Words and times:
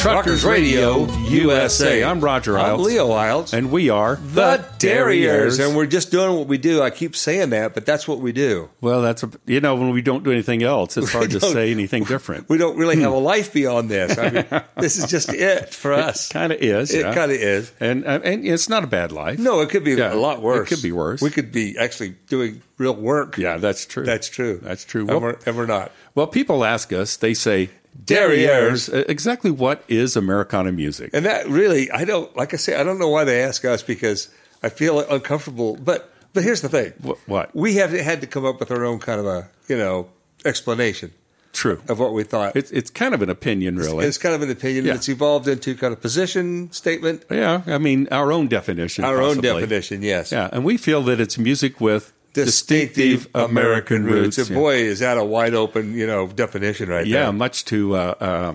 Truckers 0.00 0.46
Radio 0.46 1.04
USA. 1.28 2.02
I'm 2.02 2.22
Roger 2.22 2.58
I'm 2.58 2.78
Leo 2.82 3.08
Eilts. 3.10 3.52
And 3.52 3.70
we 3.70 3.90
are 3.90 4.16
the 4.16 4.64
Derrieres. 4.78 5.62
And 5.62 5.76
we're 5.76 5.84
just 5.84 6.10
doing 6.10 6.38
what 6.38 6.46
we 6.46 6.56
do. 6.56 6.80
I 6.80 6.88
keep 6.88 7.14
saying 7.14 7.50
that, 7.50 7.74
but 7.74 7.84
that's 7.84 8.08
what 8.08 8.18
we 8.18 8.32
do. 8.32 8.70
well, 8.80 9.02
that's 9.02 9.22
a, 9.22 9.30
you 9.44 9.60
know 9.60 9.74
when 9.76 9.90
we 9.90 10.00
don't 10.00 10.24
do 10.24 10.32
anything 10.32 10.62
else, 10.62 10.96
it's 10.96 11.12
hard 11.12 11.30
to 11.32 11.40
say 11.40 11.70
anything 11.70 12.04
different. 12.04 12.48
We 12.48 12.56
don't 12.56 12.78
really 12.78 12.98
have 13.02 13.12
a 13.12 13.18
life 13.18 13.52
beyond 13.52 13.90
this. 13.90 14.16
I 14.16 14.30
mean, 14.30 14.62
this 14.78 14.96
is 14.96 15.04
just 15.10 15.34
it 15.34 15.74
for 15.74 15.92
us. 15.92 16.30
kind 16.30 16.50
of 16.50 16.62
is. 16.62 16.94
It 16.94 17.00
yeah. 17.00 17.14
kind 17.14 17.30
of 17.30 17.36
is. 17.36 17.70
and 17.78 18.06
uh, 18.06 18.20
and 18.24 18.46
it's 18.46 18.70
not 18.70 18.82
a 18.84 18.86
bad 18.88 19.12
life. 19.12 19.38
No, 19.38 19.60
it 19.60 19.68
could 19.68 19.84
be 19.84 19.92
Yeah, 19.92 20.14
a 20.14 20.16
lot 20.16 20.40
worse. 20.40 20.66
it 20.70 20.74
could 20.74 20.82
be 20.82 20.92
worse. 20.92 21.20
We 21.20 21.28
could 21.30 21.52
be 21.52 21.76
actually 21.78 22.16
doing 22.28 22.62
real 22.78 22.94
work. 22.94 23.36
Yeah, 23.36 23.58
that's 23.58 23.84
true. 23.84 24.04
That's 24.06 24.30
true. 24.30 24.60
That's 24.62 24.84
true. 24.86 25.02
And 25.02 25.10
Well- 25.10 25.20
we're, 25.20 25.36
and 25.44 25.56
we're 25.58 25.66
not. 25.66 25.92
Well, 26.14 26.26
people 26.26 26.64
ask 26.64 26.90
us. 26.92 27.18
They 27.18 27.34
say 27.34 27.68
Derrieres. 28.04 28.92
uh, 28.92 29.04
Exactly 29.08 29.50
what 29.50 29.84
is 29.88 30.16
Americana 30.16 30.72
music? 30.72 31.10
And 31.12 31.24
that 31.26 31.46
really, 31.48 31.90
I 31.90 32.04
don't, 32.04 32.34
like 32.36 32.54
I 32.54 32.56
say, 32.56 32.76
I 32.78 32.82
don't 32.82 32.98
know 32.98 33.08
why 33.08 33.24
they 33.24 33.42
ask 33.42 33.64
us 33.64 33.82
because 33.82 34.28
I 34.62 34.68
feel 34.68 35.00
uncomfortable. 35.00 35.76
But 35.76 36.12
but 36.32 36.44
here's 36.44 36.60
the 36.60 36.68
thing. 36.68 36.92
Wh- 37.04 37.28
what? 37.28 37.54
We 37.54 37.74
have 37.76 37.90
had 37.92 38.20
to 38.20 38.26
come 38.26 38.44
up 38.44 38.60
with 38.60 38.70
our 38.70 38.84
own 38.84 38.98
kind 39.00 39.18
of 39.20 39.26
a, 39.26 39.48
you 39.68 39.76
know, 39.76 40.08
explanation 40.44 41.12
True. 41.52 41.82
of 41.88 41.98
what 41.98 42.12
we 42.12 42.22
thought. 42.22 42.54
It's 42.56 42.70
it's 42.70 42.90
kind 42.90 43.14
of 43.14 43.22
an 43.22 43.30
opinion, 43.30 43.76
really. 43.76 44.06
It's 44.06 44.18
kind 44.18 44.34
of 44.34 44.42
an 44.42 44.50
opinion. 44.50 44.84
Yeah. 44.84 44.94
It's 44.94 45.08
evolved 45.08 45.48
into 45.48 45.74
kind 45.74 45.92
of 45.92 46.00
position 46.00 46.70
statement. 46.72 47.24
yeah, 47.30 47.62
I 47.66 47.78
mean 47.78 48.06
our 48.12 48.32
own 48.32 48.48
definition. 48.48 49.04
Our 49.04 49.20
own 49.20 49.40
definition, 49.40 50.02
yes. 50.02 50.30
Yeah, 50.32 50.48
and 50.52 50.64
we 50.64 50.76
feel 50.76 51.02
that 51.02 51.20
it's 51.20 51.36
music 51.38 51.80
with 51.80 52.12
Distinctive 52.32 53.28
American 53.34 54.04
roots. 54.04 54.38
And 54.38 54.50
Yeah. 54.50 54.56
boy, 54.56 54.74
is 54.76 55.00
that 55.00 55.18
a 55.18 55.24
wide 55.24 55.54
open, 55.54 55.94
you 55.94 56.06
know, 56.06 56.26
definition 56.28 56.88
right 56.88 57.06
Yeah, 57.06 57.24
there. 57.24 57.32
much 57.32 57.64
to 57.66 57.94
uh, 57.96 58.14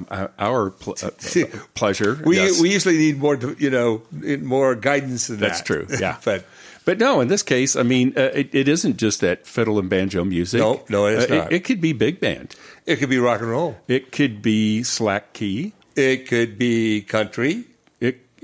um, 0.10 0.30
our 0.40 0.70
pl- 0.72 0.96
uh, 1.04 1.10
pleasure. 1.74 2.20
We 2.26 2.38
yes. 2.38 2.60
we 2.62 2.72
usually 2.72 2.98
need 2.98 3.20
more, 3.20 3.38
you 3.58 3.70
know, 3.70 4.02
more 4.42 4.76
guidance 4.76 5.28
than 5.28 5.40
that. 5.40 5.48
That's 5.48 5.60
that. 5.60 5.66
true. 5.66 5.88
Yeah, 6.00 6.18
but 6.24 6.46
but 6.86 7.00
no, 7.00 7.20
in 7.22 7.28
this 7.28 7.44
case, 7.44 7.76
I 7.76 7.84
mean, 7.84 8.14
uh, 8.16 8.30
it, 8.34 8.54
it 8.54 8.68
isn't 8.68 8.98
just 8.98 9.22
that 9.22 9.46
fiddle 9.48 9.80
and 9.80 9.90
banjo 9.90 10.24
music. 10.24 10.60
No, 10.60 10.82
no, 10.90 11.08
it's 11.08 11.30
Uh, 11.32 11.36
not. 11.36 11.52
It, 11.52 11.56
it 11.58 11.64
could 11.64 11.82
be 11.82 11.94
big 11.94 12.20
band. 12.20 12.56
it 12.86 12.98
could 12.98 13.10
be 13.10 13.18
rock 13.18 13.42
and 13.42 13.50
roll. 13.50 13.76
It 13.88 14.12
could 14.12 14.42
be 14.42 14.84
slack 14.84 15.34
key. 15.34 15.74
It 15.96 16.28
could 16.28 16.58
be 16.58 17.02
country. 17.02 17.66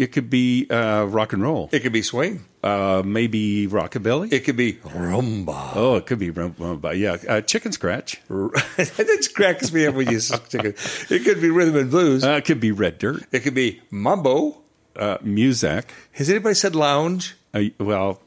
It 0.02 0.12
could 0.12 0.32
be 0.32 0.68
uh, 0.68 1.04
rock 1.04 1.32
and 1.32 1.44
roll. 1.44 1.70
It 1.72 1.82
could 1.82 1.92
be 1.94 2.02
swing. 2.02 2.44
Uh, 2.64 3.04
maybe 3.06 3.68
rockabilly. 3.68 4.34
It 4.34 4.40
could 4.40 4.56
be 4.58 4.74
rumba. 4.74 5.74
oh, 5.76 5.98
it 5.98 6.08
could 6.08 6.18
be 6.18 6.32
rumba. 6.32 6.98
Yeah, 6.98 7.18
uh, 7.32 7.42
chicken 7.42 7.72
scratch. 7.72 8.20
that 8.28 9.30
cracks 9.36 9.72
me 9.72 9.86
up 9.86 9.94
when 9.94 10.10
you 10.10 10.20
say 10.20 10.38
chicken. 10.50 10.74
It 11.12 11.24
could 11.24 11.40
be 11.40 11.52
rhythm 11.52 11.76
and 11.78 11.92
blues. 11.92 12.24
Uh, 12.24 12.32
it 12.32 12.46
could 12.46 12.60
be 12.60 12.72
red 12.72 12.98
dirt. 12.98 13.24
it 13.32 13.42
could 13.42 13.54
be 13.54 13.80
mambo. 13.92 14.58
Uh, 14.96 15.20
Muzak. 15.20 15.86
Has 16.14 16.32
anybody 16.32 16.56
said 16.56 16.76
lounge? 16.76 17.36
Uh, 17.54 17.66
well, 17.80 18.22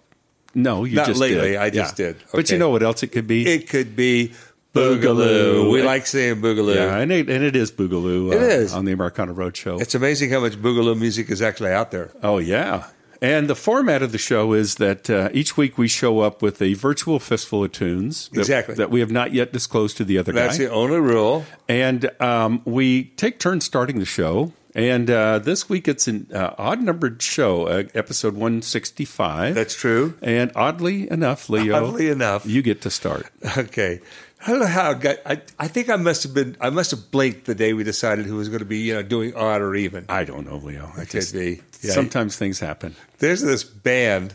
no, 0.55 0.85
you 0.85 0.95
Not 0.95 1.07
just 1.07 1.21
lately, 1.21 1.51
did. 1.51 1.57
I 1.57 1.71
just 1.71 1.97
did. 1.97 2.17
But 2.33 2.51
you 2.53 2.59
know 2.59 2.71
what 2.71 2.85
else 2.85 3.03
it 3.03 3.09
could 3.09 3.27
be? 3.27 3.47
It 3.53 3.69
could 3.69 3.97
be 3.97 4.33
Boogaloo. 4.75 5.71
We 5.73 5.83
like 5.83 6.07
saying 6.07 6.41
boogaloo. 6.43 6.75
yeah, 6.75 6.99
and 6.99 7.13
it, 7.13 7.31
and 7.31 7.45
it 7.45 7.57
is 7.57 7.71
Boogaloo. 7.73 8.33
It 8.33 8.39
uh, 8.39 8.45
is. 8.45 8.75
on 8.75 8.85
the 8.85 8.93
Americana 8.93 9.33
Road 9.33 9.57
Show. 9.57 9.79
It's 9.79 9.95
amazing 9.95 10.31
how 10.31 10.41
much 10.41 10.55
boogaloo 10.61 10.99
music 10.99 11.31
is 11.31 11.41
actually 11.43 11.71
out 11.71 11.91
there. 11.91 12.11
oh 12.23 12.39
yeah, 12.39 12.89
and 13.23 13.49
the 13.49 13.55
format 13.55 14.03
of 14.03 14.13
the 14.13 14.19
show 14.19 14.53
is 14.53 14.75
that 14.77 15.09
uh, 15.09 15.29
each 15.33 15.57
week 15.57 15.79
we 15.79 15.89
show 15.89 16.21
up 16.21 16.43
with 16.43 16.61
a 16.61 16.75
virtual 16.75 17.19
fistful 17.21 17.65
of 17.65 17.73
tunes 17.73 18.29
that, 18.31 18.41
Exactly. 18.41 18.75
that 18.75 18.91
we 18.91 19.01
have 19.01 19.11
not 19.11 19.33
yet 19.33 19.53
disclosed 19.53 19.97
to 19.99 20.05
the 20.05 20.19
other 20.19 20.33
guys. 20.33 20.43
That's 20.49 20.59
guy, 20.59 20.65
the 20.65 20.73
only 20.73 20.99
rule. 20.99 21.45
and 21.69 22.11
um, 22.21 22.61
we 22.65 23.05
take 23.17 23.39
turns 23.39 23.65
starting 23.65 23.99
the 24.01 24.05
show. 24.05 24.53
And 24.77 25.09
uh, 25.09 25.39
this 25.39 25.69
week 25.69 25.87
it's 25.87 26.09
an 26.09 26.27
uh, 26.35 26.53
odd 26.59 26.83
numbered 26.83 27.23
show, 27.23 27.69
uh, 27.69 27.85
episode 27.95 28.35
one 28.35 28.61
sixty 28.61 29.05
five. 29.05 29.55
That's 29.55 29.77
true. 29.77 30.19
And 30.21 30.51
oddly 30.57 31.09
enough, 31.09 31.49
Leo, 31.49 31.77
Oddly 31.77 32.09
enough. 32.09 32.45
you 32.45 32.61
get 32.61 32.81
to 32.83 32.91
start. 32.91 33.31
Okay. 33.57 34.01
I 34.47 34.51
don't 34.51 34.61
know 34.61 34.67
how 34.67 34.91
I 34.91 34.95
got. 34.95 35.17
I, 35.25 35.41
I 35.59 35.69
think 35.69 35.89
I 35.89 35.97
must 35.97 36.23
have 36.23 36.35
been. 36.35 36.57
I 36.61 36.69
must 36.69 36.91
have 36.91 37.11
blinked 37.11 37.47
the 37.47 37.55
day 37.55 37.73
we 37.73 37.83
decided 37.83 38.27
who 38.27 38.37
was 38.37 38.49
going 38.49 38.59
to 38.59 38.67
be, 38.67 38.79
you 38.79 38.93
know, 38.95 39.03
doing 39.03 39.35
odd 39.35 39.63
or 39.63 39.75
even. 39.75 40.05
I 40.11 40.25
don't 40.25 40.47
know, 40.47 40.57
Leo. 40.57 40.93
I 40.97 41.03
It 41.03 41.09
just, 41.09 41.33
could 41.33 41.41
be. 41.41 41.63
Yeah. 41.81 41.93
Sometimes 41.95 42.37
things 42.37 42.61
happen. 42.61 42.95
There's 43.19 43.41
this 43.41 43.65
band. 43.65 44.35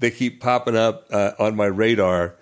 They 0.00 0.10
keep 0.10 0.40
popping 0.40 0.76
up 0.76 1.06
uh, 1.12 1.32
on 1.38 1.54
my 1.54 1.66
radar, 1.66 2.34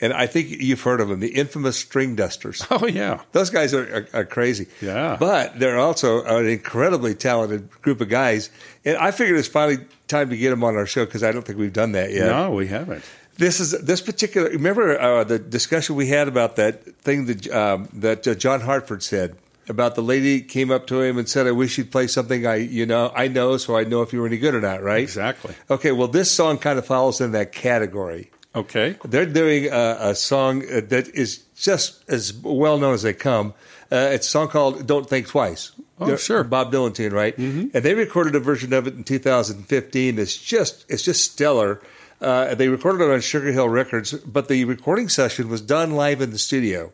and 0.00 0.12
I 0.12 0.28
think 0.28 0.48
you've 0.48 0.80
heard 0.80 1.00
of 1.00 1.08
them, 1.08 1.18
the 1.18 1.34
infamous 1.34 1.82
Stringdusters. 1.82 2.64
Oh 2.70 2.86
yeah, 2.86 3.22
Those 3.32 3.50
guys 3.50 3.74
are, 3.74 4.06
are, 4.14 4.20
are 4.20 4.24
crazy. 4.24 4.68
Yeah. 4.80 5.16
But 5.18 5.58
they're 5.58 5.78
also 5.78 6.22
an 6.24 6.46
incredibly 6.46 7.16
talented 7.16 7.68
group 7.82 8.00
of 8.00 8.08
guys. 8.08 8.48
And 8.84 8.96
I 8.96 9.10
figured 9.10 9.38
it's 9.40 9.48
finally 9.48 9.84
time 10.06 10.30
to 10.30 10.36
get 10.36 10.50
them 10.50 10.62
on 10.62 10.76
our 10.76 10.86
show 10.86 11.04
because 11.04 11.24
I 11.24 11.32
don't 11.32 11.44
think 11.44 11.58
we've 11.58 11.72
done 11.72 11.92
that 11.92 12.12
yet. 12.12 12.26
no, 12.26 12.52
we 12.52 12.68
haven't. 12.68 13.04
This 13.40 13.58
is 13.58 13.70
this 13.80 14.02
particular. 14.02 14.50
Remember 14.50 15.00
uh, 15.00 15.24
the 15.24 15.38
discussion 15.38 15.96
we 15.96 16.08
had 16.08 16.28
about 16.28 16.56
that 16.56 16.84
thing 16.96 17.24
that 17.24 17.50
um, 17.50 17.88
that 17.94 18.28
uh, 18.28 18.34
John 18.34 18.60
Hartford 18.60 19.02
said 19.02 19.34
about 19.66 19.94
the 19.94 20.02
lady 20.02 20.42
came 20.42 20.70
up 20.70 20.86
to 20.88 21.00
him 21.00 21.16
and 21.16 21.26
said, 21.26 21.46
"I 21.46 21.52
wish 21.52 21.78
you'd 21.78 21.90
play 21.90 22.06
something 22.06 22.46
I 22.46 22.56
you 22.56 22.84
know 22.84 23.10
I 23.16 23.28
know, 23.28 23.56
so 23.56 23.78
I 23.78 23.84
know 23.84 24.02
if 24.02 24.12
you 24.12 24.20
were 24.20 24.26
any 24.26 24.36
good 24.36 24.54
or 24.54 24.60
not." 24.60 24.82
Right? 24.82 25.02
Exactly. 25.02 25.54
Okay. 25.70 25.90
Well, 25.90 26.08
this 26.08 26.30
song 26.30 26.58
kind 26.58 26.78
of 26.78 26.84
falls 26.84 27.22
in 27.22 27.32
that 27.32 27.52
category. 27.52 28.30
Okay. 28.54 28.96
They're 29.04 29.24
doing 29.24 29.68
a, 29.72 29.96
a 30.10 30.14
song 30.14 30.62
uh, 30.64 30.82
that 30.88 31.08
is 31.14 31.38
just 31.56 32.04
as 32.10 32.34
well 32.34 32.76
known 32.76 32.92
as 32.92 33.02
they 33.02 33.14
come. 33.14 33.54
Uh, 33.90 34.10
it's 34.12 34.26
a 34.26 34.30
song 34.30 34.48
called 34.48 34.86
"Don't 34.86 35.08
Think 35.08 35.28
Twice." 35.28 35.72
Oh, 35.98 36.04
They're- 36.06 36.18
sure. 36.18 36.44
Bob 36.44 36.72
Dylan 36.72 36.94
tune, 36.94 37.14
right? 37.14 37.34
Mm-hmm. 37.36 37.68
And 37.72 37.84
they 37.84 37.94
recorded 37.94 38.34
a 38.34 38.40
version 38.40 38.74
of 38.74 38.86
it 38.86 38.94
in 38.94 39.04
2015. 39.04 40.18
It's 40.18 40.36
just 40.36 40.84
it's 40.90 41.02
just 41.02 41.32
stellar. 41.32 41.80
Uh, 42.20 42.54
they 42.54 42.68
recorded 42.68 43.02
it 43.04 43.10
on 43.10 43.20
Sugar 43.20 43.50
Hill 43.52 43.68
Records, 43.68 44.12
but 44.12 44.48
the 44.48 44.64
recording 44.66 45.08
session 45.08 45.48
was 45.48 45.60
done 45.60 45.92
live 45.92 46.20
in 46.20 46.30
the 46.30 46.38
studio, 46.38 46.92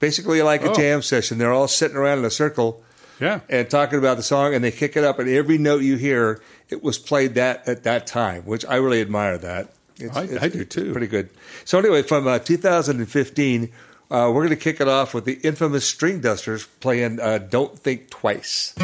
basically 0.00 0.42
like 0.42 0.64
a 0.64 0.70
Oh. 0.70 0.74
jam 0.74 1.00
session. 1.02 1.38
They're 1.38 1.52
all 1.52 1.68
sitting 1.68 1.96
around 1.96 2.18
in 2.18 2.24
a 2.24 2.30
circle 2.30 2.82
Yeah. 3.20 3.40
and 3.48 3.70
talking 3.70 3.98
about 4.00 4.16
the 4.16 4.22
song, 4.24 4.52
and 4.54 4.64
they 4.64 4.72
kick 4.72 4.96
it 4.96 5.04
up, 5.04 5.18
and 5.20 5.28
every 5.28 5.58
note 5.58 5.82
you 5.82 5.96
hear, 5.96 6.40
it 6.70 6.82
was 6.82 6.98
played 6.98 7.34
that 7.36 7.68
at 7.68 7.84
that 7.84 8.06
time, 8.08 8.42
which 8.42 8.64
I 8.66 8.76
really 8.76 9.00
admire 9.00 9.38
that. 9.38 9.68
It's, 10.00 10.16
I- 10.16 10.24
it's- 10.24 10.42
I 10.42 10.48
do 10.48 10.64
too. 10.64 10.90
Pretty 10.90 11.06
good. 11.06 11.28
So 11.64 11.78
anyway, 11.78 12.02
from 12.02 12.26
uh, 12.26 12.40
2015, 12.40 13.70
uh, 14.10 14.30
we're 14.34 14.40
going 14.44 14.48
to 14.48 14.56
kick 14.56 14.80
it 14.80 14.88
off 14.88 15.14
with 15.14 15.24
the 15.24 15.34
infamous 15.44 15.88
Stringdusters 15.92 16.66
playing 16.80 17.20
uh, 17.20 17.38
"Don't 17.38 17.78
Think 17.78 18.10
Twice." 18.10 18.74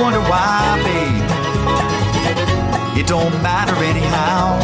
wonder 0.00 0.20
why, 0.20 0.78
babe. 0.84 1.26
It 2.98 3.06
don't 3.06 3.34
matter 3.42 3.74
anyhow. 3.82 4.58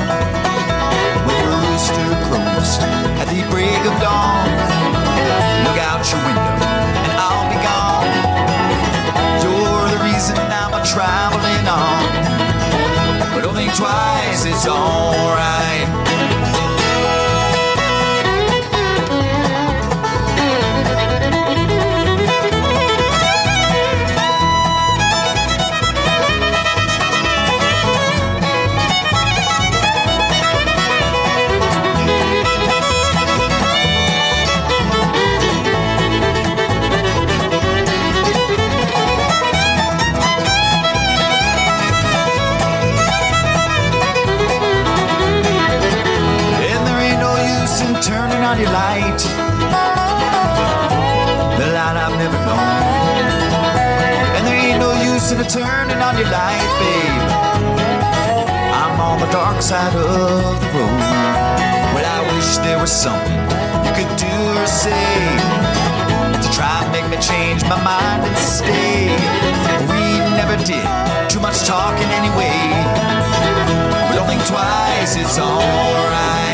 When 1.26 1.36
the 1.42 1.48
rooster 1.64 2.08
crows 2.26 2.78
at 3.18 3.26
the 3.26 3.42
break 3.50 3.82
of 3.90 3.94
dawn, 3.98 4.46
look 5.66 5.78
out 5.82 6.02
your 6.06 6.22
window 6.22 6.54
and 7.02 7.18
I'll 7.18 7.48
be 7.50 7.58
gone. 7.66 8.10
You're 9.42 9.86
the 9.90 10.00
reason 10.06 10.36
I'm 10.38 10.74
a 10.74 10.82
traveling 10.86 11.66
on. 11.66 12.02
But 13.34 13.42
don't 13.42 13.54
think 13.54 13.74
twice, 13.74 14.44
it's 14.44 14.66
alright. 14.66 16.13
Your 48.58 48.70
light. 48.70 49.20
The 51.58 51.66
light 51.74 51.96
I've 51.96 52.16
never 52.18 52.38
known. 52.46 52.84
And 54.36 54.46
there 54.46 54.58
ain't 54.58 54.78
no 54.78 54.92
use 55.02 55.32
in 55.32 55.42
turning 55.48 56.00
on 56.02 56.14
your 56.18 56.30
light, 56.30 56.70
babe. 56.78 57.24
I'm 58.78 59.00
on 59.00 59.18
the 59.18 59.30
dark 59.32 59.60
side 59.62 59.94
of 59.94 60.02
the 60.02 60.08
road. 60.08 60.98
Well, 61.94 62.06
I 62.06 62.20
wish 62.34 62.58
there 62.58 62.78
was 62.78 62.92
something 62.92 63.40
you 63.86 63.92
could 63.98 64.12
do 64.18 64.36
or 64.60 64.66
say 64.66 65.08
to 66.42 66.48
try 66.54 66.82
and 66.82 66.90
make 66.92 67.08
me 67.10 67.18
change 67.22 67.62
my 67.64 67.80
mind 67.82 68.22
and 68.22 68.36
stay. 68.38 69.10
We 69.90 70.02
never 70.38 70.56
did 70.62 70.86
too 71.30 71.40
much 71.40 71.64
talking 71.66 72.10
anyway. 72.20 72.58
But 74.06 74.14
don't 74.14 74.28
think 74.30 74.44
twice, 74.46 75.16
it's 75.16 75.38
alright. 75.38 76.53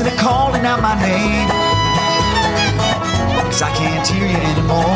Ain't 0.00 0.08
no 0.08 0.22
calling 0.22 0.64
out 0.64 0.80
my 0.80 0.94
name 1.00 1.48
cause 3.52 3.62
I 3.62 3.70
can't 3.76 4.06
hear 4.08 4.24
you 4.24 4.36
anymore. 4.36 4.88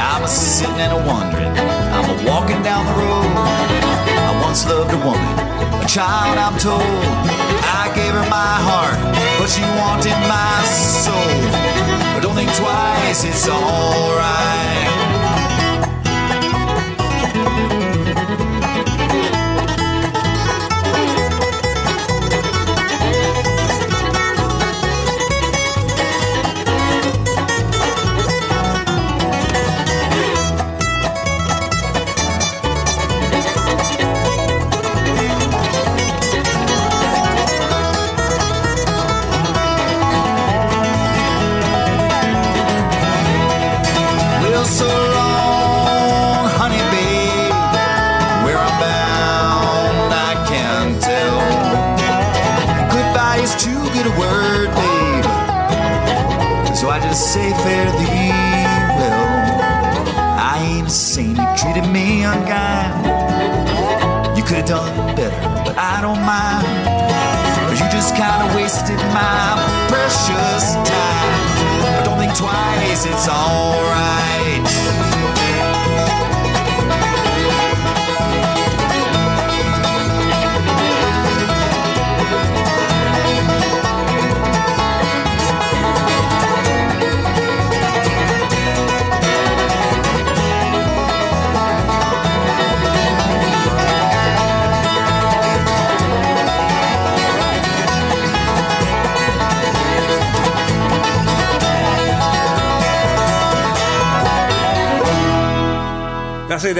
I'm 0.00 0.24
a 0.24 0.28
sitting 0.28 0.80
and 0.80 0.92
a 0.92 1.00
wondering, 1.04 1.52
I'm 1.92 2.08
a 2.08 2.30
walking 2.30 2.62
down 2.62 2.86
the 2.86 2.96
road. 2.96 3.28
I 4.28 4.40
once 4.42 4.64
loved 4.66 4.92
a 4.94 5.00
woman, 5.04 5.32
a 5.84 5.86
child, 5.86 6.38
I'm 6.38 6.56
told. 6.58 6.80
I 6.80 7.92
gave 7.94 8.12
her 8.12 8.28
my 8.30 8.54
heart, 8.68 8.96
but 9.38 9.48
she 9.52 9.62
wanted 9.76 10.16
my 10.32 10.64
soul. 10.64 11.36
But 12.14 12.20
don't 12.22 12.34
think 12.34 12.52
twice, 12.54 13.24
it's 13.24 13.46
alright. 13.48 15.05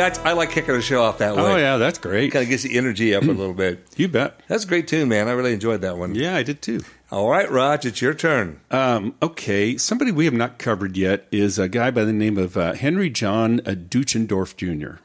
I 0.07 0.31
I 0.31 0.33
like 0.35 0.51
kicking 0.51 0.75
the 0.75 0.83
show 0.83 1.03
off 1.03 1.19
that 1.19 1.35
way. 1.35 1.43
Oh 1.43 1.57
yeah, 1.57 1.77
that's 1.79 1.99
great. 1.99 2.33
kind 2.33 2.45
of 2.45 2.49
gets 2.49 2.63
the 2.63 2.77
energy 2.79 3.15
up 3.15 3.25
a 3.25 3.27
little 3.27 3.55
bit. 3.65 3.85
You 3.97 4.09
bet. 4.09 4.41
That's 4.47 4.65
a 4.65 4.67
great 4.69 4.87
tune, 4.87 5.09
man. 5.09 5.27
I 5.29 5.33
really 5.33 5.53
enjoyed 5.53 5.81
that 5.81 5.99
one. 5.99 6.15
Yeah, 6.15 6.37
I 6.37 6.43
did 6.43 6.63
too. 6.63 6.83
All 7.11 7.29
right, 7.31 7.51
Raj, 7.51 7.85
it's 7.87 8.01
your 8.01 8.15
turn. 8.15 8.61
Um, 8.71 9.15
okay, 9.23 9.77
somebody 9.77 10.11
we 10.13 10.25
have 10.25 10.35
not 10.35 10.59
covered 10.59 10.97
yet 10.97 11.27
is 11.31 11.59
a 11.59 11.69
guy 11.69 11.91
by 11.91 12.05
the 12.05 12.13
name 12.13 12.37
of 12.39 12.57
uh, 12.57 12.73
Henry 12.75 13.11
John 13.11 13.61
uh, 13.61 13.71
Deutschendorf 13.71 14.57
Jr. 14.57 15.01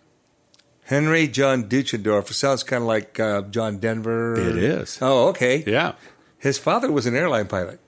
Henry 0.86 1.28
John 1.28 1.70
Deutschendorf 1.70 2.32
sounds 2.34 2.64
kind 2.64 2.82
of 2.84 2.88
like 2.88 3.20
uh, 3.20 3.44
John 3.44 3.78
Denver. 3.78 4.40
It 4.40 4.58
is. 4.58 4.98
Oh, 5.02 5.30
okay. 5.30 5.64
Yeah. 5.66 5.94
His 6.38 6.58
father 6.58 6.92
was 6.92 7.06
an 7.06 7.16
airline 7.16 7.48
pilot. 7.48 7.80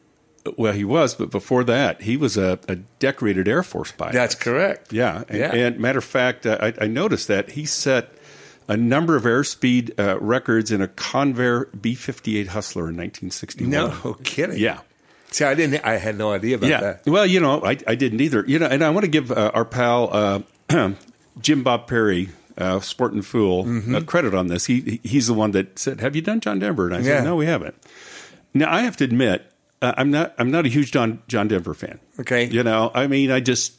Well, 0.58 0.74
he 0.74 0.84
was, 0.84 1.16
but 1.16 1.30
before 1.32 1.64
that, 1.64 2.02
he 2.02 2.18
was 2.18 2.36
a, 2.38 2.60
a 2.68 2.76
decorated 3.00 3.48
Air 3.48 3.64
Force 3.64 3.92
pilot. 3.94 4.14
That's 4.14 4.36
correct. 4.36 4.92
Yeah, 4.92 5.24
and, 5.30 5.38
Yeah. 5.40 5.54
and 5.56 5.80
matter 5.80 6.00
of 6.00 6.04
fact, 6.06 6.46
uh, 6.46 6.58
I, 6.60 6.74
I 6.82 6.88
noticed 6.88 7.30
that 7.30 7.52
he 7.52 7.66
set 7.66 8.10
a 8.68 8.76
number 8.76 9.16
of 9.16 9.24
airspeed 9.24 9.98
uh, 10.00 10.20
records 10.20 10.70
in 10.72 10.82
a 10.82 10.88
Convair 10.90 11.68
B 11.82 11.96
fifty 11.96 12.38
eight 12.38 12.48
Hustler 12.50 12.90
in 12.90 12.96
nineteen 12.98 13.32
sixty 13.32 13.64
one. 13.64 13.72
No 13.72 14.18
kidding. 14.24 14.58
Yeah. 14.60 14.80
See, 15.32 15.46
I 15.46 15.56
didn't. 15.56 15.84
I 15.86 15.98
had 15.98 16.18
no 16.18 16.32
idea 16.32 16.56
about 16.58 16.70
yeah. 16.70 16.80
that. 16.82 17.06
Well, 17.08 17.26
you 17.26 17.40
know, 17.40 17.64
I, 17.64 17.78
I 17.88 17.96
didn't 17.96 18.22
either. 18.22 18.44
You 18.48 18.60
know, 18.60 18.68
and 18.68 18.84
I 18.84 18.90
want 18.92 19.04
to 19.06 19.10
give 19.10 19.32
uh, 19.32 19.50
our 19.54 19.66
pal 19.66 20.10
uh, 20.70 20.92
Jim 21.42 21.64
Bob 21.64 21.88
Perry, 21.88 22.30
uh, 22.58 22.80
Sport 22.82 23.14
and 23.14 23.26
Fool, 23.26 23.64
Mm-hmm. 23.66 23.96
uh, 23.96 24.02
credit 24.02 24.34
on 24.36 24.48
this. 24.48 24.66
He 24.66 25.00
he's 25.04 25.28
the 25.28 25.34
one 25.34 25.52
that 25.52 25.80
said, 25.80 26.02
"Have 26.02 26.16
you 26.16 26.22
done 26.22 26.40
John 26.42 26.60
Denver?" 26.60 26.86
And 26.86 26.96
I 26.96 27.00
Yeah. 27.00 27.04
said, 27.20 27.24
"No, 27.24 27.36
we 27.38 27.46
haven't." 27.48 27.76
Now 28.54 28.72
I 28.72 28.82
have 28.82 28.96
to 28.98 29.04
admit, 29.06 29.52
uh, 29.84 29.94
I'm 29.98 30.10
not 30.10 30.34
I'm 30.40 30.50
not 30.50 30.66
a 30.66 30.70
huge 30.70 30.92
John 30.92 31.22
John 31.28 31.48
Denver 31.48 31.74
fan. 31.76 32.00
Okay. 32.20 32.46
you 32.46 32.64
know, 32.64 32.90
I 32.96 33.06
mean, 33.08 33.30
I 33.32 33.40
just 33.40 33.74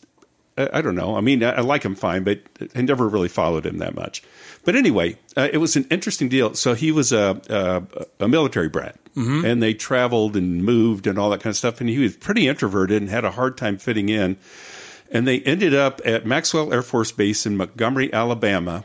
I, 0.56 0.68
I 0.74 0.82
don't 0.82 0.94
know. 0.94 1.16
I 1.16 1.20
mean, 1.20 1.42
I, 1.42 1.50
I 1.52 1.60
like 1.62 1.82
him 1.82 1.94
fine, 1.96 2.22
but 2.24 2.40
I 2.76 2.82
never 2.82 3.08
really 3.08 3.28
followed 3.28 3.66
him 3.66 3.78
that 3.78 3.94
much. 3.94 4.22
But 4.64 4.76
anyway, 4.76 5.18
uh, 5.36 5.48
it 5.52 5.58
was 5.58 5.76
an 5.76 5.86
interesting 5.90 6.28
deal. 6.28 6.54
So 6.54 6.74
he 6.74 6.92
was 6.92 7.12
a 7.12 7.40
a, 8.20 8.24
a 8.24 8.28
military 8.28 8.68
brat, 8.68 8.96
Mm-hmm. 9.16 9.44
and 9.46 9.62
they 9.62 9.74
traveled 9.74 10.36
and 10.36 10.64
moved 10.64 11.06
and 11.06 11.18
all 11.20 11.30
that 11.30 11.40
kind 11.40 11.52
of 11.52 11.56
stuff. 11.56 11.80
And 11.80 11.88
he 11.88 11.98
was 11.98 12.16
pretty 12.16 12.48
introverted 12.48 13.00
and 13.00 13.08
had 13.10 13.24
a 13.24 13.30
hard 13.30 13.56
time 13.56 13.78
fitting 13.78 14.08
in. 14.08 14.36
And 15.12 15.28
they 15.28 15.38
ended 15.40 15.72
up 15.74 16.00
at 16.04 16.26
Maxwell 16.26 16.72
Air 16.72 16.82
Force 16.82 17.12
Base 17.12 17.46
in 17.46 17.56
Montgomery, 17.56 18.12
Alabama, 18.12 18.84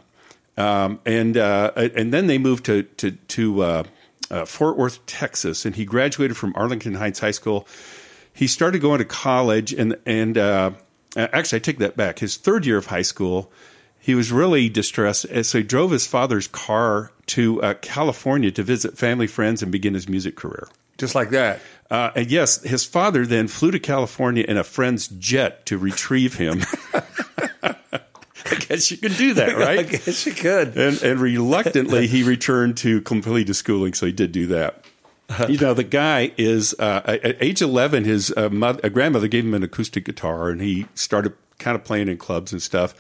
um, 0.58 1.00
and 1.06 1.36
uh, 1.38 1.72
and 1.76 2.14
then 2.14 2.28
they 2.28 2.38
moved 2.38 2.66
to 2.66 2.84
to 2.84 3.12
to 3.12 3.62
uh, 3.64 3.84
uh, 4.32 4.46
Fort 4.46 4.78
Worth, 4.78 5.06
Texas, 5.06 5.66
and 5.66 5.76
he 5.76 5.86
graduated 5.86 6.38
from 6.38 6.54
Arlington 6.56 6.96
Heights 6.96 7.20
High 7.20 7.32
School. 7.32 7.68
He 8.34 8.48
started 8.48 8.82
going 8.82 9.00
to 9.00 9.06
college, 9.06 9.74
and 9.74 9.98
and 10.06 10.38
uh, 10.38 10.72
actually, 11.16 11.58
I 11.58 11.60
take 11.60 11.80
that 11.80 11.98
back. 11.98 12.20
His 12.20 12.38
third 12.38 12.66
year 12.66 12.78
of 12.78 12.88
high 12.88 13.02
school, 13.02 13.52
he 14.00 14.16
was 14.16 14.32
really 14.32 14.70
distressed, 14.70 15.26
so 15.44 15.58
he 15.58 15.64
drove 15.64 15.92
his 15.92 16.08
father's 16.08 16.48
car 16.48 17.12
to 17.28 17.62
uh, 17.62 17.74
California 17.76 18.52
to 18.52 18.64
visit 18.64 18.98
family, 18.98 19.28
friends, 19.28 19.62
and 19.62 19.72
begin 19.72 19.94
his 19.94 20.08
music 20.08 20.36
career. 20.36 20.68
Just 20.98 21.16
like 21.16 21.30
that. 21.30 21.62
Uh, 21.90 22.12
and 22.16 22.30
yes, 22.30 22.62
his 22.62 22.86
father 22.86 23.26
then 23.26 23.48
flew 23.48 23.72
to 23.72 23.80
California 23.80 24.46
in 24.48 24.58
a 24.58 24.64
friend's 24.64 25.08
jet 25.08 25.66
to 25.68 25.78
retrieve 25.78 26.36
him. 26.36 26.62
I 28.52 28.56
guess 28.56 28.92
you 28.92 28.98
can 28.98 29.14
do 29.14 29.34
that, 29.36 29.56
right? 29.58 29.80
I 29.80 29.84
guess 29.84 30.26
you 30.26 30.34
could. 30.34 30.78
and, 30.78 31.02
and 31.02 31.20
reluctantly 31.20 32.08
he 32.08 32.24
returned 32.24 32.78
to 32.78 33.02
complete 33.02 33.48
his 33.48 33.58
schooling, 33.58 33.94
so 33.94 34.06
he 34.06 34.12
did 34.12 34.32
do 34.32 34.48
that. 34.48 34.86
You 35.48 35.60
know, 35.60 35.76
the 35.76 35.84
guy 35.84 36.32
is 36.38 36.74
uh, 36.80 37.02
at 37.06 37.38
age 37.40 37.62
eleven. 37.62 38.04
His 38.04 38.34
uh, 38.36 38.50
mother, 38.50 38.80
uh, 38.84 38.90
grandmother 38.90 39.28
gave 39.28 39.46
him 39.46 39.54
an 39.54 39.62
acoustic 39.62 40.06
guitar, 40.06 40.50
and 40.50 40.60
he 40.60 40.88
started 40.96 41.34
kind 41.60 41.76
of 41.76 41.84
playing 41.84 42.08
in 42.08 42.18
clubs 42.18 42.52
and 42.52 42.62
stuff. 42.62 42.96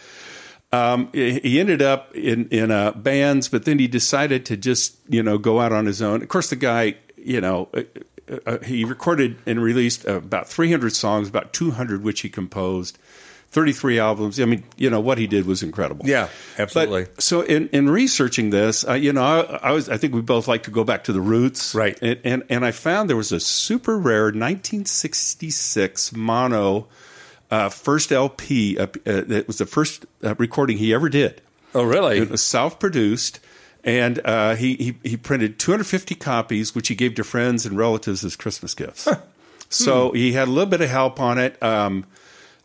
um, 0.72 1.10
he 1.12 1.60
ended 1.60 1.82
up 1.82 2.16
in 2.16 2.48
in 2.50 2.70
uh, 2.70 2.92
bands, 2.92 3.50
but 3.50 3.66
then 3.66 3.80
he 3.80 3.88
decided 3.88 4.46
to 4.46 4.56
just 4.58 4.98
you 5.10 5.24
know 5.24 5.40
go 5.40 5.60
out 5.60 5.72
on 5.72 5.88
his 5.88 6.04
own. 6.04 6.22
Of 6.22 6.30
course, 6.30 6.50
the 6.50 6.56
guy 6.56 6.96
you 7.18 7.42
know. 7.42 7.70
Uh, 7.74 7.82
uh, 8.46 8.60
he 8.60 8.86
recorded 8.86 9.38
and 9.48 9.60
released 9.60 10.06
about 10.06 10.48
300 10.48 10.94
songs, 10.94 11.28
about 11.28 11.52
200 11.52 12.04
which 12.04 12.22
he 12.22 12.30
composed, 12.30 13.00
33 13.52 13.98
albums. 14.00 14.40
I 14.40 14.46
mean, 14.46 14.64
you 14.78 14.90
know 14.90 15.00
what 15.00 15.18
he 15.18 15.26
did 15.26 15.46
was 15.46 15.64
incredible. 15.64 16.08
Yeah, 16.08 16.30
absolutely. 16.58 17.06
But, 17.06 17.22
so 17.22 17.42
in, 17.42 17.68
in 17.70 17.90
researching 17.90 18.52
this, 18.52 18.88
uh, 18.88 18.94
you 18.94 19.12
know, 19.12 19.24
I, 19.24 19.70
I 19.70 19.72
was 19.72 19.90
I 19.90 19.98
think 19.98 20.14
we 20.14 20.22
both 20.22 20.48
like 20.48 20.64
to 20.64 20.72
go 20.72 20.84
back 20.84 21.06
to 21.06 21.14
the 21.14 21.22
roots, 21.22 21.74
Right. 21.74 21.98
And 22.02 22.20
and, 22.24 22.44
and 22.50 22.66
I 22.66 22.72
found 22.72 23.10
there 23.10 23.18
was 23.18 23.32
a 23.32 23.40
super 23.40 23.98
rare 23.98 24.26
1966 24.26 26.14
mono 26.16 26.88
uh, 27.52 27.70
first 27.70 28.12
LP. 28.12 28.78
Uh, 28.78 28.84
uh, 28.84 28.88
it 29.06 29.48
was 29.48 29.58
the 29.58 29.66
first 29.66 30.06
uh, 30.24 30.36
recording 30.38 30.78
he 30.78 30.94
ever 30.94 31.10
did. 31.10 31.42
oh, 31.74 31.84
really? 31.84 32.20
It 32.20 32.30
was 32.30 32.44
self-produced, 32.44 33.40
and 33.84 34.22
uh, 34.26 34.56
he, 34.56 34.76
he 34.76 35.10
he 35.10 35.18
printed 35.18 35.60
250 35.60 36.16
copies, 36.16 36.76
which 36.76 36.88
he 36.88 36.96
gave 36.96 37.16
to 37.16 37.24
friends 37.24 37.66
and 37.66 37.78
relatives 37.78 38.24
as 38.24 38.36
Christmas 38.36 38.74
gifts. 38.74 39.08
So 39.70 40.12
he 40.12 40.34
had 40.34 40.48
a 40.48 40.52
little 40.52 40.70
bit 40.70 40.82
of 40.82 40.90
help 40.90 41.20
on 41.20 41.38
it. 41.38 41.62
Um, 41.62 42.06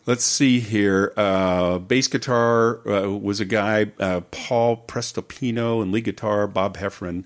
let's 0.06 0.25
see 0.25 0.61
here. 0.61 1.12
Uh, 1.16 1.78
bass 1.78 2.08
guitar 2.08 2.87
uh, 2.88 3.11
was 3.11 3.40
a 3.40 3.44
guy, 3.44 3.92
uh, 3.99 4.20
Paul 4.30 4.84
Prestopino, 4.87 5.82
and 5.82 5.92
lead 5.92 6.04
guitar, 6.04 6.46
Bob 6.46 6.76
Heffron. 6.76 7.25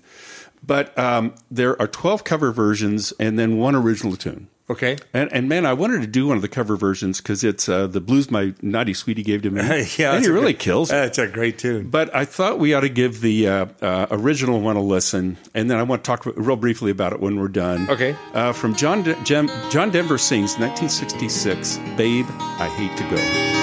But 0.65 0.97
um, 0.97 1.35
there 1.49 1.79
are 1.81 1.87
12 1.87 2.23
cover 2.23 2.51
versions 2.51 3.13
and 3.19 3.39
then 3.39 3.57
one 3.57 3.75
original 3.75 4.15
tune. 4.15 4.49
Okay. 4.69 4.97
And, 5.13 5.33
and 5.33 5.49
man, 5.49 5.65
I 5.65 5.73
wanted 5.73 6.01
to 6.01 6.07
do 6.07 6.27
one 6.27 6.35
of 6.35 6.43
the 6.43 6.47
cover 6.47 6.75
versions 6.75 7.19
because 7.21 7.43
it's 7.43 7.67
uh, 7.67 7.87
the 7.87 7.99
blues 7.99 8.29
my 8.29 8.53
naughty 8.61 8.93
sweetie 8.93 9.23
gave 9.23 9.41
to 9.41 9.49
me. 9.49 9.61
yeah, 9.63 9.73
and 9.73 9.87
that's 9.97 10.25
he 10.27 10.31
really 10.31 10.53
great- 10.53 10.59
kills. 10.59 10.89
it. 10.89 10.93
That's 10.93 11.17
a 11.17 11.27
great 11.27 11.57
tune. 11.57 11.89
But 11.89 12.13
I 12.15 12.25
thought 12.25 12.59
we 12.59 12.73
ought 12.75 12.81
to 12.81 12.89
give 12.89 13.21
the 13.21 13.47
uh, 13.47 13.65
uh, 13.81 14.07
original 14.11 14.61
one 14.61 14.75
a 14.75 14.81
listen, 14.81 15.37
and 15.55 15.71
then 15.71 15.79
I 15.79 15.83
want 15.83 16.03
to 16.03 16.07
talk 16.07 16.25
real 16.25 16.55
briefly 16.55 16.91
about 16.91 17.13
it 17.13 17.19
when 17.19 17.39
we're 17.39 17.47
done. 17.47 17.89
Okay. 17.89 18.15
Uh, 18.33 18.53
from 18.53 18.75
John 18.75 19.01
De- 19.01 19.15
Jem- 19.23 19.49
John 19.71 19.89
Denver 19.89 20.17
sings 20.19 20.51
1966, 20.59 21.77
"Babe, 21.97 22.25
I 22.29 22.67
Hate 22.77 22.95
to 22.97 23.03
Go." 23.09 23.19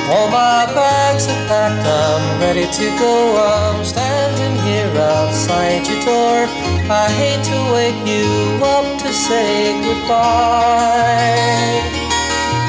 All 0.08 0.28
my 0.28 0.66
bags 0.72 1.26
are 1.26 1.46
packed, 1.48 1.84
I'm 1.84 2.40
ready 2.40 2.64
to 2.64 2.98
go. 2.98 3.36
I'm 3.42 3.84
standing 3.84 4.54
here 4.64 5.02
outside 5.02 5.84
your 5.86 6.00
door. 6.04 6.46
I 6.88 7.10
hate 7.10 7.42
to 7.42 7.58
wake 7.74 8.06
you 8.06 8.64
up 8.64 9.00
to 9.02 9.12
say 9.12 9.72
goodbye. 9.82 10.95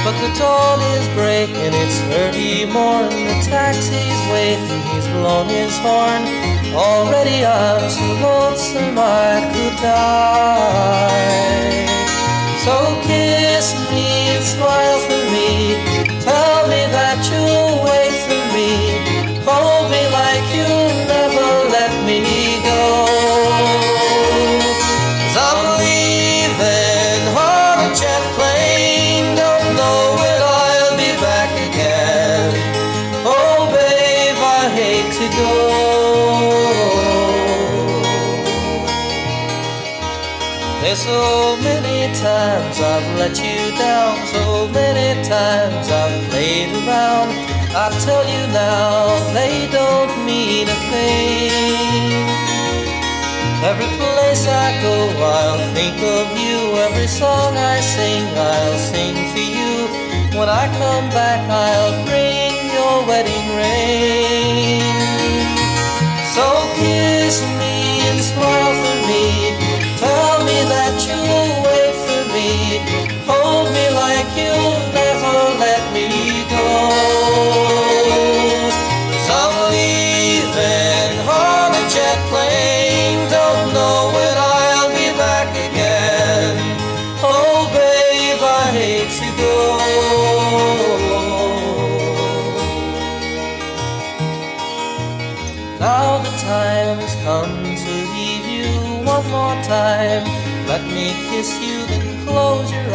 But 0.04 0.16
the 0.24 0.32
dawn 0.40 0.80
is 0.96 1.08
breaking, 1.20 1.74
it's 1.84 2.00
early 2.22 2.66
morn. 2.66 3.10
The 3.10 3.36
taxi's 3.44 4.22
waiting, 4.32 4.82
he's 4.92 5.08
blown 5.16 5.48
his 5.50 5.78
horn. 5.80 6.24
Already 6.74 7.46
I'm 7.46 7.84
too 7.92 8.14
lonesome, 8.24 8.98
I 8.98 9.52
could 9.52 9.76
die. 9.84 11.38
So 12.64 12.76
kiss 13.08 13.76
me 13.92 14.08
and 14.36 14.44
smile 14.44 15.00
for 15.08 15.24
me. 15.36 15.52
Tell 16.24 16.68
me 16.72 16.82
that 16.98 17.20
you'll 17.30 17.84
wait 17.88 18.18
for 18.28 18.44
me. 18.56 18.72
Hold 19.48 19.77
down, 43.98 44.16
so 44.28 44.68
many 44.80 45.10
times 45.36 45.86
I've 46.02 46.18
played 46.30 46.70
around. 46.82 47.30
I 47.84 47.86
tell 48.06 48.26
you 48.34 48.44
now, 48.66 48.94
they 49.38 49.56
don't 49.80 50.14
mean 50.30 50.66
a 50.78 50.80
thing. 50.92 52.12
Every 53.70 53.92
place 54.02 54.44
I 54.66 54.68
go, 54.86 54.96
I'll 55.38 55.64
think 55.76 55.98
of 56.18 56.28
you. 56.44 56.58
Every 56.88 57.10
song 57.22 57.52
I 57.74 57.78
sing, 57.96 58.26
I'll 58.54 58.80
sing 58.92 59.18
for 59.32 59.46
you. 59.58 59.74
When 60.38 60.50
I 60.62 60.66
come 60.82 61.08
back, 61.20 61.42
I'll 61.66 61.96
bring 62.10 62.54
your 62.78 62.96
wedding 63.10 63.48
ring. 63.62 64.86
So 66.36 66.48
kiss 66.80 67.36
me 67.62 67.76
and 68.10 68.20
smile 68.32 68.97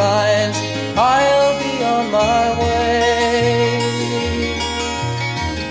eyes. 0.03 0.57
I'll 0.97 1.55
be 1.63 1.73
on 1.95 2.05
my 2.11 2.45
way. 2.61 3.83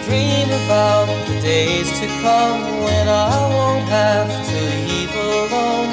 Dream 0.07 0.49
about 0.63 1.09
the 1.29 1.37
days 1.41 1.89
to 2.01 2.07
come 2.25 2.61
when 2.87 3.07
I 3.09 3.37
won't 3.57 3.89
have 4.01 4.31
to 4.51 4.59
leave 4.89 5.15
alone. 5.33 5.91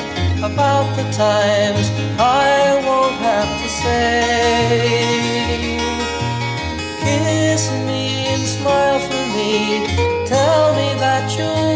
About 0.51 0.87
the 0.95 1.05
times 1.11 1.85
I 2.17 2.49
won't 2.87 3.17
have 3.29 3.51
to 3.61 3.69
say. 3.83 5.09
Kiss 7.03 7.63
me 7.87 8.03
and 8.33 8.43
smile 8.55 8.99
for 9.07 9.23
me. 9.35 9.53
Tell 10.33 10.65
me 10.79 10.87
that 11.03 11.25
you'll 11.37 11.68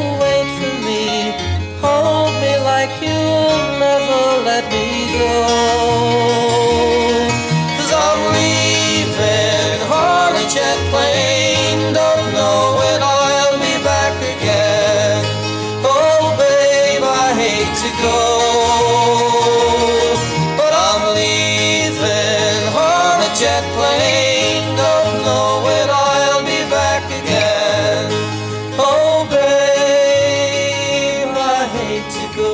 I 32.05 32.09
hate 32.09 32.31
to 32.31 32.37
go. 32.37 32.53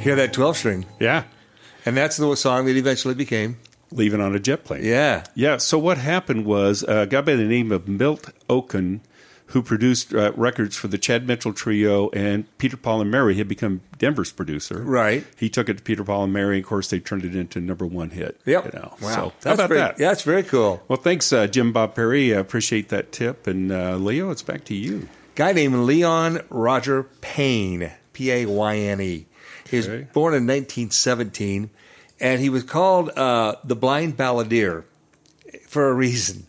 Hear 0.00 0.16
that 0.16 0.32
12 0.32 0.56
string. 0.56 0.86
Yeah, 0.98 1.24
And 1.84 1.94
that's 1.94 2.16
the 2.16 2.34
song 2.34 2.64
that 2.66 2.76
eventually 2.76 3.14
became. 3.14 3.58
leaving 3.92 4.20
on 4.20 4.34
a 4.34 4.38
jet 4.40 4.64
plane. 4.64 4.82
Yeah. 4.84 5.24
Yeah. 5.34 5.58
So 5.58 5.78
what 5.78 5.98
happened 5.98 6.46
was 6.46 6.82
uh, 6.84 7.00
a 7.02 7.06
guy 7.06 7.20
by 7.20 7.34
the 7.34 7.44
name 7.44 7.70
of 7.70 7.86
Milt 7.86 8.30
Okun, 8.48 9.00
who 9.50 9.62
produced 9.62 10.14
uh, 10.14 10.32
records 10.36 10.76
for 10.76 10.88
the 10.88 10.98
Chad 10.98 11.26
Mitchell 11.26 11.52
Trio 11.52 12.08
and 12.10 12.46
Peter 12.58 12.76
Paul 12.76 13.00
and 13.00 13.10
Mary, 13.10 13.34
had 13.36 13.48
become 13.48 13.80
Denver's 13.98 14.32
producer. 14.32 14.80
Right. 14.82 15.24
He 15.36 15.48
took 15.48 15.68
it 15.68 15.76
to 15.78 15.82
Peter 15.82 16.04
Paul 16.04 16.24
and 16.24 16.32
Mary. 16.32 16.56
And 16.56 16.64
of 16.64 16.68
course, 16.68 16.88
they 16.88 17.00
turned 17.00 17.24
it 17.24 17.34
into 17.36 17.60
number 17.60 17.84
one 17.86 18.10
hit. 18.10 18.40
Yep. 18.46 18.64
You 18.66 18.78
know. 18.80 18.94
Wow. 19.00 19.08
So 19.08 19.14
how 19.20 19.32
That's 19.40 19.54
about 19.54 19.68
very- 19.68 19.80
that? 19.80 19.98
Yeah, 19.98 20.12
it's 20.12 20.22
very 20.22 20.42
cool. 20.42 20.82
Well, 20.88 20.98
thanks, 21.00 21.32
uh, 21.32 21.46
Jim 21.46 21.72
Bob 21.72 21.94
Perry. 21.94 22.34
I 22.34 22.38
appreciate 22.38 22.88
that 22.90 23.12
tip. 23.12 23.46
And 23.46 23.70
uh, 23.72 23.96
Leo, 23.96 24.30
it's 24.30 24.42
back 24.42 24.64
to 24.66 24.74
you. 24.74 25.08
Guy 25.34 25.52
named 25.52 25.74
Leon 25.76 26.40
Roger 26.50 27.04
Payne, 27.20 27.90
P 28.12 28.30
A 28.30 28.46
Y 28.46 28.76
N 28.76 29.00
E. 29.00 29.26
He 29.68 29.76
was 29.76 29.88
Okay. 29.88 30.08
born 30.12 30.34
in 30.34 30.46
1917, 30.46 31.70
and 32.20 32.40
he 32.40 32.48
was 32.50 32.62
called 32.64 33.10
uh, 33.10 33.54
the 33.64 33.76
Blind 33.76 34.16
Balladeer 34.16 34.84
for 35.68 35.88
a 35.88 35.94
reason. 35.94 36.46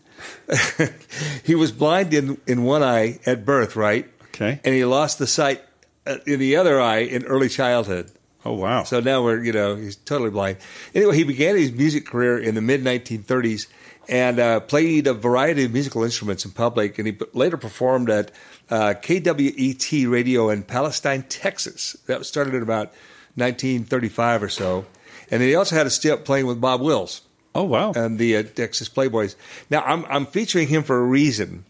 he 1.43 1.55
was 1.55 1.71
blind 1.71 2.13
in, 2.13 2.39
in 2.47 2.63
one 2.63 2.83
eye 2.83 3.19
at 3.25 3.45
birth, 3.45 3.75
right? 3.75 4.07
Okay. 4.35 4.59
And 4.63 4.73
he 4.73 4.85
lost 4.85 5.19
the 5.19 5.27
sight 5.27 5.61
uh, 6.05 6.17
in 6.25 6.39
the 6.39 6.55
other 6.55 6.79
eye 6.81 6.99
in 6.99 7.25
early 7.25 7.49
childhood. 7.49 8.11
Oh 8.43 8.53
wow. 8.53 8.83
So 8.83 8.99
now 8.99 9.23
we're, 9.23 9.43
you 9.43 9.53
know, 9.53 9.75
he's 9.75 9.95
totally 9.95 10.31
blind. 10.31 10.57
Anyway, 10.95 11.15
he 11.15 11.23
began 11.23 11.55
his 11.55 11.71
music 11.71 12.05
career 12.05 12.39
in 12.39 12.55
the 12.55 12.61
mid 12.61 12.83
1930s 12.83 13.67
and 14.09 14.39
uh, 14.39 14.59
played 14.61 15.05
a 15.05 15.13
variety 15.13 15.65
of 15.65 15.71
musical 15.71 16.03
instruments 16.03 16.43
in 16.43 16.51
public. 16.51 16.97
And 16.97 17.07
he 17.07 17.17
later 17.33 17.57
performed 17.57 18.09
at 18.09 18.31
uh, 18.69 18.95
KWET 18.99 20.09
Radio 20.09 20.49
in 20.49 20.63
Palestine, 20.63 21.23
Texas. 21.23 21.93
That 22.07 22.25
started 22.25 22.55
in 22.55 22.63
about 22.63 22.87
1935 23.35 24.43
or 24.43 24.49
so. 24.49 24.85
And 25.29 25.39
then 25.39 25.47
he 25.47 25.55
also 25.55 25.75
had 25.75 25.85
a 25.85 25.91
stint 25.91 26.25
playing 26.25 26.47
with 26.47 26.59
Bob 26.59 26.81
Wills 26.81 27.21
oh 27.55 27.63
wow. 27.63 27.91
and 27.93 28.19
the 28.19 28.37
uh, 28.37 28.43
Texas 28.43 28.89
Playboys. 28.89 29.35
Now, 29.69 29.81
I'm, 29.81 30.05
I'm 30.05 30.25
featuring 30.25 30.67
him 30.67 30.83
for 30.83 30.97
a 30.97 31.03
reason 31.03 31.65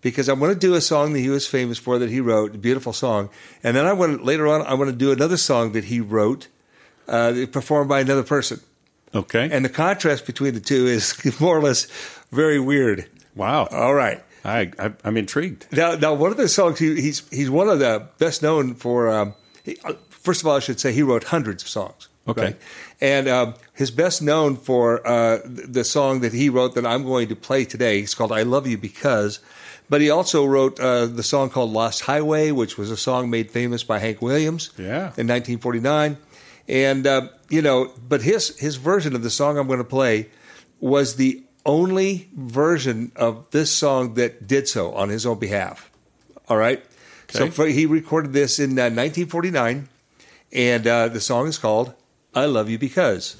because 0.00 0.28
I'm 0.28 0.38
going 0.38 0.54
to 0.54 0.58
do 0.58 0.74
a 0.74 0.80
song 0.80 1.12
that 1.14 1.18
he 1.20 1.28
was 1.28 1.46
famous 1.46 1.78
for 1.78 1.98
that 1.98 2.10
he 2.10 2.20
wrote, 2.20 2.54
a 2.54 2.58
beautiful 2.58 2.92
song. 2.92 3.28
And 3.62 3.76
then 3.76 3.86
I 3.86 3.92
want 3.92 4.24
later 4.24 4.46
on, 4.46 4.62
I 4.62 4.74
want 4.74 4.90
to 4.90 4.96
do 4.96 5.10
another 5.12 5.36
song 5.36 5.72
that 5.72 5.84
he 5.84 6.00
wrote, 6.00 6.48
uh, 7.08 7.46
performed 7.50 7.88
by 7.88 8.00
another 8.00 8.22
person. 8.22 8.60
okay. 9.14 9.48
And 9.50 9.64
the 9.64 9.68
contrast 9.68 10.26
between 10.26 10.54
the 10.54 10.60
two 10.60 10.86
is 10.86 11.16
more 11.40 11.56
or 11.56 11.62
less 11.62 11.86
very 12.30 12.60
weird. 12.60 13.08
wow. 13.34 13.66
All 13.66 13.94
right. 13.94 14.22
I, 14.44 14.70
I 14.78 14.92
I'm 15.02 15.16
intrigued. 15.16 15.66
Now, 15.72 15.96
now 15.96 16.14
one 16.14 16.30
of 16.30 16.36
the 16.36 16.48
songs 16.48 16.78
he, 16.78 17.00
he's 17.00 17.28
he's 17.30 17.50
one 17.50 17.68
of 17.68 17.80
the 17.80 18.06
best 18.18 18.42
known 18.44 18.74
for. 18.74 19.10
Um, 19.10 19.34
he, 19.64 19.76
uh, 19.84 19.94
first 20.08 20.40
of 20.40 20.46
all, 20.46 20.56
I 20.56 20.60
should 20.60 20.78
say 20.78 20.92
he 20.92 21.02
wrote 21.02 21.24
hundreds 21.24 21.64
of 21.64 21.68
songs. 21.68 22.08
Okay. 22.28 22.54
And 23.00 23.28
um, 23.28 23.54
his 23.74 23.90
best 23.90 24.22
known 24.22 24.56
for 24.56 25.06
uh, 25.06 25.40
the 25.44 25.84
song 25.84 26.20
that 26.20 26.32
he 26.32 26.48
wrote 26.48 26.74
that 26.74 26.86
I'm 26.86 27.04
going 27.04 27.28
to 27.28 27.36
play 27.36 27.64
today. 27.64 28.00
It's 28.00 28.14
called 28.14 28.32
"I 28.32 28.42
Love 28.42 28.66
You 28.66 28.78
Because." 28.78 29.40
But 29.88 30.00
he 30.00 30.10
also 30.10 30.44
wrote 30.44 30.80
uh, 30.80 31.06
the 31.06 31.22
song 31.22 31.50
called 31.50 31.72
"Lost 31.72 32.02
Highway," 32.02 32.50
which 32.50 32.76
was 32.76 32.90
a 32.90 32.96
song 32.96 33.30
made 33.30 33.50
famous 33.50 33.84
by 33.84 33.98
Hank 33.98 34.22
Williams. 34.22 34.70
Yeah. 34.78 35.12
in 35.16 35.28
1949. 35.28 36.16
And 36.68 37.06
uh, 37.06 37.28
you 37.48 37.62
know, 37.62 37.92
but 38.08 38.22
his 38.22 38.58
his 38.58 38.76
version 38.76 39.14
of 39.14 39.22
the 39.22 39.30
song 39.30 39.58
I'm 39.58 39.66
going 39.66 39.78
to 39.78 39.84
play 39.84 40.30
was 40.80 41.16
the 41.16 41.42
only 41.64 42.28
version 42.34 43.12
of 43.16 43.44
this 43.50 43.70
song 43.70 44.14
that 44.14 44.46
did 44.46 44.68
so 44.68 44.94
on 44.94 45.08
his 45.08 45.26
own 45.26 45.38
behalf. 45.38 45.90
All 46.48 46.56
right. 46.56 46.84
So 47.28 47.50
for, 47.50 47.66
he 47.66 47.86
recorded 47.86 48.32
this 48.32 48.60
in 48.60 48.78
uh, 48.78 48.86
1949, 48.86 49.88
and 50.52 50.86
uh, 50.86 51.08
the 51.08 51.20
song 51.20 51.48
is 51.48 51.58
called 51.58 51.92
"I 52.36 52.44
Love 52.44 52.68
You 52.68 52.78
Because." 52.78 53.34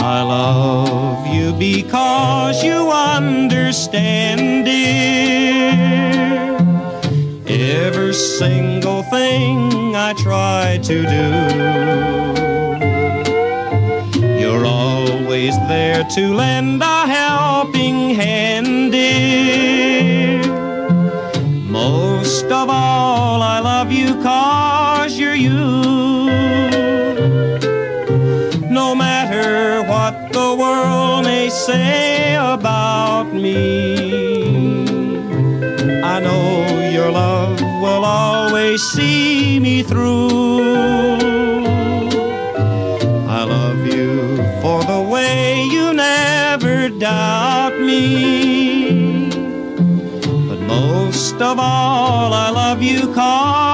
I 0.00 0.22
love 0.22 1.26
you 1.28 1.52
because 1.52 2.64
you 2.64 2.90
understand 2.90 4.66
it. 4.66 5.78
Every 7.46 8.12
single 8.12 9.04
thing 9.04 9.94
I 9.94 10.14
try 10.14 10.80
to 10.82 11.02
do. 11.06 11.87
To 16.04 16.32
lend 16.32 16.80
a 16.80 17.06
helping 17.06 18.14
hand, 18.14 18.92
dear. 18.92 20.40
Most 21.64 22.44
of 22.44 22.70
all, 22.70 23.42
I 23.42 23.58
love 23.58 23.90
you 23.90 24.14
cause 24.22 25.18
you're 25.18 25.34
you. 25.34 25.58
No 28.70 28.94
matter 28.94 29.82
what 29.88 30.32
the 30.32 30.54
world 30.56 31.24
may 31.24 31.48
say 31.48 32.36
about 32.36 33.34
me, 33.34 34.84
I 36.02 36.20
know 36.20 36.90
your 36.92 37.10
love 37.10 37.60
will 37.60 38.04
always 38.04 38.80
see 38.82 39.58
me 39.58 39.82
through. 39.82 40.47
Most 51.38 51.52
of 51.52 51.58
all, 51.60 52.34
I 52.34 52.50
love 52.50 52.82
you 52.82 53.14
cause 53.14 53.67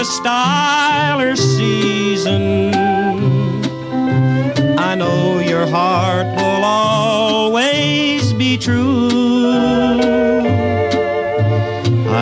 the 0.00 0.06
style 0.06 1.20
or 1.20 1.36
season, 1.36 2.72
I 4.78 4.94
know 4.94 5.40
your 5.40 5.66
heart 5.66 6.26
will 6.38 6.64
always 6.64 8.32
be 8.32 8.56
true. 8.56 9.50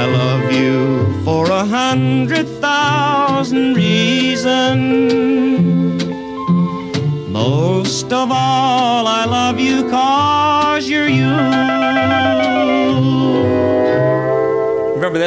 I 0.00 0.04
love 0.20 0.50
you 0.50 1.22
for 1.24 1.48
a 1.52 1.64
hundred 1.64 2.48
thousand 2.60 3.74
reasons. 3.74 5.27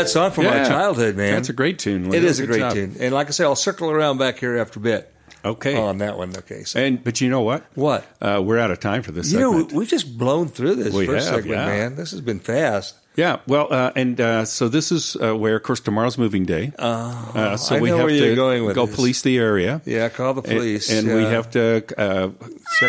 That 0.03 0.09
song 0.09 0.31
from 0.31 0.45
Yeah. 0.45 0.67
childhood, 0.67 1.15
man? 1.15 1.33
That's 1.33 1.49
a 1.49 1.53
great 1.53 1.79
tune. 1.79 2.05
It 2.07 2.11
Leo. 2.11 2.21
is 2.23 2.39
a 2.39 2.45
great 2.47 2.59
job. 2.59 2.73
tune, 2.73 2.95
and 2.99 3.13
like 3.13 3.27
I 3.27 3.31
say, 3.31 3.43
I'll 3.43 3.55
circle 3.55 3.89
around 3.91 4.17
back 4.17 4.39
here 4.39 4.57
after 4.57 4.79
a 4.79 4.83
bit 4.83 5.11
Okay. 5.43 5.75
on 5.75 5.99
that 5.99 6.17
one. 6.17 6.35
Okay, 6.37 6.63
so 6.63 6.79
and 6.79 7.03
but 7.03 7.21
you 7.21 7.29
know 7.29 7.41
what? 7.41 7.63
what? 7.75 8.05
Uh, 8.21 8.41
we're 8.43 8.59
out 8.59 8.71
of 8.71 8.79
time 8.79 9.01
for 9.01 9.11
this 9.11 9.31
You 9.31 9.39
know, 9.39 9.67
we've 9.73 9.87
just 9.87 10.17
blown 10.17 10.47
through 10.47 10.75
this 10.75 10.93
We 10.93 11.05
first 11.05 11.27
have, 11.27 11.35
segment, 11.37 11.59
yeah. 11.59 11.65
man. 11.65 11.95
This 11.95 12.11
has 12.11 12.21
been 12.21 12.39
fast. 12.39 12.95
Yeah, 13.15 13.39
well, 13.45 13.67
uh, 13.69 13.91
and 13.93 14.21
uh, 14.21 14.45
so 14.45 14.69
this 14.69 14.89
is 14.89 15.17
uh, 15.17 15.35
where, 15.35 15.57
of 15.57 15.63
course, 15.63 15.81
tomorrow's 15.81 16.17
moving 16.17 16.45
day. 16.45 16.71
Uh, 16.79 17.57
so 17.57 17.77
we 17.77 17.89
have 17.89 18.07
to 18.07 18.35
go 18.35 18.85
this. 18.85 18.95
police 18.95 19.21
the 19.21 19.37
area. 19.37 19.81
Yeah, 19.83 20.07
call 20.07 20.33
the 20.33 20.41
police. 20.41 20.89
and, 20.89 21.07
we 21.07 21.23
yeah. 21.23 21.29
have 21.29 21.51
to 21.51 21.83
uh, 21.97 22.29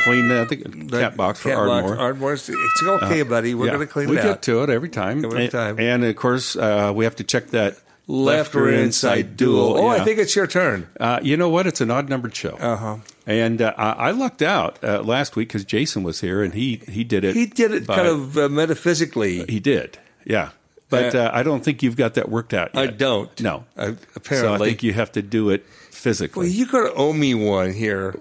clean 0.04 0.30
uh, 0.30 0.44
the 0.44 0.88
cat 0.92 1.16
box 1.16 1.40
for 1.40 1.48
Cat 1.48 1.58
box, 1.58 1.88
Ardmore. 1.88 1.98
Ardmore's, 1.98 2.48
it's 2.48 2.82
okay, 2.82 3.22
buddy. 3.22 3.54
We're 3.56 3.66
Yeah, 3.66 3.72
going 3.72 3.86
to 3.86 3.92
clean 3.92 4.10
we 4.10 4.18
it 4.18 4.22
get 4.22 4.30
out. 4.30 4.42
to 4.42 4.62
it 4.62 4.70
every 4.70 4.90
time. 4.90 5.24
Every 5.24 5.42
and, 5.44 5.50
time. 5.50 5.80
and 5.80 6.04
of 6.04 6.14
course, 6.14 6.54
uh, 6.54 6.92
we 6.94 7.04
have 7.04 7.16
to 7.16 7.24
check 7.24 7.48
that 7.48 7.76
Left 8.08 8.54
or 8.56 8.68
inside 8.68 9.36
dual. 9.36 9.76
Oh, 9.78 9.86
I 9.86 10.00
think 10.00 10.18
it's 10.18 10.34
your 10.34 10.46
turn. 10.48 10.88
Uh, 10.98 11.20
you 11.22 11.36
know 11.36 11.48
what? 11.48 11.66
It's 11.66 11.80
an 11.80 11.90
odd 11.90 12.08
numbered 12.08 12.34
show. 12.34 12.56
Uh-huh. 12.56 12.96
And 13.26 13.62
uh, 13.62 13.72
I 13.76 13.90
I 14.08 14.10
lucked 14.10 14.42
out 14.42 14.82
uh, 14.82 15.02
last 15.02 15.36
week 15.36 15.48
because 15.48 15.64
Jason 15.64 16.02
was 16.02 16.20
here 16.20 16.42
and 16.42 16.52
he 16.52 16.82
he 16.88 17.04
did 17.04 17.24
it. 17.24 17.36
He 17.36 17.46
did 17.46 17.70
it 17.72 17.86
by- 17.86 17.94
kind 17.96 18.08
of 18.08 18.36
uh, 18.36 18.48
metaphysically. 18.48 19.44
He 19.46 19.60
did. 19.60 19.98
Yeah. 20.24 20.50
But 20.92 21.14
Uh, 21.14 21.18
uh, 21.18 21.31
I 21.33 21.42
don't 21.42 21.64
think 21.64 21.83
you've 21.83 21.96
got 21.96 22.14
that 22.14 22.28
worked 22.28 22.55
out 22.55 22.70
yet. 22.74 22.81
I 22.83 22.87
don't. 22.87 23.40
No. 23.40 23.64
Apparently, 23.76 24.37
So 24.38 24.55
I 24.55 24.59
think 24.59 24.83
you 24.85 24.92
have 24.92 25.11
to 25.12 25.22
do 25.22 25.50
it 25.50 25.66
physically. 25.90 26.46
well, 26.46 26.48
you 26.52 26.66
got 26.66 26.88
to 26.88 26.94
owe 26.94 27.12
me 27.12 27.35
one 27.35 27.72
here, 27.72 28.14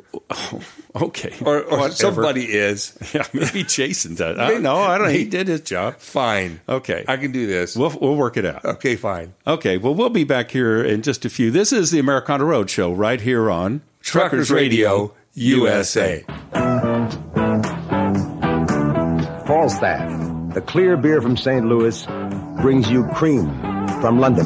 okay. 0.95 1.34
or, 1.41 1.62
or 1.63 1.89
somebody 1.91 2.45
is. 2.45 2.97
Yeah, 3.13 3.27
maybe 3.34 3.63
Jason 3.63 4.15
does. 4.15 4.38
I 4.39 4.49
don't 4.49 4.62
know. 4.63 4.77
I 4.77 4.97
don't 4.97 5.07
know. 5.07 5.13
He 5.13 5.25
did 5.25 5.47
his 5.49 5.62
job. 5.62 5.97
Fine. 5.97 6.62
Okay. 6.69 7.03
I 7.07 7.17
can 7.17 7.31
do 7.31 7.45
this. 7.45 7.75
We'll, 7.75 7.95
we'll 7.99 8.15
work 8.15 8.38
it 8.38 8.45
out. 8.45 8.63
okay, 8.63 8.95
fine. 8.95 9.34
Okay, 9.45 9.77
well, 9.77 9.93
we'll 9.93 10.10
be 10.10 10.23
back 10.23 10.51
here 10.51 10.81
in 10.84 11.01
just 11.01 11.25
a 11.25 11.29
few. 11.29 11.51
This 11.51 11.73
is 11.73 11.91
the 11.91 11.99
Americana 11.99 12.45
Road 12.45 12.69
Show 12.69 12.93
right 12.93 13.19
here 13.19 13.51
on 13.51 13.81
Truckers 14.01 14.49
Radio 14.49 15.13
USA. 15.34 16.23
Falstaff, 19.45 20.53
the 20.53 20.62
clear 20.62 20.95
beer 20.97 21.21
from 21.21 21.36
St. 21.36 21.65
Louis, 21.65 22.05
brings 22.62 22.89
you 22.89 23.04
cream 23.10 23.50
from 24.02 24.19
London. 24.19 24.45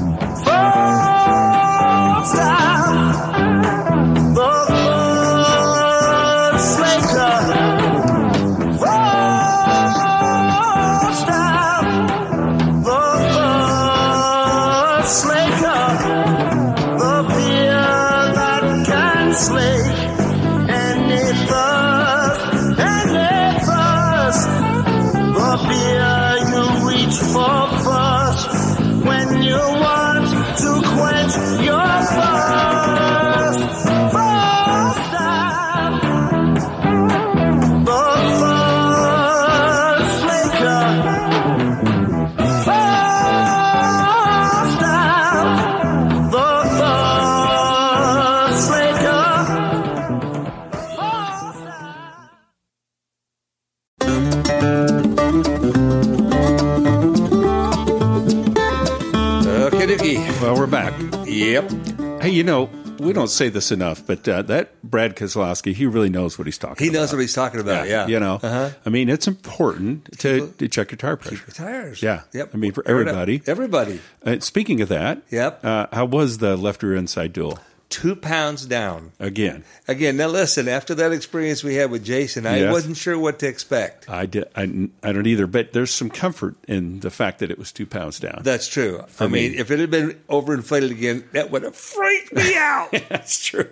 You 62.36 62.44
know, 62.44 62.70
we 63.00 63.14
don't 63.14 63.30
say 63.30 63.48
this 63.48 63.72
enough, 63.72 64.06
but 64.06 64.28
uh, 64.28 64.42
that 64.44 64.82
Brad 64.84 65.16
Kozlowski, 65.16 65.74
he 65.74 65.86
really 65.86 66.10
knows 66.10 66.38
what 66.38 66.48
he's 66.48 66.58
talking 66.58 66.84
He 66.84 66.90
about. 66.90 67.00
knows 67.00 67.14
what 67.14 67.20
he's 67.20 67.34
talking 67.34 67.62
about. 67.62 67.88
Yeah. 67.88 68.08
You 68.08 68.20
know, 68.20 68.40
Uh-huh. 68.44 68.72
I 68.86 68.90
mean, 68.90 69.08
it's 69.08 69.26
important 69.28 70.20
to, 70.20 70.52
to 70.58 70.68
check 70.68 70.92
your 70.92 70.98
tire 70.98 71.16
pressure. 71.16 71.50
Tires. 71.52 72.04
Yeah. 72.04 72.24
Yep. 72.34 72.52
I 72.54 72.58
mean, 72.58 72.74
for 72.74 72.86
everybody. 72.86 73.42
Everybody. 73.48 74.02
Uh, 74.26 74.40
speaking 74.42 74.82
of 74.82 74.90
that, 74.90 75.22
Yep. 75.32 75.64
uh, 75.64 75.88
how 75.94 76.04
was 76.06 76.40
the 76.40 76.58
left 76.58 76.84
rear 76.84 76.96
inside 76.98 77.32
dual? 77.32 77.58
Two 77.88 78.16
pounds 78.16 78.66
down. 78.66 79.12
Again, 79.20 79.64
Again, 79.88 80.18
now 80.18 80.28
listen, 80.28 80.68
after 80.68 80.96
that 80.96 81.12
experience 81.14 81.64
we 81.64 81.76
had 81.76 81.92
with 81.92 82.04
Jason, 82.04 82.46
I 82.48 82.58
Yes. 82.62 82.72
wasn't 82.74 82.98
sure 82.98 83.18
what 83.18 83.40
to 83.40 83.48
expect. 83.48 84.10
I, 84.10 84.26
did, 84.26 84.46
I, 84.56 84.64
I 85.04 85.12
don't 85.12 85.28
either, 85.28 85.46
but 85.48 85.72
there's 85.74 85.92
some 85.94 86.10
comfort 86.10 86.56
in 86.68 87.02
the 87.02 87.12
fact 87.12 87.40
that 87.40 87.52
it 87.52 87.60
was 87.60 87.72
two 87.72 87.86
pounds 87.86 88.20
down. 88.20 88.42
That's 88.44 88.68
true. 88.68 89.04
I 89.20 89.28
me. 89.28 89.50
mean, 89.50 89.60
if 89.60 89.70
it 89.72 89.80
had 89.80 89.92
been 89.92 90.20
overinflated 90.30 90.90
again, 90.92 91.24
that 91.34 91.52
would 91.52 91.62
have 91.64 91.76
freaked 91.76 92.34
me 92.34 92.56
out. 92.58 92.92
That's 93.08 93.46
true. 93.46 93.70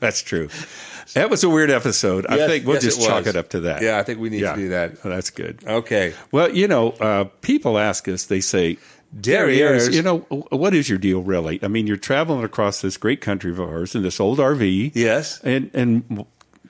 That's 0.00 0.22
true. 0.22 0.48
That 1.14 1.28
was 1.28 1.42
a 1.42 1.48
weird 1.50 1.70
episode. 1.70 2.24
I 2.28 2.46
think 2.46 2.64
we'll 2.64 2.74
yes, 2.76 2.84
just 2.84 3.00
it 3.00 3.04
chalk 3.06 3.26
it 3.26 3.34
up 3.34 3.48
to 3.48 3.60
that. 3.62 3.82
Yeah, 3.82 3.98
I 3.98 4.04
think 4.04 4.20
we 4.20 4.30
need 4.30 4.42
to 4.42 4.54
do 4.54 4.68
that. 4.68 5.02
That's 5.02 5.30
good. 5.30 5.58
Okay. 5.66 6.14
Well, 6.30 6.54
you 6.54 6.68
know, 6.68 6.90
uh, 6.92 7.24
people 7.40 7.78
ask 7.80 8.06
us, 8.06 8.26
they 8.26 8.40
say, 8.40 8.78
Derrieres, 9.16 9.92
you 9.92 10.02
know, 10.02 10.18
what 10.50 10.72
is 10.74 10.88
your 10.88 10.98
deal 10.98 11.20
really? 11.22 11.58
I 11.62 11.68
mean, 11.68 11.86
you're 11.86 11.96
traveling 11.96 12.44
across 12.44 12.80
this 12.80 12.96
great 12.96 13.20
country 13.20 13.50
of 13.50 13.60
ours 13.60 13.94
in 13.94 14.02
this 14.02 14.20
old 14.20 14.38
RV. 14.38 14.92
Yes. 14.94 15.40
And, 15.42 15.70
and 15.74 16.26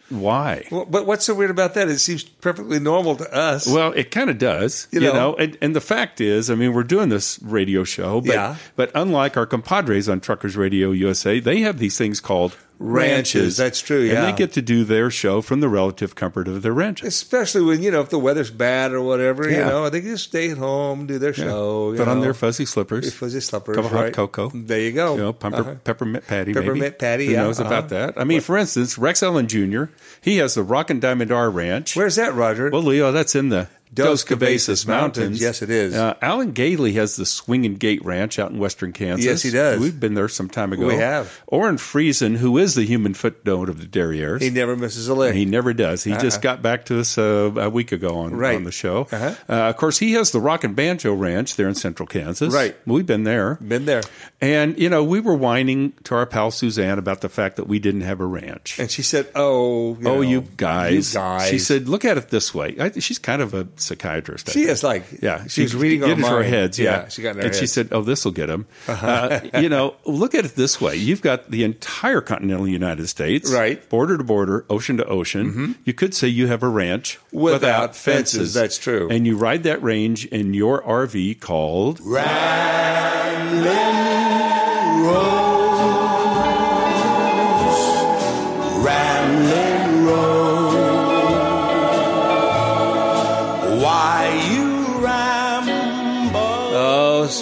why? 0.09 0.67
Well, 0.71 0.87
but 0.87 1.07
what's 1.07 1.25
so 1.27 1.35
weird 1.35 1.51
about 1.51 1.75
that? 1.75 1.89
It 1.89 1.99
seems 1.99 2.25
perfectly 2.25 2.81
normal 2.81 3.15
to 3.17 3.33
us. 3.33 3.67
Well, 3.67 3.93
it 3.93 4.11
kind 4.11 4.31
of 4.31 4.39
does, 4.39 4.89
You 4.91 5.01
you, 5.03 5.07
know. 5.09 5.13
know. 5.13 5.35
and, 5.37 5.59
and 5.61 5.77
the 5.77 5.81
fact 5.81 6.21
is, 6.21 6.51
I 6.51 6.55
mean, 6.55 6.73
we're 6.73 6.83
doing 6.83 7.11
this 7.11 7.39
radio 7.43 7.85
show, 7.85 8.21
but, 8.21 8.33
Yeah. 8.35 8.57
but 8.75 8.91
unlike 8.95 9.37
our 9.37 9.47
compadres 9.47 10.09
on 10.09 10.21
Truckers 10.21 10.57
Radio 10.57 10.91
USA, 10.93 11.41
they 11.41 11.61
have 11.61 11.79
these 11.79 11.97
things 11.99 12.21
called 12.21 12.57
Ranches, 12.83 13.59
that's 13.59 13.81
true, 13.81 14.01
yeah. 14.01 14.15
and 14.25 14.33
they 14.33 14.37
get 14.39 14.55
to 14.55 14.63
do 14.63 14.85
their 14.85 15.11
show 15.11 15.43
from 15.43 15.61
the 15.61 15.69
relative 15.69 16.15
comfort 16.15 16.49
of 16.49 16.63
their 16.63 16.73
ranch, 16.73 17.03
Especially 17.03 17.61
when, 17.63 17.83
you 17.83 17.91
know, 17.91 18.01
if 18.01 18.09
the 18.09 18.19
weather's 18.19 18.51
bad 18.51 18.93
or 18.93 19.03
whatever, 19.03 19.49
you 19.51 19.59
know, 19.59 19.91
they 19.91 20.01
can 20.01 20.09
just 20.11 20.25
stay 20.25 20.51
at 20.51 20.57
home, 20.57 21.07
do 21.07 21.19
their 21.19 21.35
show. 21.35 21.93
you 21.93 21.99
Put 21.99 22.09
on 22.09 22.23
their 22.23 22.33
fuzzy 22.33 22.65
slippers, 22.65 23.13
fuzzy 23.13 23.41
slippers, 23.41 23.77
cup 23.77 23.85
of 23.85 23.91
hot 23.91 24.05
right. 24.05 24.13
cocoa. 24.15 24.51
There 24.55 24.81
you 24.81 24.93
go. 24.93 25.13
You 25.15 25.21
know, 25.21 25.33
pumper, 25.35 25.61
Uh-huh. 25.61 25.75
peppermint 25.85 26.27
patty, 26.27 26.55
Peppermint 26.55 26.81
maybe. 26.81 26.95
patty, 26.97 27.27
Who 27.27 27.33
yeah, 27.33 27.43
knows 27.43 27.61
about 27.61 27.93
uh-huh. 27.93 28.07
that? 28.13 28.19
I 28.19 28.25
mean, 28.25 28.41
for 28.41 28.57
instance, 28.57 28.97
Rex 28.97 29.23
Allen 29.23 29.47
Jr. 29.47 29.85
He 30.23 30.39
has 30.39 30.55
the 30.55 30.63
Rock 30.63 30.89
and 30.89 31.03
Diamond 31.03 31.31
R 31.33 31.51
Ranch. 31.51 31.95
Where's 31.97 32.17
that, 32.17 32.33
Roger? 32.35 32.71
Well, 32.71 32.83
Leo, 32.83 33.13
that's 33.13 33.35
in 33.35 33.51
the 33.51 33.69
Dos 33.93 34.23
Cabezas 34.25 34.87
Mountains. 34.87 35.41
Yes, 35.41 35.63
it 35.63 35.71
is. 35.71 35.95
Uh, 35.95 36.15
Alan 36.23 36.53
Gailey 36.53 36.93
has 36.93 37.17
the 37.17 37.27
Swinging 37.27 37.75
Gate 37.75 38.05
Ranch 38.05 38.39
out 38.39 38.51
in 38.51 38.59
western 38.59 38.93
Kansas. 38.93 39.25
Yes, 39.25 39.43
he 39.43 39.51
does. 39.51 39.81
We've 39.81 39.99
been 39.99 40.15
there 40.15 40.29
some 40.29 40.49
time 40.49 40.73
ago. 40.73 40.87
We 40.87 40.95
have. 40.95 41.43
Orrin 41.49 41.77
Friesen, 41.77 42.37
who 42.37 42.59
is 42.59 42.75
the 42.75 42.85
human 42.85 43.15
footnote 43.15 43.69
of 43.69 43.81
the 43.81 43.87
Derrieres. 43.87 44.41
he 44.43 44.51
never 44.51 44.77
misses 44.77 45.09
a 45.09 45.15
lick. 45.15 45.35
He 45.35 45.45
never 45.45 45.73
does. 45.73 46.05
He 46.05 46.13
just 46.19 46.41
got 46.41 46.63
back 46.63 46.85
to 46.87 47.01
us 47.01 47.19
uh, 47.19 47.53
a 47.57 47.69
week 47.69 47.93
ago 47.93 48.17
on, 48.19 48.35
Right. 48.35 48.57
on 48.57 48.65
the 48.65 48.73
show. 48.73 49.09
Uh-huh. 49.11 49.35
Uh, 49.49 49.53
of 49.71 49.77
course, 49.77 49.99
he 49.99 50.13
has 50.13 50.31
the 50.31 50.41
Rock 50.41 50.63
and 50.65 50.77
Banjo 50.77 51.13
Ranch 51.13 51.57
there 51.57 51.69
in 51.69 51.75
central 51.75 52.07
Kansas. 52.07 52.55
Right. 52.55 52.77
We've 52.87 53.07
been 53.07 53.25
there. 53.25 53.57
Been 53.57 53.87
there. 53.87 54.03
And, 54.41 54.79
you 54.79 54.89
know, 54.89 55.03
we 55.05 55.21
were 55.21 55.35
whining 55.35 55.93
to 56.05 56.15
our 56.15 56.27
pal 56.27 56.51
Suzanne 56.51 56.99
about 56.99 57.21
the 57.21 57.29
fact 57.29 57.57
that 57.57 57.67
we 57.67 57.79
didn't 57.79 58.03
have 58.03 58.21
a 58.21 58.27
ranch. 58.27 58.79
And 58.79 58.91
she 58.91 59.03
said, 59.03 59.29
"Oh, 59.35 59.97
you 60.01 60.09
oh, 60.09 60.15
know, 60.15 60.21
you 60.21 60.43
guys. 60.57 61.13
you 61.15 61.21
guys." 61.21 61.49
She 61.51 61.59
said, 61.59 61.89
look 61.89 62.05
at 62.05 62.17
it 62.17 62.31
this 62.31 62.55
way. 62.55 62.77
I, 62.79 62.91
she's 63.01 63.19
kind 63.19 63.43
of 63.43 63.53
a 63.55 63.67
psychiatrist. 63.81 64.49
I 64.49 64.53
She 64.53 64.61
think. 64.61 64.71
is 64.71 64.83
like, 64.83 65.05
Yeah, 65.23 65.47
she 65.47 65.63
was 65.63 65.75
reading 65.75 66.01
get 66.01 66.09
our 66.11 66.15
into 66.17 66.27
our 66.27 66.35
mind. 66.41 66.47
heads. 66.49 66.79
Yeah, 66.79 67.03
Yeah, 67.03 67.09
she 67.09 67.23
got 67.23 67.31
in 67.37 67.41
our 67.41 67.47
and 67.47 67.55
she 67.55 67.67
said, 67.67 67.89
"Oh, 67.93 68.03
this 68.03 68.25
will 68.25 68.33
get 68.33 68.47
them." 68.47 68.67
Uh, 68.89 69.41
you 69.59 69.69
know, 69.69 69.95
look 70.05 70.35
at 70.35 70.45
it 70.45 70.55
this 70.57 70.81
way: 70.81 70.97
you've 70.97 71.23
got 71.23 71.51
the 71.51 71.65
entire 71.65 72.21
continental 72.21 72.67
United 72.69 73.09
States, 73.09 73.51
Right. 73.53 73.79
Mm-hmm. 73.81 73.89
border 73.89 74.19
to 74.19 74.25
border, 74.25 74.65
ocean 74.71 74.97
to 74.99 75.05
ocean. 75.07 75.77
You 75.85 75.93
could 75.95 76.15
say 76.15 76.29
you 76.29 76.47
have 76.49 76.63
a 76.63 76.69
ranch 76.69 77.19
Without 77.33 77.97
fences. 77.97 78.53
That's 78.55 78.79
true. 78.79 79.09
and 79.11 79.27
you 79.27 79.37
ride 79.37 79.63
that 79.65 79.83
range 79.83 80.27
in 80.27 80.55
your 80.55 80.83
RV 80.83 81.41
called 81.41 81.99
Ramblin' 82.03 82.21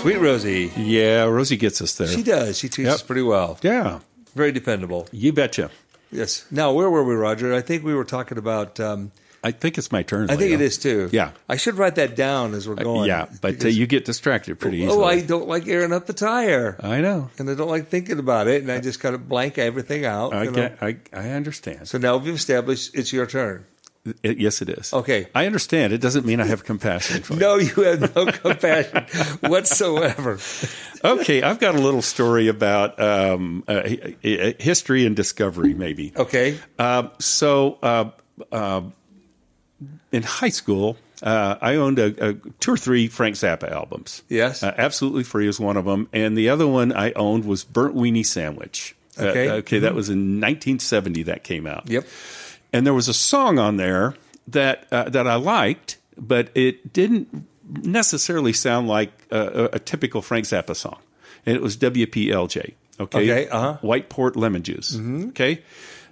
sweet 0.00 0.18
Rosie." 0.18 0.72
Yeah. 0.76 1.24
Rosie 1.24 1.56
gets 1.56 1.80
us 1.82 1.94
there. 1.94 2.08
She 2.08 2.22
does. 2.22 2.58
She 2.58 2.68
treats 2.68 2.87
Yep. 2.87 2.94
us 2.94 3.02
pretty 3.02 3.22
well. 3.22 3.58
yeah, 3.62 4.00
Very 4.34 4.52
dependable. 4.52 5.08
you 5.12 5.32
betcha. 5.32 5.70
Yes. 6.11 6.44
Now, 6.50 6.72
where 6.72 6.88
were 6.88 7.04
we, 7.04 7.14
Roger? 7.14 7.52
I 7.54 7.61
think 7.61 7.84
we 7.84 7.94
were 7.94 8.04
talking 8.04 8.38
about. 8.38 8.80
Um, 8.80 9.12
I 9.44 9.52
think 9.52 9.78
it's 9.78 9.92
my 9.92 10.02
turn. 10.02 10.24
I 10.30 10.37
think 10.37 10.50
Leo. 10.50 10.54
it 10.54 10.61
is 10.62 10.78
too. 10.78 11.11
Yeah. 11.12 11.30
I 11.48 11.56
should 11.56 11.76
write 11.76 11.94
that 11.94 12.16
down 12.16 12.54
as 12.54 12.66
we're 12.68 12.74
going. 12.74 13.06
yeah, 13.06 13.26
but 13.40 13.64
uh, 13.64 13.68
you 13.68 13.87
get 13.87 14.04
distracted 14.04 14.58
pretty 14.58 14.78
easily. 14.78 14.98
Oh, 14.98 15.04
I 15.04 15.20
don't 15.20 15.46
like 15.46 15.68
airing 15.68 15.92
up 15.92 16.06
the 16.06 16.12
tire, 16.12 16.76
I 16.82 17.00
know. 17.00 17.30
and 17.38 17.48
I 17.48 17.54
don't 17.54 17.68
like 17.68 17.87
thinking 17.88 18.18
about 18.18 18.48
it, 18.48 18.62
and 18.62 18.72
I 18.72 18.80
just 18.80 18.98
kind 19.00 19.14
of 19.14 19.28
blank 19.28 19.56
everything 19.58 20.04
out. 20.04 20.32
I 20.34 20.44
you 20.44 20.50
know. 20.50 20.54
get. 20.56 20.78
I, 20.82 20.96
I 21.12 21.30
understand. 21.30 21.87
So 21.87 21.98
now 21.98 22.16
we've 22.16 22.34
established 22.34 22.96
it's 22.96 23.12
your 23.12 23.26
turn. 23.26 23.64
It- 24.23 24.38
yes, 24.38 24.62
it 24.62 24.68
is. 24.68 24.92
Okay. 24.92 25.29
I 25.35 25.47
understand. 25.47 25.92
It 25.92 26.01
doesn't 26.01 26.25
mean 26.27 26.40
I 26.40 26.47
have 26.47 26.64
compassion 26.64 27.23
for 27.23 27.35
you. 27.35 27.40
No, 27.40 27.57
you 27.57 27.75
have 27.83 28.14
no 28.14 28.27
compassion 28.27 29.05
whatsoever. 29.51 30.38
Okay, 31.05 31.42
I've 31.42 31.59
got 31.61 31.75
a 31.75 31.81
little 31.81 32.03
story 32.03 32.49
about 32.49 32.99
um, 33.01 33.64
uh, 33.68 33.83
hi- 33.87 34.16
hi- 34.23 34.55
history 34.59 35.07
and 35.07 35.14
discovery, 35.14 35.75
maybe. 35.75 36.12
Okay. 36.16 36.59
Um, 36.79 37.11
so, 37.18 37.79
uh, 37.83 38.11
uh, 38.53 38.83
in 40.12 40.23
high 40.23 40.49
school, 40.49 40.97
uh, 41.23 41.57
I 41.61 41.77
owned 41.77 41.99
a, 41.99 42.31
a 42.31 42.33
two 42.61 42.73
or 42.73 42.77
three 42.77 43.09
Frank 43.09 43.37
Zappa 43.37 43.71
albums. 43.71 44.23
Yes. 44.29 44.62
Uh, 44.62 44.75
Absolutely 44.77 45.23
Free 45.25 45.47
is 45.49 45.61
one 45.61 45.77
of 45.77 45.85
them. 45.85 46.09
And 46.12 46.37
the 46.37 46.49
other 46.49 46.66
one 46.66 46.92
I 46.92 47.12
owned 47.12 47.44
was 47.44 47.64
Burnt 47.64 47.94
Weenie 47.94 48.27
Sandwich. 48.27 48.94
Uh, 49.18 49.25
Okay. 49.25 49.51
okay, 49.51 49.79
that 49.81 49.94
was 49.97 50.09
in 50.11 50.40
1970 50.40 51.25
that 51.25 51.42
came 51.42 51.66
out. 51.66 51.88
Yep. 51.90 52.07
And 52.72 52.87
there 52.87 52.94
was 52.94 53.09
a 53.09 53.14
song 53.14 53.59
on 53.59 53.76
there 53.76 54.14
that 54.46 54.87
uh, 54.92 55.09
that 55.11 55.26
I 55.26 55.37
liked, 55.37 55.98
but 56.16 56.50
it 56.54 56.92
didn't 56.92 57.46
necessarily 57.68 58.52
sound 58.52 58.88
like 58.88 59.12
a, 59.31 59.40
a, 59.40 59.64
a 59.74 59.78
typical 59.78 60.22
Frank 60.22 60.46
Zappa 60.46 60.74
song, 60.74 60.98
and 61.46 61.57
it 61.57 61.62
was 61.62 61.76
WPLJ. 61.76 62.74
Okay, 63.00 63.31
Okay, 63.31 63.48
uh-huh. 63.48 63.78
White 63.81 64.09
Port 64.09 64.35
Lemon 64.35 64.62
Juice. 64.62 64.98
Okay, 65.28 65.62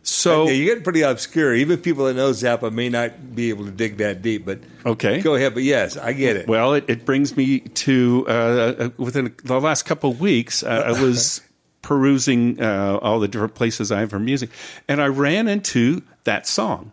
so 0.07 0.47
yeah, 0.47 0.53
you 0.53 0.65
get 0.67 0.85
pretty 0.85 1.03
obscure. 1.03 1.53
Even 1.53 1.79
people 1.79 2.05
that 2.05 2.15
know 2.15 2.31
Zappa 2.31 2.73
may 2.73 2.89
not 2.89 3.35
be 3.35 3.49
able 3.49 3.65
to 3.65 3.73
dig 3.73 3.97
that 3.97 4.23
deep. 4.23 4.45
But 4.47 4.61
okay, 4.85 5.21
go 5.21 5.35
ahead. 5.35 5.53
But 5.55 5.65
yes, 5.65 5.97
I 5.97 6.13
get 6.13 6.37
it. 6.37 6.47
Well, 6.47 6.75
it, 6.75 6.85
it 6.87 7.05
brings 7.05 7.37
me 7.37 7.59
to 7.61 8.25
uh, 8.29 8.31
uh, 8.31 8.91
within 8.99 9.35
the 9.43 9.61
last 9.61 9.83
couple 9.83 10.11
of 10.11 10.21
weeks, 10.21 10.63
uh, 10.63 10.85
I 10.87 11.03
was 11.03 11.41
perusing 11.87 12.61
uh, 12.61 12.99
all 13.01 13.21
the 13.21 13.29
different 13.29 13.55
places 13.55 13.93
I 13.93 14.01
have 14.01 14.11
for 14.11 14.19
music, 14.19 14.51
and 14.89 15.01
I 15.01 15.07
ran 15.07 15.47
into 15.47 16.03
that 16.25 16.47
song. 16.49 16.91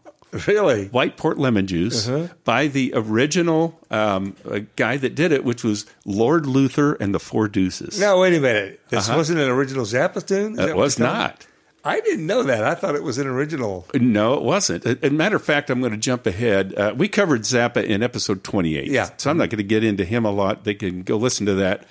Really? 0.47 0.88
White 0.88 1.17
Port 1.17 1.38
Lemon 1.39 1.65
Juice 1.67 2.08
Uh-huh. 2.08 2.27
by 2.43 2.67
the 2.67 2.91
original 2.95 3.79
um, 3.91 4.36
uh, 4.49 4.60
guy 4.75 4.97
that 4.97 5.15
did 5.15 5.32
it, 5.32 5.43
which 5.43 5.63
was 5.63 5.86
Lord 6.06 6.45
Luther 6.45 6.93
and 6.93 7.13
the 7.13 7.19
Four 7.19 7.47
Deuces. 7.47 7.99
Now 7.99 8.19
wait 8.21 8.36
a 8.36 8.39
minute. 8.39 8.82
This 8.89 9.10
Uh-huh. 9.10 9.17
wasn't 9.17 9.39
an 9.39 9.49
original 9.49 9.86
Zappa 9.86 10.25
tune. 10.25 10.60
It 10.60 10.75
was 10.75 10.97
you're 10.99 11.08
telling 11.08 11.21
me? 11.21 11.23
not. 11.25 11.47
I 11.86 11.99
didn't 11.99 12.25
know 12.27 12.43
that. 12.43 12.63
I 12.63 12.75
thought 12.75 12.95
it 12.95 13.03
was 13.03 13.17
an 13.17 13.27
original. 13.27 13.86
No, 13.93 14.36
it 14.36 14.41
wasn't. 14.43 14.86
As 14.86 14.97
a 15.03 15.10
matter 15.10 15.36
of 15.36 15.43
fact, 15.43 15.69
I'm 15.69 15.82
going 15.82 15.91
to 15.91 15.97
jump 15.97 16.25
ahead. 16.25 16.73
Uh, 16.75 16.93
we 16.95 17.08
covered 17.10 17.41
Zappa 17.41 17.84
in 17.84 18.01
episode 18.01 18.43
28. 18.43 18.88
Yeah. 18.89 19.10
So 19.17 19.29
I'm 19.29 19.38
not 19.38 19.49
going 19.49 19.58
to 19.58 19.63
get 19.65 19.84
into 19.84 20.06
him 20.06 20.23
a 20.23 20.32
lot. 20.32 20.63
They 20.63 20.75
can 20.75 21.01
go 21.03 21.17
listen 21.17 21.45
to 21.47 21.53
that. 21.56 21.84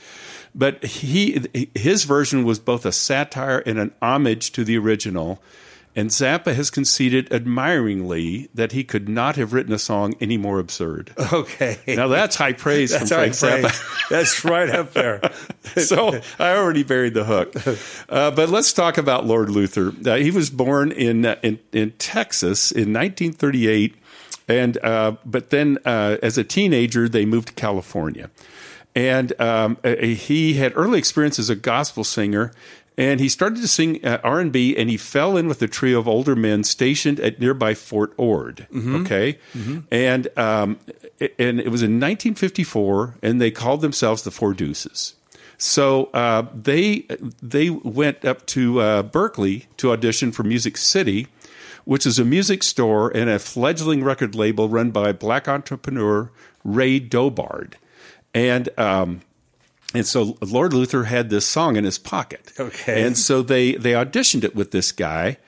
But 0.55 0.85
he, 0.85 1.69
his 1.75 2.05
version 2.05 2.45
was 2.45 2.59
both 2.59 2.85
a 2.85 2.93
satire 2.93 3.59
and 3.61 3.79
an 3.79 3.93
homage 4.03 4.53
to 4.53 4.65
the 4.65 4.77
original. 4.77 5.43
And 5.95 6.09
Zappa 6.09 6.55
has 6.55 6.71
conceded 6.71 7.31
admiringly 7.31 8.49
that 8.55 8.73
he 8.73 8.83
could 8.83 9.11
not 9.11 9.37
have 9.37 9.53
written 9.53 9.75
a 9.75 9.79
song 9.79 10.15
any 10.21 10.39
more 10.39 10.59
absurd. 10.59 11.13
Okay. 11.33 11.79
Now 11.87 12.09
that's 12.09 12.37
high 12.37 12.53
praise 12.53 12.91
That's 12.91 13.09
from 13.11 13.33
Frank. 13.33 13.35
Zappa. 13.35 14.09
That's 14.09 14.45
right 14.45 14.71
up 14.71 14.93
there. 14.93 15.21
so 15.77 16.21
I 16.39 16.57
already 16.57 16.83
buried 16.83 17.15
the 17.15 17.25
hook. 17.25 17.55
Uh, 18.09 18.31
but 18.31 18.49
let's 18.49 18.73
talk 18.73 18.99
about 18.99 19.27
Lord 19.27 19.51
Luther. 19.51 19.93
Uh, 20.07 20.17
he 20.17 20.31
was 20.31 20.51
born 20.51 20.93
in, 20.93 21.25
uh, 21.27 21.37
in 21.43 21.59
in 21.73 21.93
Texas 21.93 22.71
in 22.71 22.93
1938, 22.93 23.95
and 24.49 24.79
uh, 24.85 25.17
but 25.25 25.51
then 25.51 25.79
uh, 25.85 26.19
as 26.23 26.37
a 26.37 26.45
teenager 26.45 27.09
they 27.09 27.25
moved 27.25 27.49
to 27.49 27.55
California, 27.55 28.31
and 28.95 29.39
um, 29.41 29.79
he 29.85 30.55
had 30.55 30.73
early 30.77 30.99
experience 30.99 31.39
as 31.39 31.49
a 31.51 31.57
gospel 31.57 32.05
singer. 32.05 32.53
And 32.99 33.21
he 33.21 33.31
started 33.31 33.63
to 33.63 33.69
sing 33.69 34.05
uh, 34.05 34.19
R 34.23 34.39
and 34.39 34.53
B, 34.53 34.77
and 34.77 34.91
he 34.91 34.99
fell 34.99 35.39
in 35.39 35.49
with 35.49 35.63
a 35.63 35.67
trio 35.67 35.99
of 35.99 36.07
older 36.07 36.37
men 36.37 36.63
stationed 36.63 37.19
at 37.21 37.41
nearby 37.41 37.73
Fort 37.73 38.13
Ord. 38.19 38.67
Mhm. 38.71 39.01
Okay, 39.07 39.39
Mhm. 39.57 39.85
and 39.91 40.29
um, 40.37 40.77
and 41.39 41.59
it 41.59 41.71
was 41.71 41.83
in 41.83 41.99
1954, 41.99 43.15
and 43.23 43.41
they 43.41 43.51
called 43.51 43.81
themselves 43.81 44.23
the 44.25 44.31
Four 44.31 44.53
Deuces. 44.53 45.15
So 45.57 46.11
uh, 46.13 46.45
they 46.55 47.07
they 47.43 47.71
went 47.71 48.27
up 48.27 48.45
to 48.49 48.81
uh, 48.81 49.03
Berkeley 49.05 49.67
to 49.79 49.91
audition 49.93 50.31
for 50.31 50.43
Music 50.43 50.77
City, 50.77 51.29
which 51.85 52.05
is 52.05 52.19
a 52.19 52.27
music 52.27 52.63
store 52.63 53.11
and 53.17 53.31
a 53.31 53.39
fledgling 53.39 54.05
record 54.05 54.35
label 54.35 54.69
run 54.69 54.91
by 54.91 55.13
black 55.13 55.49
entrepreneur 55.49 56.31
Ray 56.63 56.99
Dobard, 57.01 57.77
and. 58.35 58.69
Um, 58.79 59.23
and 59.95 60.07
so 60.07 60.37
Lord 60.41 60.73
Luther 60.73 61.05
had 61.05 61.31
this 61.31 61.47
song 61.47 61.77
in 61.77 61.85
his 61.85 61.99
pocket. 61.99 62.53
Okay. 62.59 63.05
And 63.05 63.17
so 63.17 63.43
they 63.43 63.73
they 63.73 63.93
auditioned 63.93 64.45
it 64.45 64.55
with 64.55 64.71
this 64.71 64.93
guy, 64.93 65.39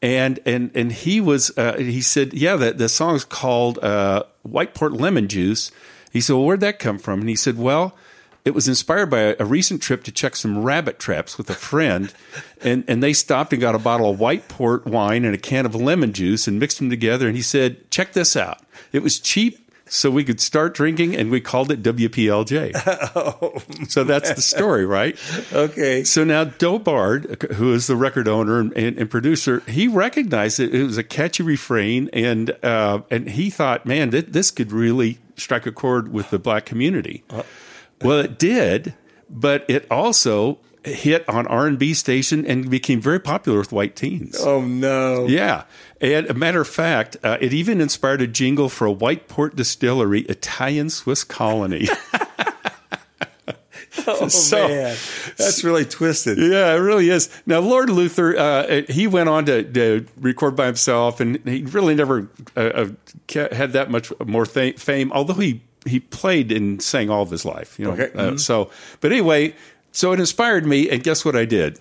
and 0.00 0.40
and 0.46 0.70
and 0.74 0.92
he 0.92 1.20
was 1.20 1.56
uh, 1.58 1.76
he 1.76 2.00
said, 2.00 2.32
yeah, 2.32 2.56
the 2.56 2.72
the 2.72 2.88
song's 2.88 3.24
called 3.24 3.78
uh, 3.78 4.24
White 4.42 4.74
Port 4.74 4.92
Lemon 4.92 5.28
Juice. 5.28 5.70
He 6.12 6.20
said, 6.20 6.34
well, 6.34 6.44
where'd 6.44 6.60
that 6.60 6.78
come 6.78 6.98
from? 6.98 7.20
And 7.20 7.28
he 7.28 7.36
said, 7.36 7.58
well. 7.58 7.96
It 8.42 8.54
was 8.54 8.66
inspired 8.66 9.10
by 9.10 9.18
a, 9.18 9.36
a 9.38 9.44
recent 9.44 9.82
trip 9.82 10.02
to 10.04 10.10
check 10.10 10.34
some 10.34 10.62
rabbit 10.62 10.98
traps 10.98 11.36
with 11.36 11.50
a 11.50 11.54
friend, 11.54 12.10
and, 12.62 12.84
and 12.88 13.02
they 13.02 13.12
stopped 13.12 13.52
and 13.52 13.60
got 13.60 13.74
a 13.74 13.78
bottle 13.78 14.08
of 14.08 14.18
white 14.18 14.48
port 14.48 14.86
wine 14.86 15.26
and 15.26 15.34
a 15.34 15.38
can 15.38 15.66
of 15.66 15.74
lemon 15.74 16.14
juice 16.14 16.48
and 16.48 16.58
mixed 16.58 16.78
them 16.78 16.88
together. 16.88 17.26
And 17.26 17.36
he 17.36 17.42
said, 17.42 17.90
"Check 17.90 18.14
this 18.14 18.36
out. 18.36 18.62
It 18.92 19.02
was 19.02 19.20
cheap, 19.20 19.69
so 19.90 20.10
we 20.10 20.24
could 20.24 20.40
start 20.40 20.74
drinking, 20.74 21.16
and 21.16 21.30
we 21.30 21.40
called 21.40 21.70
it 21.70 21.82
WPLJ." 21.82 22.72
oh, 23.14 23.60
so 23.88 24.04
that's 24.04 24.32
the 24.32 24.40
story, 24.40 24.86
right? 24.86 25.18
Okay. 25.52 26.04
So 26.04 26.24
now 26.24 26.44
Dobard, 26.44 27.42
who 27.54 27.72
is 27.74 27.86
the 27.86 27.96
record 27.96 28.28
owner 28.28 28.58
and, 28.58 28.72
and, 28.74 28.98
and 28.98 29.10
producer, 29.10 29.62
he 29.66 29.88
recognized 29.88 30.60
it. 30.60 30.74
It 30.74 30.84
was 30.84 30.96
a 30.96 31.04
catchy 31.04 31.42
refrain, 31.42 32.08
and 32.12 32.56
uh, 32.62 33.00
and 33.10 33.28
he 33.30 33.50
thought, 33.50 33.84
man, 33.84 34.10
th- 34.10 34.26
this 34.28 34.50
could 34.50 34.72
really 34.72 35.18
strike 35.36 35.66
a 35.66 35.72
chord 35.72 36.12
with 36.12 36.30
the 36.30 36.38
black 36.38 36.64
community. 36.64 37.24
well, 38.02 38.20
it 38.20 38.38
did, 38.38 38.94
but 39.28 39.64
it 39.68 39.86
also 39.90 40.58
hit 40.84 41.28
on 41.28 41.46
R 41.46 41.66
and 41.66 41.78
B 41.78 41.92
station 41.94 42.46
and 42.46 42.70
became 42.70 43.00
very 43.00 43.20
popular 43.20 43.58
with 43.58 43.72
white 43.72 43.96
teens. 43.96 44.36
Oh 44.40 44.60
no! 44.62 45.26
Yeah, 45.26 45.64
and 46.00 46.26
a 46.28 46.34
matter 46.34 46.60
of 46.60 46.68
fact, 46.68 47.16
uh, 47.22 47.36
it 47.40 47.52
even 47.52 47.80
inspired 47.80 48.22
a 48.22 48.26
jingle 48.26 48.68
for 48.68 48.86
a 48.86 48.92
White 48.92 49.28
Port 49.28 49.56
Distillery 49.56 50.22
Italian 50.22 50.90
Swiss 50.90 51.24
colony. 51.24 51.88
Oh 54.06 54.28
So- 54.28 54.68
man, 54.68 54.96
that's 55.36 55.64
really 55.64 55.84
twisted. 55.84 56.38
Yeah, 56.38 56.72
it 56.74 56.78
really 56.78 57.10
is. 57.10 57.28
Now, 57.44 57.58
Lord 57.58 57.90
Luther, 57.90 58.36
uh, 58.36 58.82
he 58.88 59.06
went 59.08 59.28
on 59.28 59.44
to, 59.46 59.64
to 59.64 60.06
record 60.20 60.54
by 60.56 60.66
himself, 60.66 61.20
and 61.20 61.36
he 61.44 61.62
really 61.62 61.94
never 61.96 62.28
uh, 62.56 62.60
uh, 62.60 63.48
had 63.52 63.72
that 63.72 63.90
much 63.90 64.12
more 64.24 64.46
fame. 64.46 65.10
Although 65.12 65.34
he 65.34 65.62
he 65.86 65.98
played 66.00 66.52
and 66.52 66.80
sang 66.80 67.10
all 67.10 67.22
of 67.22 67.30
his 67.30 67.44
life, 67.44 67.78
you 67.78 67.86
know. 67.86 67.92
Okay. 67.92 68.10
Uh, 68.14 68.30
Mhm. 68.32 68.40
So, 68.40 68.70
but 69.00 69.10
anyway, 69.12 69.54
so 69.92 70.12
it 70.12 70.20
inspired 70.20 70.66
me, 70.66 70.88
and 70.90 71.02
guess 71.02 71.24
what 71.24 71.36
I 71.36 71.44
did? 71.44 71.78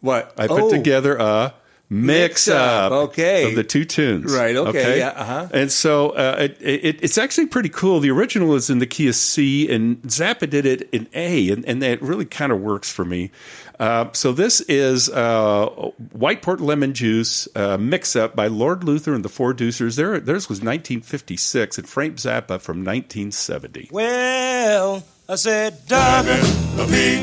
What 0.00 0.32
I 0.38 0.46
put 0.46 0.62
Oh. 0.62 0.70
together 0.70 1.16
a 1.16 1.54
mix 1.92 2.46
up, 2.46 2.92
Okay. 2.92 3.48
of 3.48 3.56
the 3.56 3.64
two 3.64 3.84
tunes. 3.84 4.32
Right, 4.32 4.54
okay, 4.56 4.98
yeah, 4.98 5.08
uh-huh. 5.08 5.48
And 5.52 5.72
so 5.72 6.10
uh, 6.10 6.36
it, 6.38 6.56
it, 6.60 6.98
it's 7.02 7.18
actually 7.18 7.46
pretty 7.46 7.68
cool. 7.68 7.98
The 8.00 8.10
original 8.12 8.54
is 8.54 8.70
in 8.70 8.78
the 8.78 8.86
key 8.86 9.08
of 9.08 9.16
C, 9.16 9.68
and 9.68 10.00
Zappa 10.02 10.48
did 10.48 10.66
it 10.66 10.88
in 10.92 11.08
A, 11.14 11.50
and, 11.50 11.64
and 11.66 11.82
that 11.82 12.00
really 12.00 12.26
kind 12.26 12.52
of 12.52 12.60
works 12.60 12.90
for 12.92 13.04
me. 13.04 13.32
Uh, 13.80 14.08
so 14.12 14.30
this 14.32 14.60
is 14.62 15.08
uh, 15.08 15.66
White 16.12 16.42
Port 16.42 16.60
Lemon 16.60 16.94
Juice 16.94 17.48
uh, 17.56 17.76
mix 17.78 18.14
up 18.14 18.36
by 18.36 18.46
Lord 18.46 18.84
Luther 18.84 19.12
and 19.14 19.24
the 19.24 19.28
Four 19.30 19.52
Deucers. 19.52 19.96
Their, 19.96 20.20
theirs 20.20 20.48
was 20.48 20.58
1956, 20.60 21.76
and 21.78 21.88
Frank 21.88 22.16
Zappa 22.16 22.60
from 22.60 22.84
1970. 22.84 23.88
Well, 23.90 25.02
I 25.30 25.36
said 25.36 25.86
W-P-L-J, 25.86 27.22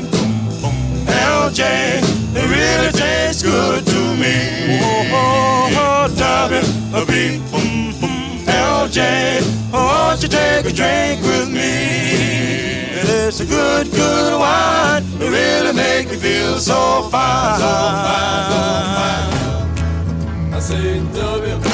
it 2.00 2.48
really 2.48 2.90
tastes 2.92 3.42
good 3.42 3.84
to 3.84 4.16
me. 4.16 4.80
Oh, 4.80 5.04
oh, 5.12 5.68
oh, 5.76 6.08
oh. 6.16 7.04
W-P-L-J, 7.04 7.50
oh, 9.74 10.08
won't 10.08 10.22
you 10.22 10.28
take 10.30 10.64
a 10.64 10.72
drink 10.72 11.20
with 11.20 11.50
me? 11.50 12.96
It's 13.28 13.40
a 13.40 13.44
good, 13.44 13.90
good 13.90 14.40
wine, 14.40 15.04
it 15.20 15.28
really 15.28 15.74
make 15.74 16.08
me 16.08 16.16
feel 16.16 16.56
so 16.58 17.10
fine. 17.10 17.60
I 20.54 20.60
say 20.60 21.00
W-P-L-J 21.12 21.67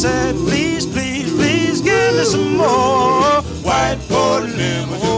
said, 0.00 0.34
please, 0.34 0.86
please, 0.86 1.30
please 1.30 1.82
give 1.82 2.14
me 2.16 2.24
some 2.24 2.56
more. 2.56 3.42
White 3.62 3.98
port 4.08 4.44
lemon 4.44 5.09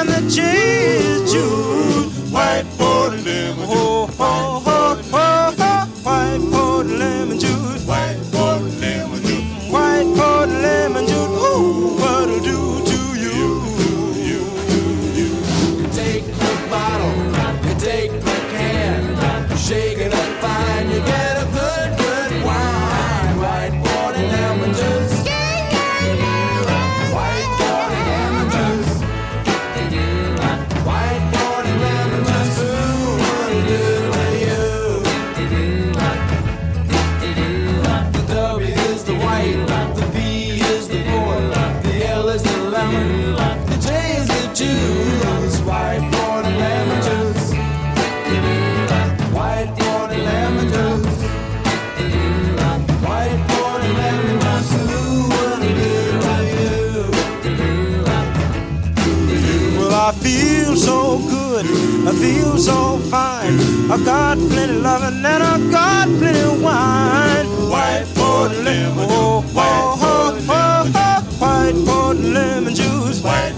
and 0.00 0.08
the 0.08 0.20
J 0.30 1.89
so 62.60 62.98
fine. 63.10 63.58
I 63.90 63.96
got 64.04 64.36
plenty 64.36 64.74
loving 64.74 65.24
and 65.24 65.42
I 65.42 65.70
got 65.70 66.08
plenty 66.18 66.62
wine. 66.62 67.46
White 67.70 68.06
port 68.14 68.52
lemon, 68.52 69.06
oh, 69.08 69.40
white 71.40 71.74
port 71.86 72.16
lemon 72.18 72.74
juice. 72.74 73.22
White 73.22 73.54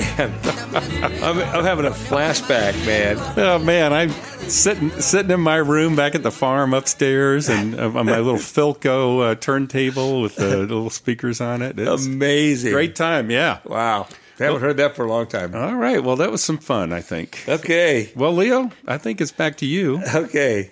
man, 0.00 0.32
I'm, 1.22 1.38
I'm 1.38 1.64
having 1.64 1.86
a 1.86 1.90
flashback, 1.90 2.74
man. 2.86 3.16
Oh 3.38 3.58
man, 3.58 3.92
I'm 3.92 4.10
sitting 4.48 4.90
sitting 5.00 5.30
in 5.30 5.40
my 5.40 5.56
room 5.56 5.96
back 5.96 6.14
at 6.14 6.22
the 6.22 6.30
farm 6.30 6.74
upstairs, 6.74 7.48
and 7.48 7.78
uh, 7.78 7.86
on 7.86 8.06
my 8.06 8.18
little 8.18 8.34
Philco 8.34 9.30
uh, 9.30 9.34
turntable 9.36 10.20
with 10.22 10.36
the 10.36 10.56
little 10.58 10.90
speakers 10.90 11.40
on 11.40 11.62
it. 11.62 11.78
It's 11.78 12.06
Amazing, 12.06 12.72
great 12.72 12.94
time. 12.96 13.30
Yeah. 13.30 13.60
Wow, 13.64 14.08
I 14.38 14.44
haven't 14.44 14.60
heard 14.60 14.76
that 14.78 14.96
for 14.96 15.04
a 15.04 15.08
long 15.08 15.26
time. 15.26 15.54
All 15.54 15.74
right. 15.74 16.02
Well, 16.02 16.16
that 16.16 16.30
was 16.30 16.44
some 16.44 16.58
fun. 16.58 16.92
I 16.92 17.00
think. 17.00 17.44
Okay. 17.48 18.12
Well, 18.14 18.32
Leo, 18.32 18.70
I 18.86 18.98
think 18.98 19.20
it's 19.20 19.32
back 19.32 19.56
to 19.58 19.66
you. 19.66 20.02
Okay. 20.14 20.70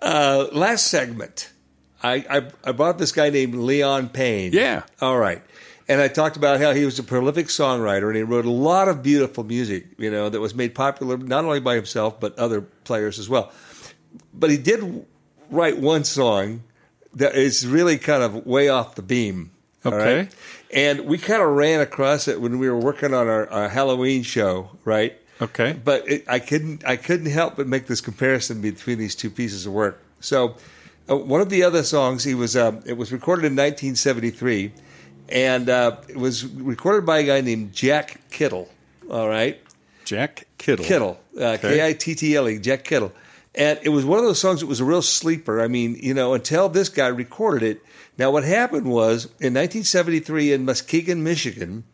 Uh, 0.00 0.46
last 0.52 0.88
segment, 0.88 1.52
I, 2.02 2.24
I 2.30 2.50
I 2.64 2.72
brought 2.72 2.98
this 2.98 3.12
guy 3.12 3.30
named 3.30 3.54
Leon 3.54 4.08
Payne. 4.10 4.52
Yeah. 4.52 4.82
All 5.00 5.18
right. 5.18 5.42
And 5.86 6.00
I 6.00 6.08
talked 6.08 6.36
about 6.36 6.60
how 6.60 6.72
he 6.72 6.84
was 6.84 6.98
a 6.98 7.02
prolific 7.02 7.48
songwriter 7.48 8.06
and 8.06 8.16
he 8.16 8.22
wrote 8.22 8.46
a 8.46 8.50
lot 8.50 8.88
of 8.88 9.02
beautiful 9.02 9.44
music, 9.44 9.86
you 9.98 10.10
know, 10.10 10.30
that 10.30 10.40
was 10.40 10.54
made 10.54 10.74
popular 10.74 11.18
not 11.18 11.44
only 11.44 11.60
by 11.60 11.74
himself 11.74 12.18
but 12.20 12.38
other 12.38 12.62
players 12.62 13.18
as 13.18 13.28
well. 13.28 13.52
But 14.32 14.50
he 14.50 14.56
did 14.56 15.04
write 15.50 15.78
one 15.78 16.04
song 16.04 16.62
that 17.14 17.34
is 17.34 17.66
really 17.66 17.98
kind 17.98 18.22
of 18.22 18.46
way 18.46 18.68
off 18.68 18.94
the 18.94 19.02
beam. 19.02 19.50
Okay. 19.86 20.16
right? 20.16 20.34
And 20.72 21.00
we 21.02 21.18
kind 21.18 21.42
of 21.42 21.48
ran 21.50 21.80
across 21.80 22.26
it 22.26 22.40
when 22.40 22.58
we 22.58 22.68
were 22.68 22.78
working 22.78 23.12
on 23.12 23.28
our, 23.28 23.48
our 23.50 23.68
Halloween 23.68 24.22
show, 24.22 24.70
right? 24.84 25.16
Okay. 25.40 25.72
But 25.84 26.08
it, 26.08 26.24
I 26.28 26.38
couldn't 26.38 26.84
I 26.86 26.96
couldn't 26.96 27.30
help 27.30 27.56
but 27.56 27.66
make 27.66 27.86
this 27.86 28.00
comparison 28.00 28.60
between 28.60 28.98
these 28.98 29.14
two 29.14 29.30
pieces 29.30 29.66
of 29.66 29.72
work. 29.72 30.02
So 30.20 30.56
uh, 31.10 31.16
one 31.16 31.40
of 31.40 31.50
the 31.50 31.62
other 31.62 31.82
songs 31.82 32.24
he 32.24 32.34
was 32.34 32.56
um, 32.56 32.82
it 32.86 32.96
was 32.96 33.12
recorded 33.12 33.44
in 33.44 33.52
1973, 33.52 34.72
and 35.28 35.68
uh, 35.68 35.96
it 36.08 36.16
was 36.16 36.44
recorded 36.46 37.06
by 37.06 37.18
a 37.18 37.26
guy 37.26 37.40
named 37.40 37.72
Jack 37.72 38.20
Kittle. 38.30 38.68
All 39.10 39.28
right, 39.28 39.60
Jack 40.04 40.46
Kittle. 40.58 40.84
Kittle, 40.84 41.20
uh, 41.40 41.56
K 41.60 41.86
I 41.86 41.92
T 41.92 42.14
T 42.14 42.36
L 42.36 42.48
E, 42.48 42.58
Jack 42.58 42.84
Kittle. 42.84 43.12
And 43.56 43.78
it 43.82 43.90
was 43.90 44.04
one 44.04 44.18
of 44.18 44.24
those 44.24 44.40
songs 44.40 44.60
that 44.60 44.66
was 44.66 44.80
a 44.80 44.84
real 44.84 45.02
sleeper. 45.02 45.60
I 45.62 45.68
mean, 45.68 45.96
you 46.00 46.12
know, 46.12 46.34
until 46.34 46.68
this 46.68 46.88
guy 46.88 47.06
recorded 47.06 47.62
it. 47.62 47.82
Now, 48.18 48.30
what 48.30 48.44
happened 48.44 48.86
was 48.86 49.26
in 49.40 49.54
1973 49.54 50.52
in 50.52 50.64
Muskegon, 50.64 51.22
Michigan, 51.22 51.84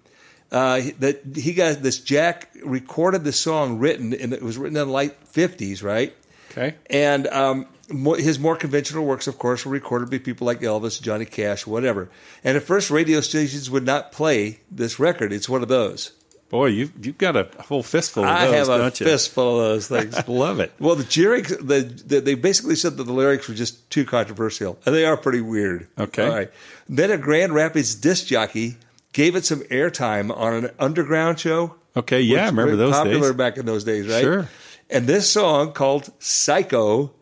uh, 0.50 0.80
that 0.98 1.22
he 1.36 1.52
got 1.52 1.82
this 1.82 1.98
Jack 2.00 2.50
recorded 2.64 3.24
the 3.24 3.32
song 3.32 3.78
written, 3.78 4.14
and 4.14 4.32
it 4.32 4.42
was 4.42 4.59
written 4.59 4.76
in 4.76 4.86
the 4.86 4.92
late 4.92 5.22
50s, 5.32 5.82
right? 5.82 6.14
Okay. 6.50 6.74
And 6.88 7.26
um, 7.28 7.66
his 7.91 8.38
more 8.38 8.57
conventional 8.57 9.05
works, 9.05 9.26
of 9.26 9.38
course, 9.38 9.64
were 9.64 9.72
recorded 9.72 10.11
by 10.11 10.18
people 10.18 10.47
like 10.47 10.61
Elvis, 10.61 11.01
Johnny 11.01 11.24
Cash, 11.24 11.66
whatever. 11.66 12.09
And 12.45 12.57
at 12.57 12.62
first, 12.62 12.91
radio 12.91 13.20
stations 13.20 13.70
would 13.70 13.84
not 13.84 14.12
play 14.12 14.61
this 14.70 14.99
record. 14.99 15.32
It's 15.32 15.49
one 15.49 15.62
of 15.62 15.68
those. 15.68 16.12
Boy, 16.51 16.66
you've, 16.66 17.07
you've 17.07 17.18
got 17.18 17.36
a 17.36 17.49
whole 17.62 17.84
fistful 17.84 18.24
of 18.24 18.28
I 18.28 18.47
those, 18.47 18.55
have 18.66 18.68
a 18.68 18.78
don't 18.78 19.01
you? 19.01 19.07
fistful 19.07 19.61
of 19.61 19.68
those 19.68 19.86
things. 19.88 20.28
Love 20.28 20.59
it. 20.59 20.72
Well, 20.80 20.97
the 20.97 21.07
lyrics, 21.16 21.57
the, 21.57 21.82
the, 21.82 22.20
they 22.20 22.34
basically 22.34 22.74
said 22.74 22.97
that 22.97 23.05
the 23.05 23.12
lyrics 23.12 23.49
were 23.49 23.55
just 23.55 23.88
too 23.88 24.05
controversial, 24.05 24.76
and 24.84 24.93
they 24.93 25.05
are 25.05 25.16
pretty 25.16 25.41
weird. 25.41 25.86
Okay. 25.97 26.26
All 26.26 26.34
right. 26.34 26.51
Then 26.88 27.12
a 27.12 27.18
Grand 27.18 27.55
Rapids 27.55 27.95
disc 27.95 28.26
jockey 28.26 28.78
gave 29.12 29.36
it 29.36 29.45
some 29.45 29.61
airtime 29.64 30.36
on 30.36 30.64
an 30.64 30.70
underground 30.80 31.38
show. 31.38 31.76
Okay, 31.97 32.20
yeah, 32.20 32.45
I 32.45 32.47
remember 32.47 32.76
those 32.76 32.95
popular 32.95 33.28
days. 33.28 33.36
back 33.36 33.57
in 33.57 33.66
those 33.66 33.84
days, 33.84 34.09
right? 34.09 34.22
Sure. 34.22 34.49
And 34.88 35.07
this 35.07 35.30
song 35.30 35.72
called 35.72 36.11
"Psycho" 36.18 37.12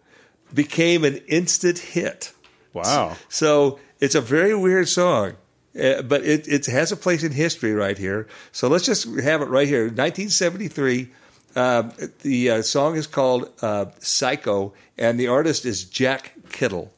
became 0.53 1.05
an 1.05 1.17
instant 1.27 1.79
hit. 1.79 2.33
Wow. 2.73 3.17
So 3.29 3.79
it's 4.01 4.15
a 4.15 4.21
very 4.21 4.55
weird 4.55 4.89
song, 4.89 5.35
uh, 5.81 6.03
but 6.03 6.25
it, 6.25 6.49
it 6.49 6.67
has 6.67 6.93
a 6.93 6.97
place 6.97 7.23
in 7.23 7.33
history 7.33 7.73
right 7.73 7.99
here. 7.99 8.27
So 8.53 8.69
let's 8.69 8.85
just 8.85 9.05
have 9.21 9.43
it 9.43 9.49
right 9.49 9.69
here. 9.69 9.85
1973. 9.85 11.11
Um, 11.57 11.93
the 12.21 12.51
uh, 12.51 12.63
song 12.63 12.97
is 12.97 13.07
called 13.07 13.51
uh, 13.63 13.87
"Psycho," 13.99 14.75
and 14.97 15.19
the 15.19 15.29
artist 15.29 15.65
is 15.65 15.83
Jack 15.85 16.35
Kittle. 16.51 16.93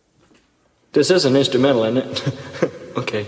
This 0.92 1.10
is 1.10 1.24
an 1.24 1.36
instrumental, 1.36 1.84
isn't 1.84 1.98
it? 1.98 2.34
okay. 2.96 3.26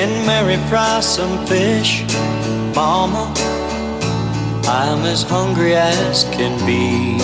Can 0.00 0.24
Mary 0.24 0.56
fry 0.70 1.00
some 1.00 1.46
fish, 1.46 2.04
Mama? 2.74 3.34
I'm 4.64 5.04
as 5.04 5.22
hungry 5.22 5.74
as 5.74 6.24
can 6.32 6.56
be. 6.64 7.18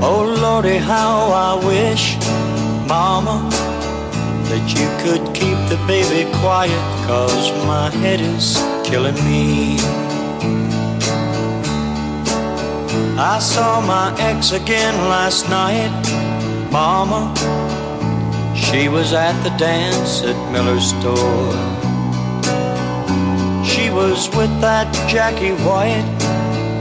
Oh 0.00 0.22
Lordy, 0.40 0.76
how 0.76 1.32
I 1.32 1.66
wish, 1.66 2.16
Mama, 2.86 3.50
that 4.48 4.66
you 4.78 4.86
could 5.02 5.34
keep 5.34 5.58
the 5.68 5.80
baby 5.88 6.30
quiet, 6.38 6.84
cause 7.08 7.50
my 7.66 7.90
head 7.90 8.20
is 8.20 8.56
killing 8.88 9.18
me. 9.26 9.78
I 13.18 13.40
saw 13.40 13.80
my 13.80 14.14
ex 14.20 14.52
again 14.52 14.94
last 15.08 15.48
night, 15.48 15.90
Mama. 16.70 17.67
She 18.70 18.86
was 18.90 19.14
at 19.14 19.32
the 19.44 19.56
dance 19.56 20.22
at 20.22 20.36
Miller's 20.52 20.90
store. 20.90 21.52
She 23.64 23.88
was 23.88 24.28
with 24.36 24.52
that 24.60 24.92
Jackie 25.08 25.56
White, 25.64 26.04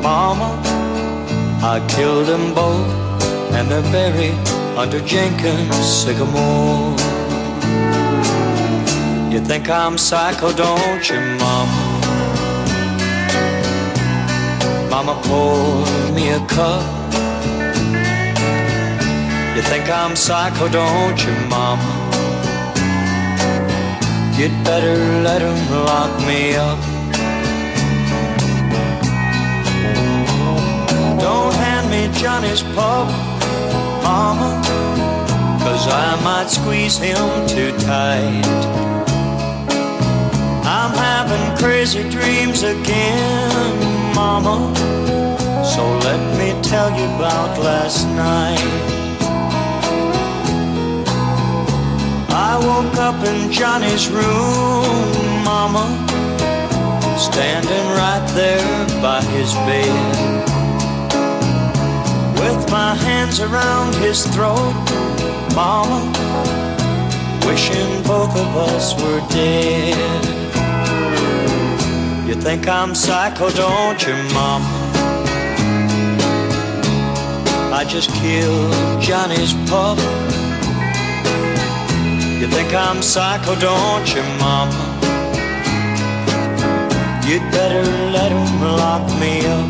Mama. 0.03 0.51
I 1.63 1.79
killed 1.87 2.27
them 2.27 2.53
both, 2.53 2.91
and 3.53 3.71
they're 3.71 3.89
buried 3.93 4.35
under 4.77 4.99
Jenkins 4.99 5.77
sycamore. 5.77 6.91
You 9.31 9.39
think 9.39 9.69
I'm 9.69 9.97
psycho, 9.97 10.51
don't 10.51 11.09
you, 11.09 11.21
Mama? 11.39 11.83
Mama, 14.89 15.21
pour 15.23 16.13
me 16.13 16.31
a 16.31 16.45
cup. 16.47 16.96
You 19.57 19.63
think 19.63 19.89
I'm 19.89 20.15
psycho, 20.15 20.69
don't 20.69 21.17
you, 21.25 21.33
Mama? 21.49 21.81
You'd 24.37 24.53
better 24.63 24.95
let 25.23 25.41
'em 25.41 25.59
lock 25.83 26.11
me 26.27 26.55
up. 26.55 26.77
Don't 31.19 31.55
hand 31.55 31.89
me 31.89 32.07
Johnny's 32.21 32.61
pup, 32.75 33.07
Mama, 34.03 34.61
cause 35.63 35.87
I 35.87 36.09
might 36.23 36.51
squeeze 36.51 36.99
him 36.99 37.25
too 37.47 37.71
tight. 37.79 38.45
I'm 40.77 40.93
having 41.09 41.45
crazy 41.57 42.03
dreams 42.07 42.61
again, 42.61 43.73
Mama. 44.13 44.55
So 45.73 45.81
let 46.07 46.21
me 46.37 46.53
tell 46.61 46.91
you 46.99 47.05
about 47.15 47.57
last 47.57 48.05
night. 48.09 48.96
I 52.57 52.65
woke 52.65 52.97
up 52.97 53.23
in 53.23 53.51
Johnny's 53.51 54.09
room, 54.09 55.43
Mama, 55.43 55.85
standing 57.15 57.85
right 58.01 58.25
there 58.33 58.87
by 58.99 59.21
his 59.21 59.53
bed. 59.67 60.43
With 62.41 62.71
my 62.71 62.95
hands 62.95 63.41
around 63.41 63.93
his 63.97 64.25
throat, 64.33 64.73
Mama, 65.53 66.01
wishing 67.45 68.01
both 68.01 68.35
of 68.35 68.49
us 68.73 68.95
were 68.99 69.21
dead. 69.29 70.25
You 72.27 72.33
think 72.41 72.67
I'm 72.67 72.95
psycho, 72.95 73.51
don't 73.51 74.01
you, 74.01 74.15
Mama? 74.33 74.65
I 77.71 77.85
just 77.87 78.09
killed 78.13 78.99
Johnny's 78.99 79.53
pup. 79.69 80.26
You 82.39 82.45
think 82.45 82.71
I'm 82.71 83.01
psycho, 83.01 83.55
don't 83.55 84.07
you, 84.13 84.21
Mama? 84.37 84.77
You'd 87.25 87.41
better 87.51 87.83
let 88.15 88.31
'em 88.31 88.61
lock 88.61 89.05
me 89.19 89.33
up. 89.57 89.69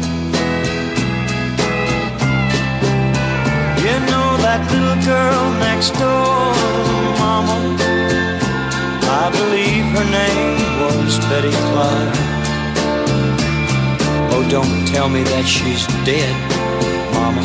You 3.86 3.96
know 4.12 4.30
that 4.46 4.62
little 4.74 5.00
girl 5.14 5.44
next 5.68 5.92
door, 6.02 6.52
Mama? 7.24 7.58
I 9.24 9.26
believe 9.40 9.86
her 9.98 10.08
name 10.22 10.60
was 10.84 11.20
Betty 11.30 11.54
Clark. 11.68 12.16
Oh, 14.34 14.44
don't 14.50 14.86
tell 14.94 15.08
me 15.08 15.24
that 15.24 15.46
she's 15.48 15.88
dead, 16.04 16.36
Mama. 17.14 17.44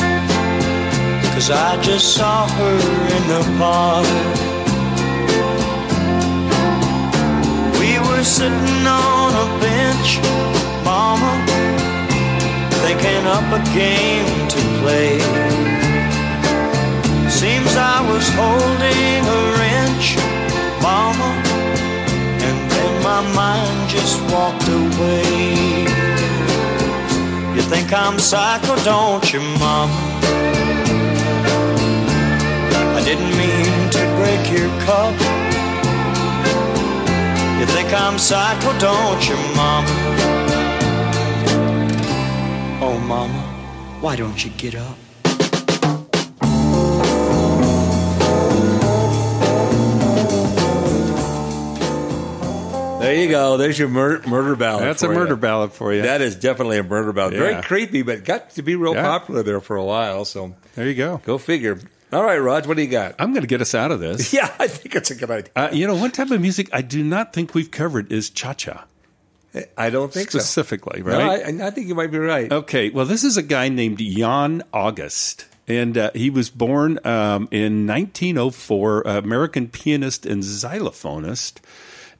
Cause 1.32 1.48
I 1.50 1.76
just 1.80 2.06
saw 2.16 2.48
her 2.58 2.76
in 3.16 3.22
the 3.32 3.42
park. 3.56 4.51
Were 8.22 8.26
sitting 8.26 8.86
on 8.86 9.34
a 9.34 9.46
bench, 9.58 10.20
Mama, 10.84 11.32
thinking 12.84 13.26
up 13.26 13.48
a 13.50 13.60
game 13.74 14.46
to 14.46 14.60
play. 14.78 15.18
Seems 17.28 17.74
I 17.74 17.98
was 18.08 18.28
holding 18.38 19.22
a 19.26 19.40
wrench, 19.58 20.14
Mama, 20.80 21.30
and 22.46 22.70
then 22.70 23.02
my 23.02 23.22
mind 23.34 23.90
just 23.90 24.22
walked 24.30 24.68
away. 24.68 25.82
You 27.56 27.62
think 27.62 27.92
I'm 27.92 28.20
psycho, 28.20 28.76
don't 28.84 29.32
you, 29.32 29.40
Mama? 29.58 30.00
I 32.96 33.02
didn't 33.04 33.34
mean 33.36 33.90
to 33.90 34.02
break 34.14 34.42
your 34.56 34.70
cup. 34.86 35.41
You 37.72 37.78
think 37.78 37.94
I'm 37.94 38.18
psycho, 38.18 38.78
don't 38.78 39.26
you, 39.26 39.34
Mama? 39.56 39.88
Oh, 42.82 42.98
Mama, 42.98 43.40
why 44.02 44.14
don't 44.14 44.44
you 44.44 44.50
get 44.58 44.74
up? 44.74 44.98
There 53.00 53.14
you 53.16 53.28
go. 53.28 53.56
There's 53.56 53.76
your 53.76 53.88
mur- 53.88 54.22
murder 54.28 54.54
ballad. 54.54 54.84
That's 54.84 55.02
a 55.02 55.06
for 55.08 55.14
murder 55.14 55.30
you. 55.30 55.36
ballad 55.36 55.72
for 55.72 55.92
you. 55.92 56.02
That 56.02 56.20
is 56.20 56.36
definitely 56.36 56.78
a 56.78 56.84
murder 56.84 57.12
ballad. 57.12 57.32
Yeah. 57.34 57.40
Very 57.40 57.62
creepy, 57.62 58.02
but 58.02 58.24
got 58.24 58.50
to 58.50 58.62
be 58.62 58.76
real 58.76 58.94
Yeah. 58.94 59.02
popular 59.02 59.42
there 59.42 59.60
for 59.60 59.74
a 59.74 59.84
while. 59.84 60.24
So 60.24 60.54
there 60.76 60.86
you 60.86 60.94
go. 60.94 61.20
Go 61.24 61.36
figure. 61.36 61.80
All 62.12 62.22
right, 62.24 62.36
Rod, 62.38 62.66
what 62.66 62.76
do 62.76 62.82
you 62.82 62.88
got? 62.90 63.14
I'm 63.18 63.32
going 63.32 63.40
to 63.42 63.46
get 63.48 63.62
us 63.62 63.74
out 63.74 63.90
of 63.90 64.00
this. 64.00 64.32
Yeah, 64.42 64.52
I 64.58 64.68
think 64.68 64.94
it's 64.94 65.10
a 65.10 65.14
good 65.14 65.30
idea. 65.30 65.52
Uh, 65.56 65.70
you 65.72 65.86
know, 65.86 65.94
one 65.94 66.10
type 66.10 66.30
of 66.30 66.40
music 66.40 66.68
I 66.72 66.82
do 66.82 67.02
not 67.02 67.32
think 67.32 67.54
we've 67.54 67.70
covered 67.70 68.12
is 68.12 68.28
cha 68.30 68.52
cha. 68.54 68.84
I 69.76 69.90
don't 69.90 70.12
think 70.12 70.30
so. 70.30 70.38
Specifically, 70.38 71.02
No, 71.02 71.08
right? 71.18 71.44
I, 71.60 71.66
I 71.66 71.70
think 71.70 71.86
you 71.86 71.94
might 71.94 72.10
be 72.10 72.18
right. 72.18 72.50
Okay, 72.50 72.88
well, 72.90 73.04
this 73.04 73.22
is 73.24 73.36
a 73.36 73.42
guy 73.42 73.68
named 73.68 73.98
Jan 73.98 74.62
August. 74.72 75.46
And 75.68 75.96
uh, 75.96 76.10
he 76.14 76.28
was 76.28 76.50
born 76.50 76.98
um, 77.04 77.48
in 77.50 77.86
1904, 77.86 79.06
uh, 79.06 79.18
American 79.18 79.68
pianist 79.68 80.26
and 80.26 80.42
xylophonist. 80.42 81.60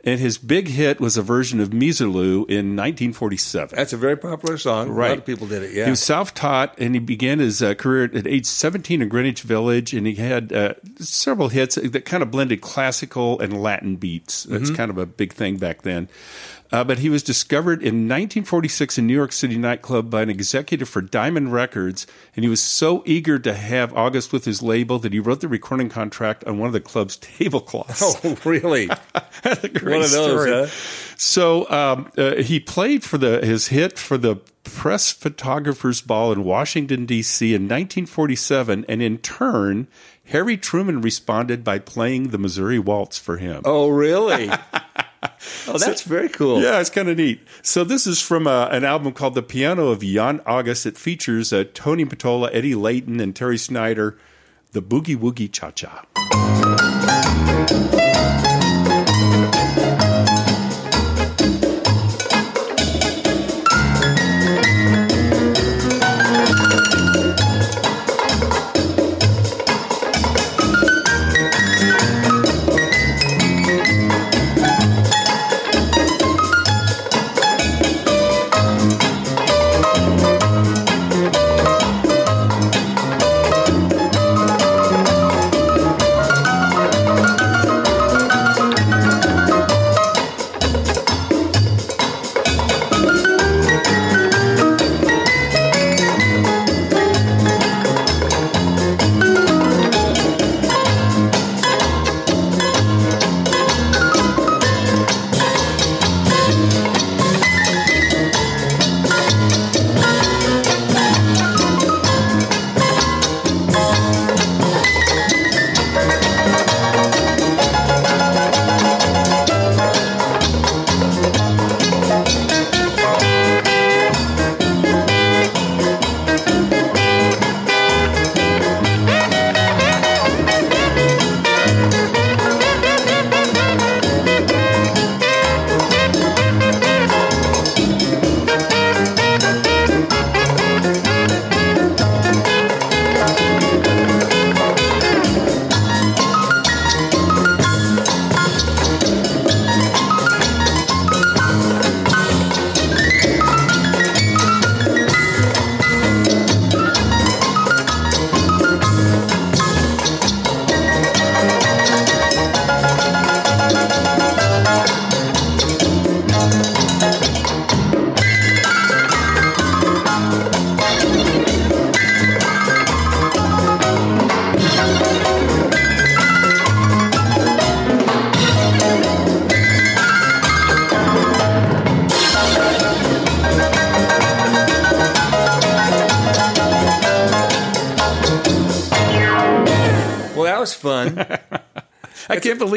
And 0.05 0.19
his 0.19 0.37
big 0.37 0.67
hit 0.67 0.99
was 1.01 1.17
a 1.17 1.23
version 1.23 1.61
of 1.61 1.71
Miserlou 1.71 2.45
in 2.51 2.75
1947. 2.75 3.77
That's 3.77 3.93
a 3.93 3.97
very 3.97 4.17
popular 4.17 4.59
song. 4.59 4.89
A 4.89 4.93
Right. 4.93 5.11
lot 5.11 5.19
of 5.19 5.25
people 5.27 5.47
did 5.47 5.63
it. 5.63 5.73
Yeah. 5.73 5.85
He 5.85 5.91
was 5.91 6.03
self 6.03 6.35
taught 6.35 6.75
and 6.79 6.95
he 6.95 6.99
began 6.99 7.39
his 7.39 7.63
uh, 7.63 7.75
career 7.75 8.11
at 8.13 8.27
age 8.27 8.47
17 8.47 9.01
in 9.01 9.09
Greenwich 9.09 9.43
Village. 9.43 9.95
And 9.95 10.05
he 10.07 10.15
had 10.17 10.53
uh, 10.53 10.75
several 10.99 11.51
hits 11.51 11.77
that 11.77 12.05
kind 12.05 12.23
of 12.23 12.33
blended 12.33 12.61
classical 12.63 13.39
and 13.39 13.63
Latin 13.63 13.95
beats. 13.95 14.43
That's 14.45 14.71
Mhm. 14.71 14.77
kind 14.77 14.91
of 14.91 14.99
a 14.99 15.07
big 15.07 15.33
thing 15.35 15.57
back 15.59 15.83
then. 15.83 16.09
Uh, 16.73 16.83
but 16.83 16.99
he 17.01 17.11
was 17.11 17.23
discovered 17.23 17.81
in 17.83 18.09
1946 18.09 18.97
in 18.99 19.07
New 19.07 19.13
York 19.15 19.31
City 19.33 19.59
nightclub 19.59 20.09
by 20.09 20.23
an 20.23 20.31
executive 20.31 20.89
for 20.89 21.03
Diamond 21.03 21.53
Records. 21.53 22.07
And 22.35 22.45
he 22.45 22.49
was 22.49 22.63
so 22.63 23.03
eager 23.05 23.39
to 23.39 23.53
have 23.55 23.95
August 23.95 24.33
with 24.33 24.47
his 24.47 24.63
label 24.63 24.99
that 25.01 25.13
he 25.13 25.21
wrote 25.21 25.41
the 25.43 25.49
recording 25.49 25.91
contract 25.91 26.45
on 26.45 26.59
one 26.59 26.69
of 26.69 26.73
the 26.73 26.81
club's 26.81 27.17
tablecloths. 27.19 28.03
Oh, 28.25 28.39
really? 28.45 28.87
That's 29.43 29.65
a 29.65 29.69
great 29.69 29.97
One 29.97 30.05
of 30.05 30.11
those, 30.11 30.43
story. 30.43 30.51
huh? 30.51 30.67
So 31.19 31.71
um, 31.71 32.11
uh, 32.17 32.37
he 32.37 32.59
played 32.59 33.05
for 33.05 33.19
the 33.19 33.45
his 33.45 33.69
hit 33.69 33.99
for 33.99 34.17
the 34.17 34.37
Press 34.65 35.13
Photographers 35.13 36.01
Ball 36.01 36.33
in 36.33 36.43
Washington 36.45 37.05
D.C. 37.05 37.49
in 37.55 37.63
1947, 37.63 38.85
and 38.89 39.03
in 39.03 39.19
turn, 39.19 39.89
Harry 40.27 40.57
Truman 40.57 41.01
responded 41.01 41.63
by 41.65 41.79
playing 41.79 42.29
the 42.31 42.39
Missouri 42.39 42.79
Waltz 42.79 43.19
for 43.19 43.37
him. 43.39 43.63
Oh, 43.65 43.89
really? 43.89 44.51
oh, 45.69 45.79
that's 45.79 46.03
So- 46.03 46.09
very 46.09 46.29
cool. 46.29 46.61
Yeah, 46.63 46.81
it's 46.81 46.91
kind 46.91 47.09
of 47.09 47.17
neat. 47.17 47.41
So 47.63 47.85
this 47.85 48.07
is 48.07 48.21
from 48.21 48.47
uh, 48.47 48.67
an 48.69 48.85
album 48.85 49.13
called 49.13 49.35
"The 49.35 49.43
Piano 49.43 49.89
of 49.89 50.01
Jan 50.01 50.41
August." 50.47 50.87
It 50.87 50.99
features 50.99 51.53
uh, 51.53 51.65
Tony 51.75 52.05
Patola, 52.05 52.51
Eddie 52.53 52.75
Layton, 52.75 53.21
and 53.21 53.35
Terry 53.35 53.59
Snyder. 53.59 54.19
The 54.73 54.81
Boogie 54.83 55.17
Woogie 55.19 55.53
Cha 55.53 55.71
Cha. 55.71 56.07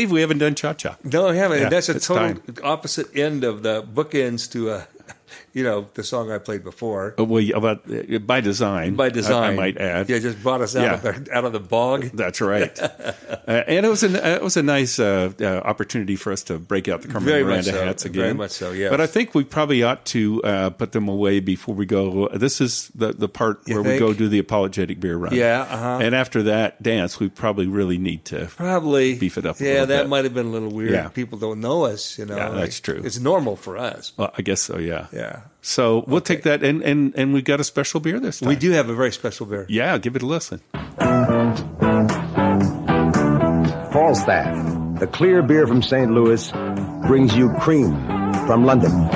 Believe 0.06 0.12
we 0.12 0.22
haven't 0.22 0.38
done 0.40 0.56
cha 0.56 0.74
cha. 0.74 0.98
No, 1.04 1.28
I 1.28 1.36
haven't. 1.36 1.58
Yeah, 1.58 1.64
and 1.66 1.72
that's 1.72 1.90
a 1.90 2.00
total 2.00 2.16
time. 2.16 2.42
opposite 2.64 3.16
end 3.16 3.44
of 3.44 3.64
the 3.64 3.84
bookends 3.84 4.52
to, 4.52 4.70
uh, 4.70 4.84
you 5.56 5.64
know, 5.64 5.88
the 5.94 6.04
song 6.04 6.32
I 6.32 6.38
played 6.38 6.64
before. 6.64 7.16
Uh, 7.18 7.24
Well, 7.24 7.42
about 7.56 7.82
uh, 7.90 8.20
by 8.20 8.42
design. 8.42 8.96
By 8.96 9.10
design, 9.10 9.54
I, 9.54 9.56
might 9.56 9.78
add. 9.78 10.10
Yeah, 10.10 10.20
just 10.20 10.44
brought 10.44 10.60
us 10.62 10.76
out, 10.76 10.84
Yeah. 10.84 10.94
of, 10.96 11.02
the, 11.26 11.34
out 11.34 11.46
of 11.46 11.54
the 11.54 11.62
bog. 11.62 12.12
That's 12.14 12.42
right. 12.42 12.78
uh, 12.82 13.64
and 13.66 13.86
it 13.86 13.90
was 13.90 14.04
an, 14.04 14.16
uh, 14.18 14.36
it 14.42 14.44
was 14.44 14.58
a 14.58 14.64
nice 14.64 15.00
uh, 15.00 15.32
uh, 15.40 15.46
opportunity 15.64 16.18
for 16.18 16.34
us 16.34 16.44
to 16.44 16.60
break 16.60 16.88
out 16.90 17.02
the 17.04 17.08
Carmen 17.08 17.24
Very 17.30 17.44
Miranda 17.44 17.72
so. 17.72 17.86
hats 17.86 18.04
again. 18.06 18.22
Very 18.22 18.34
much 18.34 18.52
so, 18.52 18.72
yes. 18.74 18.92
But 18.92 19.00
I 19.00 19.08
think 19.08 19.34
we 19.34 19.44
probably 19.46 19.82
ought 19.82 20.04
to 20.08 20.44
uh, 20.44 20.70
put 20.72 20.92
them 20.92 21.08
away 21.08 21.40
before 21.40 21.74
we 21.74 21.86
go. 21.86 22.28
This 22.36 22.60
is 22.60 22.92
the 22.94 23.14
the 23.14 23.30
part 23.30 23.62
You 23.66 23.76
where 23.82 23.94
we 23.94 23.98
go 23.98 24.14
do 24.14 24.28
the 24.28 24.40
apologetic 24.40 25.00
beer 25.00 25.16
run. 25.16 25.34
Yeah, 25.34 25.62
uh-huh. 25.62 26.00
And 26.04 26.14
after 26.14 26.44
that 26.44 26.84
dance, 26.84 27.18
we 27.18 27.30
probably 27.30 27.68
really 27.68 27.98
need 27.98 28.26
to 28.26 28.46
Probably 28.58 29.16
beef 29.16 29.38
it 29.38 29.46
up. 29.46 29.60
A 29.62 29.64
Yeah, 29.64 29.86
that 29.86 30.04
bit. 30.04 30.10
might 30.10 30.26
have 30.26 30.34
been 30.34 30.48
a 30.48 30.52
little 30.52 30.70
weird. 30.72 30.92
Yeah. 30.92 31.08
People 31.10 31.40
don't 31.40 31.62
know 31.62 31.86
us, 31.86 32.20
you 32.20 32.26
know. 32.26 32.36
Yeah, 32.36 32.50
that's 32.50 32.80
true. 32.82 33.02
It's 33.06 33.20
normal 33.20 33.56
for 33.56 33.78
us. 33.78 34.12
Well, 34.18 34.32
I 34.38 34.42
guess 34.42 34.62
so. 34.62 34.78
Yeah. 34.78 35.08
Yeah. 35.14 35.45
So 35.62 36.04
we'll 36.08 36.22
take 36.22 36.44
that, 36.44 36.64
and 36.64 36.82
and 36.84 37.14
and 37.16 37.34
we 37.34 37.42
got 37.42 37.60
a 37.60 37.64
special 37.64 38.00
beer 38.00 38.20
this 38.20 38.40
time. 38.40 38.50
We 38.50 38.56
do 38.56 38.72
have 38.72 38.90
a 38.90 38.94
very 38.94 39.12
special 39.12 39.46
beer. 39.46 39.66
Yeah, 39.68 39.98
give 39.98 40.16
it 40.16 40.22
a 40.22 40.26
listen. 40.26 40.62
Falstaff, 43.92 45.00
the 45.00 45.08
clear 45.08 45.42
beer 45.42 45.66
from 45.66 45.82
St. 45.82 46.12
Louis, 46.12 46.52
brings 47.08 47.36
you 47.36 47.52
cream 47.60 47.94
from 48.46 48.66
London. 48.66 48.92
When 48.92 49.16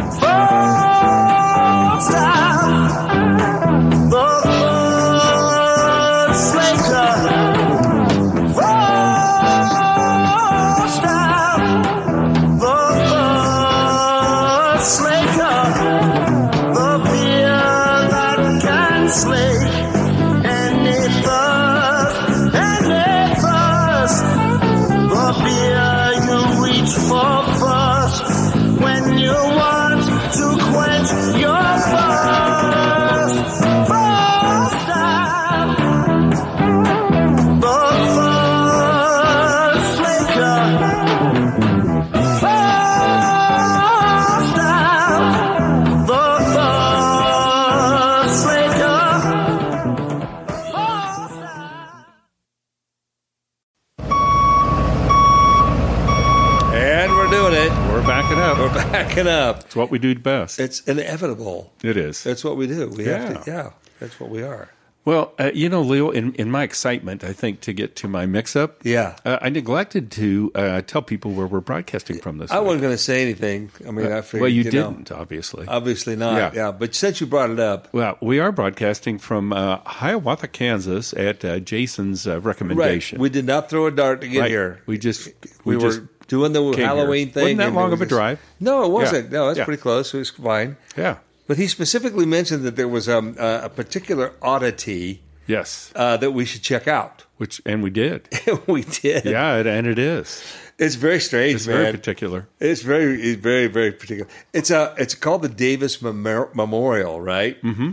We're 59.26 59.50
up. 59.50 59.66
It's 59.66 59.76
what 59.76 59.92
we 59.92 60.00
do 60.00 60.16
best. 60.16 60.60
It's 60.60 60.82
inevitable. 60.82 61.74
It 61.84 61.98
is. 61.98 62.24
That's 62.24 62.44
what 62.44 62.56
we 62.56 62.68
do. 62.68 62.90
We 62.90 63.06
have 63.06 63.44
to. 63.44 63.52
Yeah, 63.52 63.72
that's 64.00 64.20
what 64.20 64.30
we 64.30 64.44
are. 64.44 64.70
Well, 65.06 65.34
uh, 65.40 65.50
you 65.54 65.70
know, 65.70 65.82
Leo, 65.82 66.10
in, 66.12 66.34
in 66.36 66.52
my 66.52 66.64
excitement, 66.64 67.24
I 67.24 67.34
think 67.34 67.62
to 67.62 67.74
get 67.74 67.96
to 67.98 68.08
my 68.08 68.26
mix 68.26 68.56
up, 68.56 68.82
Yeah. 68.84 69.16
uh, 69.26 69.40
I 69.42 69.50
neglected 69.50 70.12
to 70.12 70.52
uh, 70.54 70.82
tell 70.82 71.02
people 71.02 71.32
where 71.32 71.48
we're 71.48 71.62
broadcasting 71.62 72.20
from 72.20 72.38
this. 72.38 72.52
I 72.52 72.60
week. 72.60 72.66
wasn't 72.68 72.82
going 72.84 72.94
to 72.94 72.98
say 73.02 73.22
anything. 73.24 73.72
I 73.88 73.92
mean, 73.92 74.12
I 74.12 74.22
figured. 74.22 74.42
well, 74.42 74.50
you, 74.52 74.66
know, 74.66 74.70
didn't, 74.72 75.12
obviously. 75.12 75.66
obviously 75.68 76.16
not. 76.16 76.36
Yeah. 76.36 76.52
Yeah. 76.66 76.72
but 76.74 76.94
since 76.94 77.22
you 77.22 77.28
brought 77.28 77.50
it 77.50 77.60
up, 77.60 77.88
well, 77.94 78.18
we 78.22 78.40
are 78.40 78.52
broadcasting 78.52 79.18
from 79.20 79.52
uh, 79.54 79.78
Hiawatha, 79.86 80.50
Kansas, 80.50 81.14
at 81.14 81.44
uh, 81.44 81.60
Jason's 81.60 82.28
uh, 82.28 82.36
right? 82.36 82.44
recommendation. 82.46 83.20
We 83.20 83.30
did 83.30 83.46
not 83.46 83.70
throw 83.70 83.88
a 83.88 83.92
dart 83.92 84.22
to 84.22 84.28
get 84.28 84.42
Right. 84.42 84.52
here. 84.52 84.82
We 84.86 84.98
just 84.98 85.28
We, 85.64 85.76
we, 85.78 85.84
were 85.84 85.92
just 85.92 86.02
doing 86.28 86.52
the 86.54 86.62
Halloween 86.78 87.28
here. 87.28 87.34
thing. 87.34 87.58
Wasn't 87.58 87.58
that 87.60 87.74
long 87.74 87.94
of 87.94 88.02
a 88.02 88.06
drive? 88.06 88.40
No, 88.60 88.84
it 88.84 88.90
wasn't. 88.92 89.32
Yeah. 89.32 89.40
No, 89.40 89.48
that's 89.48 89.60
Yeah. 89.60 89.66
pretty 89.66 89.82
close. 89.82 90.14
It 90.14 90.18
was 90.20 90.30
fine. 90.30 90.76
Yeah. 90.96 91.18
But 91.50 91.58
he 91.58 91.68
specifically 91.68 92.28
mentioned 92.28 92.64
that 92.64 92.76
there 92.76 92.88
was 92.88 93.10
um, 93.10 93.36
uh, 93.40 93.62
a 93.64 93.70
particular 93.70 94.34
oddity 94.40 95.22
Yes. 95.48 95.92
uh, 95.96 96.16
that 96.18 96.30
we 96.32 96.46
should 96.46 96.62
check 96.62 96.88
out. 96.88 97.26
Which 97.38 97.60
and 97.66 97.82
we 97.82 97.90
did. 97.90 98.30
we 98.68 98.84
did. 98.84 99.26
yeah, 99.26 99.58
it, 99.58 99.66
and 99.66 99.88
it 99.88 99.98
is. 99.98 100.44
It's 100.78 100.94
very 100.94 101.20
strange, 101.20 101.56
It's 101.56 101.68
man. 101.68 101.78
very 101.78 101.92
particular. 101.92 102.48
It's 102.60 102.84
very, 102.84 103.20
it's 103.20 103.42
very, 103.42 103.66
very 103.66 103.92
particular. 103.92 104.30
It's 104.54 104.70
a, 104.70 104.94
it's 105.00 105.16
called 105.16 105.42
the 105.42 105.50
Davis 105.50 106.02
Memor- 106.04 106.52
Memorial, 106.54 107.20
right? 107.20 107.60
Mm-hmm. 107.64 107.92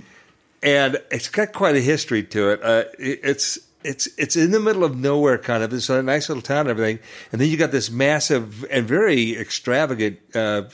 And 0.63 0.99
it's 1.11 1.29
got 1.29 1.53
quite 1.55 1.77
a 1.77 1.81
history 1.81 2.25
to 2.25 2.51
it. 2.51 2.61
Uh, 2.63 2.85
it- 2.99 3.21
it's, 3.25 3.59
it's, 3.83 4.07
it's 4.19 4.37
in 4.37 4.51
the 4.51 4.61
middle 4.61 4.85
of 4.85 4.95
nowhere, 4.97 5.39
kind 5.39 5.63
of. 5.63 5.73
It's 5.73 5.89
a 5.89 6.03
nice 6.03 6.29
little 6.29 6.43
town, 6.43 6.61
and 6.61 6.69
everything. 6.71 6.99
And 7.33 7.41
then 7.41 7.49
you 7.49 7.57
got 7.57 7.71
this 7.73 7.91
massive 7.91 8.65
and 8.71 8.87
very 8.87 9.37
extravagant 9.39 10.19
uh, 10.35 10.65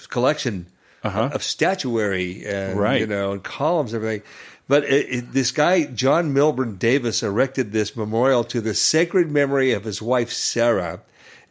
collection 1.03 1.33
of 1.35 1.43
statuary, 1.43 2.45
and 2.47 2.79
Right. 2.79 3.01
you 3.01 3.07
know, 3.07 3.33
and 3.33 3.43
columns, 3.43 3.93
and 3.93 4.03
everything. 4.03 4.23
But 4.69 4.85
it, 4.85 5.07
it, 5.11 5.33
this 5.33 5.51
guy, 5.51 5.85
John 5.85 6.33
Milburn 6.33 6.77
Davis, 6.77 7.23
erected 7.23 7.73
this 7.73 7.97
memorial 7.97 8.45
to 8.45 8.61
the 8.61 8.75
sacred 8.75 9.31
memory 9.31 9.73
of 9.73 9.85
his 9.85 10.01
wife 10.01 10.31
Sarah 10.33 11.01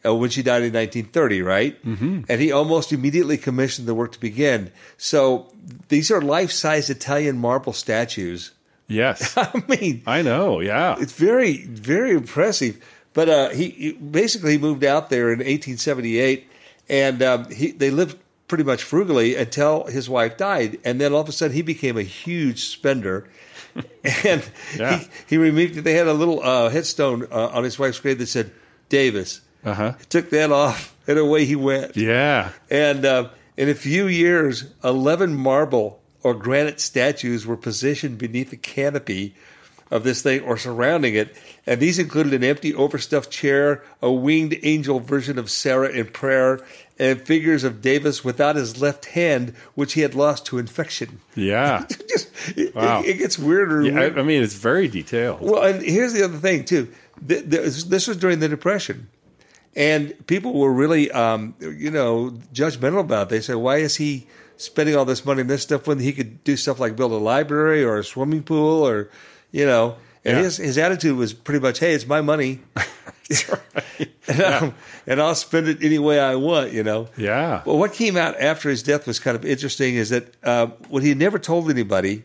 uh, 0.06 0.16
when 0.16 0.30
she 0.30 0.41
died 0.41 0.64
in 0.64 0.74
1930, 0.74 1.41
right? 1.41 1.86
Mm-hmm. 1.86 2.22
And 2.30 2.41
he 2.41 2.52
almost 2.52 2.91
immediately 2.91 3.38
commissioned 3.38 3.88
the 3.88 3.93
work 3.93 4.14
to 4.14 4.20
begin. 4.20 4.72
So 4.97 5.54
these 5.89 6.10
are 6.10 6.22
life-size 6.22 6.89
Italian 6.89 7.38
marble 7.38 7.74
statues. 7.74 8.52
Yes. 8.88 9.34
I 9.38 9.64
mean, 9.68 10.02
I 10.08 10.22
know. 10.22 10.60
Yeah. 10.60 10.95
it's 10.99 11.14
very, 11.14 11.66
very 11.66 12.12
impressive. 12.12 12.82
But 13.14 13.30
uh, 13.30 13.49
he, 13.49 13.70
he 13.72 13.91
basically 13.91 14.58
moved 14.58 14.86
out 14.86 15.10
there 15.10 15.28
in 15.34 15.39
1878, 15.39 16.47
and 16.89 17.22
um, 17.22 17.49
he, 17.52 17.72
they 17.72 17.91
lived 17.91 18.18
pretty 18.52 18.66
much 18.66 18.84
frugally 18.84 19.34
until 19.38 19.86
his 19.86 20.10
wife 20.10 20.36
died, 20.36 20.78
and 20.84 20.99
then 20.99 21.14
all 21.14 21.22
of 21.22 21.30
a 21.30 21.32
sudden 21.32 21.56
he 21.56 21.62
became 21.62 21.97
a 21.97 22.04
huge 22.04 22.66
spender. 22.66 23.30
and 24.26 24.43
Yeah. 24.78 24.97
he, 24.99 25.08
he 25.28 25.38
removed. 25.38 25.76
They 25.76 25.93
had 25.93 26.08
a 26.08 26.14
little 26.14 26.43
uh, 26.43 26.70
headstone 26.70 27.28
uh, 27.32 27.47
on 27.47 27.64
his 27.64 27.80
wife's 27.80 28.02
grave 28.02 28.18
that 28.20 28.28
said 28.28 28.52
Davis. 28.89 29.39
Uh 29.64 29.74
huh. 29.74 29.93
He 29.99 30.04
took 30.06 30.30
that 30.32 30.52
off, 30.52 30.93
and 31.08 31.18
away 31.18 31.45
he 31.45 31.56
went. 31.56 31.95
Yeah. 31.95 32.49
And 32.70 33.06
uh, 33.06 33.30
in 33.56 33.70
a 33.70 33.74
few 33.74 34.08
years, 34.08 34.66
11 34.84 35.34
marble 35.34 36.02
or 36.22 36.34
granite 36.34 36.82
statues 36.82 37.45
were 37.45 37.56
positioned 37.58 38.18
beneath 38.18 38.49
the 38.49 38.58
canopy 38.58 39.34
of 39.92 40.04
this 40.04 40.22
thing 40.24 40.42
or 40.42 40.58
surrounding 40.58 41.14
it. 41.14 41.36
And 41.68 41.80
these 41.80 42.00
included 42.00 42.34
an 42.34 42.44
empty, 42.44 42.74
overstuffed 42.74 43.30
chair, 43.30 43.84
a 44.02 44.12
winged 44.12 44.58
angel 44.64 45.00
version 45.00 45.38
of 45.38 45.52
Sarah 45.52 45.89
in 45.89 46.08
prayer, 46.08 46.60
and 46.98 47.22
figures 47.22 47.64
of 47.64 47.82
Davis 47.82 48.24
without 48.24 48.56
his 48.56 48.82
left 48.82 49.06
hand, 49.06 49.54
which 49.76 49.94
he 49.94 50.02
had 50.02 50.16
lost 50.16 50.46
to 50.48 50.58
infection. 50.58 51.20
Yeah. 51.36 51.86
Just, 52.10 52.30
it, 52.58 52.74
Wow. 52.74 53.04
it, 53.06 53.18
gets 53.20 53.38
weirder. 53.38 53.82
yeah 53.84 53.92
I, 53.92 53.96
weirder. 54.00 54.20
I 54.20 54.24
mean, 54.24 54.42
it's 54.42 54.56
very 54.56 54.88
detailed. 54.88 55.42
Well, 55.42 55.62
and 55.64 55.82
here's 55.84 56.14
the 56.14 56.24
other 56.24 56.38
thing 56.38 56.64
too. 56.66 56.88
Th- 57.28 57.48
th- 57.50 57.84
This 57.86 58.08
was 58.08 58.18
during 58.18 58.39
the 58.39 58.48
Depression, 58.50 59.08
and 59.76 60.14
people 60.28 60.54
were 60.54 60.72
really, 60.74 61.12
um, 61.12 61.54
you 61.60 61.92
know, 61.92 62.32
judgmental 62.54 63.02
about. 63.02 63.28
it. 63.28 63.30
They 63.30 63.42
said, 63.42 63.56
"Why 63.58 63.78
is 63.78 63.96
he 63.98 64.26
spending 64.58 64.96
all 64.96 65.06
this 65.06 65.26
money 65.26 65.42
on 65.42 65.48
this 65.48 65.62
stuff 65.64 65.88
when 65.88 66.00
he 66.00 66.14
could 66.14 66.44
do 66.44 66.56
stuff 66.56 66.80
like 66.80 66.96
build 66.96 67.12
a 67.12 67.16
library 67.16 67.84
or 67.84 67.98
a 67.98 68.04
swimming 68.04 68.44
pool 68.44 68.88
or, 68.88 69.10
you 69.52 69.66
know?" 69.66 69.95
And 70.26 70.38
Yeah. 70.38 70.43
his 70.43 70.58
his 70.58 70.78
attitude 70.78 71.18
was 71.18 71.34
pretty 71.34 71.60
much, 71.60 71.80
"Hey, 71.80 71.93
it's 71.93 72.06
my 72.08 72.22
money, 72.22 72.60
and, 74.28 74.41
I'll, 74.41 74.74
and 75.08 75.22
I'll 75.22 75.36
spend 75.36 75.68
it 75.68 75.80
any 75.82 75.99
way 75.99 76.20
I 76.20 76.36
want," 76.36 76.72
you 76.74 76.84
know. 76.84 77.08
Yeah. 77.18 77.62
Well, 77.66 77.78
what 77.78 77.93
came 77.93 78.18
out 78.18 78.39
after 78.39 78.70
his 78.70 78.84
death 78.84 79.08
was 79.08 79.20
kind 79.20 79.36
of 79.36 79.45
interesting. 79.45 79.95
Is 79.95 80.10
that 80.10 80.34
uh, 80.43 80.68
what 80.89 81.04
he 81.04 81.14
never 81.14 81.39
told 81.39 81.70
anybody 81.70 82.24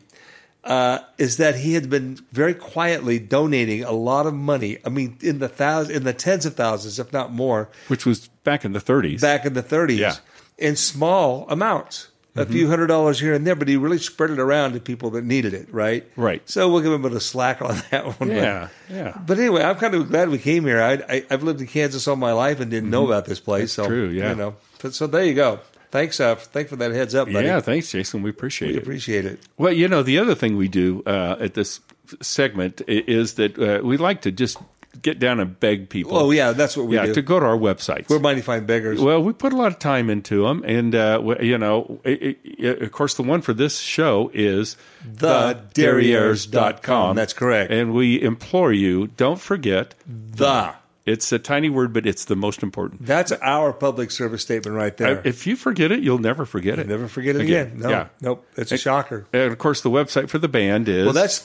uh, 0.64 0.99
is 1.18 1.37
that 1.39 1.57
he 1.57 1.74
had 1.74 1.89
been 1.89 2.18
very 2.33 2.55
quietly 2.55 3.18
donating 3.18 3.85
a 3.85 3.93
lot 3.93 4.27
of 4.27 4.35
money. 4.35 4.79
I 4.85 4.89
mean, 4.89 5.16
in 5.22 5.39
the 5.39 5.49
thousands, 5.49 5.97
in 5.97 6.05
the 6.05 6.12
tens 6.12 6.45
of 6.45 6.55
thousands, 6.55 6.99
if 6.99 7.12
not 7.12 7.33
more, 7.33 7.68
Which 7.89 8.05
was 8.05 8.29
back 8.45 8.64
in 8.64 8.72
the 8.72 8.81
30s. 8.81 9.20
back 9.20 9.47
in 9.47 9.53
the 9.55 9.62
30s, 9.62 9.99
Yeah. 9.99 10.14
in 10.59 10.74
small 10.77 11.47
amounts, 11.49 12.09
a 12.37 12.47
few 12.47 12.68
hundred 12.68 12.87
dollars 12.89 13.18
here 13.20 13.34
and 13.34 13.47
there. 13.47 13.55
But 13.55 13.68
he 13.68 13.76
really 13.76 13.99
spread 13.99 14.30
it 14.30 14.39
around 14.39 14.72
to 14.74 14.80
people 14.80 15.11
that 15.11 15.24
needed 15.24 15.55
it, 15.55 15.72
right? 15.72 16.05
Right. 16.16 16.49
So 16.49 16.70
we'll 16.70 16.82
give 16.82 16.93
him 16.93 17.05
a 17.05 17.09
bit 17.09 17.16
of 17.16 17.22
slack 17.22 17.62
on 17.62 17.76
that 17.91 18.05
one. 18.07 18.16
but- 18.18 18.28
Yeah. 18.28 18.68
Yeah. 18.91 19.18
But 19.26 19.39
anyway, 19.39 19.62
I'm 19.62 19.76
kind 19.76 19.95
of 19.95 20.09
glad 20.09 20.28
we 20.28 20.39
came 20.39 20.64
here. 20.64 20.80
I, 20.82 20.93
I, 21.09 21.24
I've 21.30 21.43
lived 21.43 21.61
in 21.61 21.66
Kansas 21.66 22.07
all 22.07 22.16
my 22.16 22.32
life 22.32 22.61
and 22.61 22.70
didn't 22.70 22.91
know 22.91 23.05
about 23.07 23.24
this 23.26 23.41
place. 23.41 23.72
Mm-hmm. 23.72 23.82
That's 23.82 23.89
so 23.89 23.95
true, 23.95 24.09
yeah. 24.09 24.30
You 24.30 24.37
know, 24.37 24.55
but, 24.82 24.95
so 24.95 25.07
there 25.07 25.24
you 25.24 25.34
go. 25.34 25.61
Thanks, 25.91 26.20
uh, 26.20 26.34
thanks 26.34 26.70
for 26.70 26.76
that 26.76 26.91
heads 26.93 27.14
up, 27.14 27.32
buddy. 27.32 27.47
Yeah. 27.47 27.61
Thanks, 27.61 27.91
Jason. 27.91 28.22
We 28.22 28.30
appreciate 28.30 28.72
we 28.72 28.76
it. 28.76 28.82
appreciate 28.82 29.24
it. 29.24 29.41
Well, 29.57 29.72
you 29.72 29.89
know, 29.89 30.03
the 30.03 30.18
other 30.18 30.34
thing 30.34 30.57
we 30.57 30.68
do 30.68 31.03
uh, 31.07 31.37
at 31.41 31.55
this 31.55 31.80
segment 32.20 32.82
is 32.87 33.34
that 33.34 33.59
uh, 33.59 33.84
we 33.84 33.97
like 33.97 34.20
to 34.22 34.30
just 34.32 34.59
get 35.03 35.18
down 35.18 35.40
and 35.40 35.59
beg 35.61 35.88
people. 35.88 36.16
Oh, 36.16 36.30
yeah, 36.30 36.53
that's 36.53 36.76
what 36.76 36.86
we 36.86 36.92
do. 36.97 36.97
yeah, 36.97 37.07
do. 37.07 37.14
to 37.14 37.22
go 37.22 37.38
to 37.40 37.47
our 37.47 37.57
websites. 37.57 38.09
We're 38.09 38.18
mighty 38.18 38.40
fine 38.40 38.66
beggars. 38.66 39.01
Well, 39.01 39.22
we 39.22 39.32
put 39.32 39.53
a 39.53 39.57
lot 39.57 39.72
of 39.72 39.78
time 39.78 40.11
into 40.11 40.42
them, 40.47 40.64
and 40.66 40.94
uh, 40.94 41.18
w- 41.18 41.42
you 41.51 41.59
know, 41.59 42.01
it, 42.05 42.38
it, 42.44 42.82
of 42.82 42.92
course, 42.92 43.14
the 43.14 43.22
one 43.22 43.40
for 43.42 43.53
this 43.53 43.78
show 43.78 44.30
is 44.34 44.76
the 45.05 45.61
TheDerrieres.com. 45.74 47.16
That's 47.16 47.32
correct. 47.32 47.70
And 47.72 47.92
we 47.94 48.20
implore 48.20 48.72
you, 48.72 49.09
don't 49.09 49.40
forget 49.40 49.94
The. 50.07 50.74
It's 51.07 51.31
a 51.31 51.39
tiny 51.39 51.71
word, 51.71 51.93
but 51.93 52.05
it's 52.05 52.25
the 52.25 52.35
most 52.35 52.65
important. 52.65 53.07
That's 53.07 53.31
our 53.31 53.73
public 53.73 54.11
service 54.11 54.43
statement 54.43 54.77
right 54.77 54.97
there. 54.97 55.23
If 55.25 55.47
you 55.47 55.55
forget 55.55 55.93
it, 55.93 56.01
you'll 56.03 56.19
never 56.19 56.45
forget 56.45 56.81
it. 56.81 56.89
Never 56.89 57.07
forget 57.07 57.37
it 57.37 57.43
again. 57.43 57.79
No, 57.79 58.09
nope. 58.21 58.45
It's 58.57 58.73
a 58.73 58.77
shocker. 58.77 59.25
And 59.33 59.53
of 59.53 59.57
course, 59.59 59.83
the 59.83 59.91
website 59.91 60.29
for 60.29 60.39
the 60.39 60.49
band 60.49 60.89
is 60.89 61.05
Well, 61.05 61.15
that's 61.15 61.39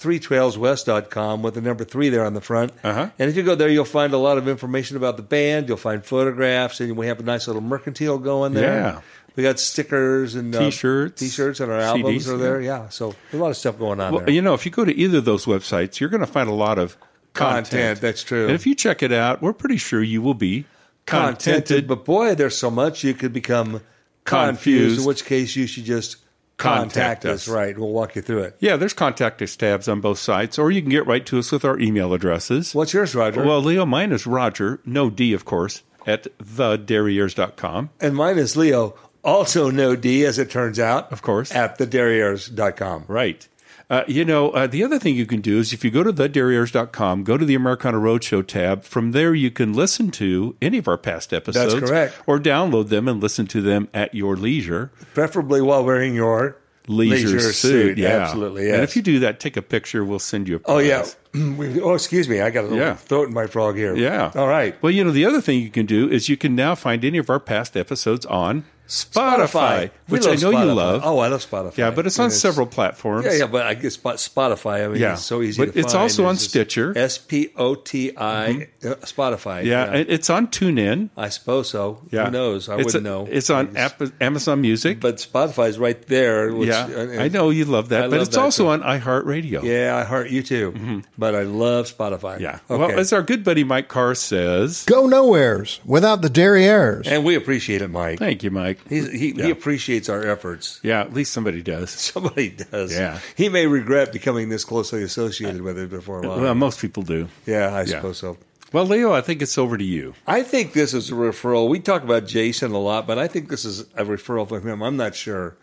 threetrailswest.com 0.55 1.41
with 1.43 1.53
the 1.55 1.61
number 1.61 1.83
three 1.83 2.09
there 2.09 2.25
on 2.25 2.33
the 2.33 2.41
front. 2.41 2.71
Uh-huh. 2.83 3.09
And 3.19 3.29
if 3.29 3.35
you 3.37 3.43
go 3.43 3.55
there, 3.55 3.69
you'll 3.69 3.85
find 3.85 4.13
a 4.13 4.17
lot 4.17 4.37
of 4.37 4.47
information 4.47 4.97
about 4.97 5.17
the 5.17 5.23
band. 5.23 5.67
You'll 5.67 5.77
find 5.77 6.03
photographs, 6.03 6.79
and 6.81 6.97
we 6.97 7.07
have 7.07 7.19
a 7.19 7.23
nice 7.23 7.47
little 7.47 7.61
mercantile 7.61 8.17
going 8.17 8.53
there. 8.53 8.73
Yeah. 8.75 9.01
We 9.35 9.43
got 9.43 9.59
stickers 9.59 10.35
and 10.35 10.53
uh, 10.53 10.59
T-shirts, 10.59 11.21
t-shirts, 11.21 11.61
and 11.61 11.71
our 11.71 11.79
albums 11.79 12.25
CDs, 12.27 12.33
are 12.33 12.37
there. 12.37 12.59
yeah. 12.59 12.83
Yeah, 12.83 12.89
so 12.89 13.15
a 13.31 13.37
lot 13.37 13.49
of 13.49 13.55
stuff 13.57 13.79
going 13.79 13.99
on 14.01 14.11
Well, 14.13 14.25
there. 14.25 14.33
you 14.33 14.41
know, 14.41 14.53
if 14.53 14.65
you 14.65 14.71
go 14.71 14.83
to 14.83 14.93
either 14.93 15.19
of 15.19 15.25
those 15.25 15.45
websites, 15.45 15.99
you're 16.01 16.09
going 16.09 16.19
to 16.21 16.27
find 16.27 16.49
a 16.49 16.53
lot 16.53 16.77
of 16.77 16.97
content. 17.33 17.69
Content, 17.69 18.01
that's 18.01 18.23
true. 18.23 18.45
And 18.45 18.55
if 18.55 18.65
you 18.65 18.75
check 18.75 19.01
it 19.03 19.11
out, 19.11 19.41
we're 19.41 19.53
pretty 19.53 19.77
sure 19.77 20.01
you 20.03 20.21
will 20.21 20.33
be 20.33 20.65
contented. 21.05 21.87
but 21.87 22.05
boy, 22.05 22.35
there's 22.35 22.57
so 22.57 22.69
much 22.71 23.03
you 23.03 23.13
could 23.13 23.33
become 23.33 23.81
confused. 24.23 24.59
Confused. 24.59 24.99
In 25.01 25.05
which 25.07 25.25
case, 25.25 25.55
you 25.55 25.67
should 25.67 25.85
just 25.85 26.17
Contact 26.57 26.93
contact, 26.93 27.25
us. 27.25 27.47
us. 27.47 27.53
Right, 27.53 27.75
we'll 27.77 27.89
walk 27.89 28.15
you 28.15 28.21
through 28.21 28.43
it. 28.43 28.57
Yeah, 28.59 28.75
there's 28.75 28.93
contact 28.93 29.41
us 29.41 29.55
tabs 29.55 29.87
on 29.87 29.99
both 29.99 30.19
sites, 30.19 30.59
or 30.59 30.69
you 30.69 30.81
can 30.81 30.91
get 30.91 31.07
right 31.07 31.25
to 31.25 31.39
us 31.39 31.51
with 31.51 31.65
our 31.65 31.79
email 31.79 32.13
addresses. 32.13 32.75
What's 32.75 32.93
yours, 32.93 33.15
Roger? 33.15 33.43
Well, 33.43 33.61
Leo, 33.61 33.83
mine 33.85 34.11
is 34.11 34.27
Roger, 34.27 34.79
no 34.85 35.09
D, 35.09 35.33
of 35.33 35.43
course, 35.43 35.81
at 36.05 36.27
thederrieres.com. 36.37 37.89
And 37.99 38.15
mine 38.15 38.37
is 38.37 38.55
Leo, 38.55 38.95
also 39.23 39.71
no 39.71 39.95
D, 39.95 40.23
as 40.23 40.37
it 40.37 40.51
turns 40.51 40.79
out. 40.79 41.11
Of 41.11 41.23
course. 41.23 41.51
At 41.51 41.79
thederrieres.com. 41.79 43.05
Right. 43.07 43.47
Uh, 43.91 44.05
you 44.07 44.23
know, 44.23 44.51
uh, 44.51 44.65
the 44.67 44.81
other 44.85 44.97
thing 44.97 45.15
you 45.15 45.25
can 45.25 45.41
do 45.41 45.59
is 45.59 45.73
if 45.73 45.83
you 45.83 45.91
go 45.91 46.01
to 46.01 46.13
thederrieres.com, 46.13 47.25
go 47.25 47.37
to 47.37 47.43
the 47.43 47.55
Americana 47.55 47.97
Roadshow 47.97 48.45
tab. 48.47 48.83
From 48.85 49.11
there, 49.11 49.33
you 49.35 49.51
can 49.51 49.73
listen 49.73 50.11
to 50.11 50.55
any 50.61 50.77
of 50.77 50.87
our 50.87 50.97
past 50.97 51.33
episodes. 51.33 51.75
correct. 51.89 52.15
Or 52.25 52.39
download 52.39 52.87
them 52.87 53.09
and 53.09 53.21
listen 53.21 53.47
to 53.47 53.61
them 53.61 53.89
at 53.93 54.15
your 54.15 54.37
leisure. 54.37 54.91
Preferably 55.13 55.61
while 55.61 55.83
wearing 55.83 56.15
your 56.15 56.57
Leisure, 56.87 57.39
suit, 57.53 57.97
yeah. 57.99 58.07
Absolutely, 58.23 58.65
yes. 58.65 58.73
And 58.73 58.83
if 58.83 58.95
you 58.95 59.01
do 59.01 59.19
that, 59.19 59.39
take 59.39 59.55
a 59.55 59.61
picture. 59.61 60.03
We'll 60.03 60.19
send 60.19 60.47
you 60.47 60.55
a 60.57 60.59
Oh, 60.65 60.77
yeah. 60.79 60.99
prize. 61.01 61.15
Oh, 61.83 61.93
excuse 61.93 62.27
me. 62.27 62.41
I 62.41 62.49
got 62.49 62.61
a 62.61 62.67
little 62.67 62.77
Yeah. 62.79 62.95
throat 62.95 63.27
in 63.27 63.33
my 63.33 63.45
frog 63.45 63.75
here. 63.75 63.95
Yeah. 63.95 64.31
All 64.35 64.47
right. 64.47 64.75
Well, 64.81 64.91
you 64.91 65.03
know, 65.03 65.11
the 65.11 65.23
other 65.25 65.41
thing 65.41 65.59
you 65.61 65.69
can 65.69 65.85
do 65.85 66.09
is 66.09 66.27
you 66.27 66.37
can 66.37 66.55
now 66.55 66.75
find 66.75 67.05
any 67.05 67.17
of 67.19 67.29
our 67.29 67.39
past 67.39 67.77
episodes 67.77 68.25
on 68.25 68.63
Spotify, 68.91 69.89
We 70.09 70.17
which 70.17 70.25
I 70.27 70.31
love 70.31 70.41
know 70.41 70.51
you 70.51 70.73
love. 70.73 71.01
Oh, 71.05 71.19
I 71.19 71.27
love 71.29 71.39
Spotify. 71.49 71.77
Yeah, 71.77 71.91
but 71.91 72.05
it's 72.07 72.19
on 72.19 72.25
And 72.25 72.33
several 72.33 72.67
platforms. 72.67 73.25
Yeah, 73.25 73.33
yeah, 73.33 73.45
but 73.47 73.65
I 73.65 73.73
guess 73.73 73.95
Spotify. 73.97 74.83
I 74.83 74.87
mean, 74.89 75.01
Yeah. 75.01 75.13
it's 75.13 75.23
so 75.23 75.41
easy. 75.41 75.63
But 75.65 75.73
to 75.73 75.79
it's 75.79 75.93
find. 75.93 76.01
also 76.03 76.25
on 76.25 76.35
just 76.35 76.49
Stitcher. 76.49 76.91
S 76.97 77.17
P 77.17 77.49
O 77.55 77.75
T 77.75 78.11
I 78.17 78.67
uh, 78.83 78.95
Spotify. 79.07 79.63
Yeah, 79.63 79.93
it- 79.93 80.09
it's 80.09 80.29
on 80.29 80.47
TuneIn. 80.47 81.09
I 81.15 81.29
suppose 81.29 81.69
so. 81.69 82.01
Yeah. 82.11 82.25
Who 82.25 82.31
knows? 82.31 82.67
I 82.67 82.75
It's 82.75 82.85
wouldn't 82.93 83.05
a- 83.07 83.09
know. 83.09 83.27
It's 83.31 83.49
on 83.49 83.77
App- 83.77 84.01
Amazon 84.21 84.59
Music. 84.59 84.99
But 84.99 85.17
Spotify's 85.17 85.79
right 85.79 86.01
there. 86.07 86.53
Which, 86.53 86.67
yeah, 86.67 86.85
uh, 86.93 87.21
I 87.23 87.29
know 87.29 87.49
you 87.49 87.63
love 87.63 87.89
that, 87.89 88.05
I 88.05 88.07
but 88.07 88.17
love 88.19 88.27
it's 88.27 88.35
that 88.35 88.41
also 88.41 88.63
too. 88.65 88.69
on 88.71 88.81
iHeartRadio. 88.81 89.63
Yeah, 89.63 89.95
I 89.95 90.03
heart 90.03 90.29
you 90.31 90.43
too. 90.43 91.01
But 91.17 91.33
I 91.35 91.43
love 91.43 91.85
Spotify. 91.87 92.41
Yeah. 92.41 92.59
Okay. 92.69 92.77
Well, 92.93 92.99
as 92.99 93.13
our 93.13 93.21
good 93.23 93.45
buddy 93.45 93.63
Mike 93.63 93.87
Carr 93.87 94.15
says, 94.15 94.83
Go 94.85 95.07
nowheres 95.07 95.79
without 95.85 96.21
the 96.21 96.29
derrieres. 96.29 97.07
and 97.07 97.23
we 97.23 97.35
appreciate 97.35 97.81
it, 97.81 97.87
Mike. 97.89 98.19
thank 98.19 98.43
you, 98.43 98.51
Mike. 98.51 98.79
He's, 98.89 99.09
he, 99.11 99.31
Yeah. 99.33 99.45
he 99.45 99.51
appreciates 99.51 100.09
our 100.09 100.25
efforts. 100.25 100.79
Yeah, 100.83 101.01
at 101.01 101.13
least 101.13 101.31
somebody 101.33 101.61
does. 101.61 101.89
Somebody 102.11 102.49
does. 102.49 102.93
Yeah. 102.93 103.19
He 103.35 103.47
may 103.49 103.67
regret 103.67 104.11
becoming 104.11 104.49
this 104.49 104.63
closely 104.65 105.03
associated 105.03 105.61
with 105.61 105.77
it 105.77 105.89
before 105.89 106.23
long. 106.23 106.41
Well, 106.41 106.55
most 106.55 106.79
people 106.81 107.03
do. 107.03 107.27
yeah, 107.45 107.67
I 107.73 107.79
yeah. 107.81 107.85
suppose 107.85 108.17
so. 108.17 108.37
Well, 108.73 108.85
Leo, 108.85 109.11
I 109.13 109.19
think 109.21 109.41
it's 109.41 109.57
over 109.57 109.77
to 109.77 109.83
you. 109.83 110.13
I 110.25 110.43
think 110.43 110.71
this 110.73 110.93
is 110.93 111.09
a 111.11 111.13
referral. 111.13 111.67
We 111.69 111.79
talk 111.79 112.03
about 112.03 112.25
Jason 112.25 112.71
a 112.71 112.79
lot, 112.79 113.05
but 113.05 113.19
I 113.19 113.27
think 113.27 113.49
this 113.49 113.65
is 113.65 113.81
a 113.95 114.05
referral 114.05 114.47
from 114.47 114.65
him. 114.67 114.81
I'm 114.81 114.95
not 114.97 115.13
sure. 115.13 115.57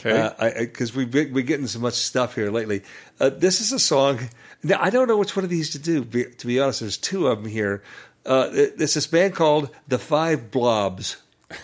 Okay. 0.00 0.32
Because 0.58 0.94
we've 0.94 1.10
been, 1.10 1.32
we're 1.32 1.44
getting 1.44 1.66
so 1.66 1.78
much 1.78 1.94
stuff 1.94 2.34
here 2.34 2.50
lately. 2.50 2.82
Uh, 3.20 3.28
this 3.30 3.60
is 3.60 3.72
a 3.72 3.78
song. 3.78 4.18
Now, 4.62 4.78
I 4.80 4.90
don't 4.90 5.08
know 5.08 5.16
which 5.18 5.36
one 5.36 5.44
of 5.44 5.50
these 5.50 5.70
to 5.70 5.78
do, 5.78 6.02
be, 6.04 6.24
to 6.24 6.46
be 6.46 6.58
honest. 6.58 6.80
There's 6.80 6.96
two 6.96 7.28
of 7.28 7.42
them 7.42 7.50
here. 7.50 7.82
Uh, 8.26 8.48
it- 8.52 8.74
it's 8.78 8.94
this 8.94 9.06
band 9.06 9.34
called 9.34 9.68
The 9.88 9.98
Five 9.98 10.50
Blobs. 10.50 11.16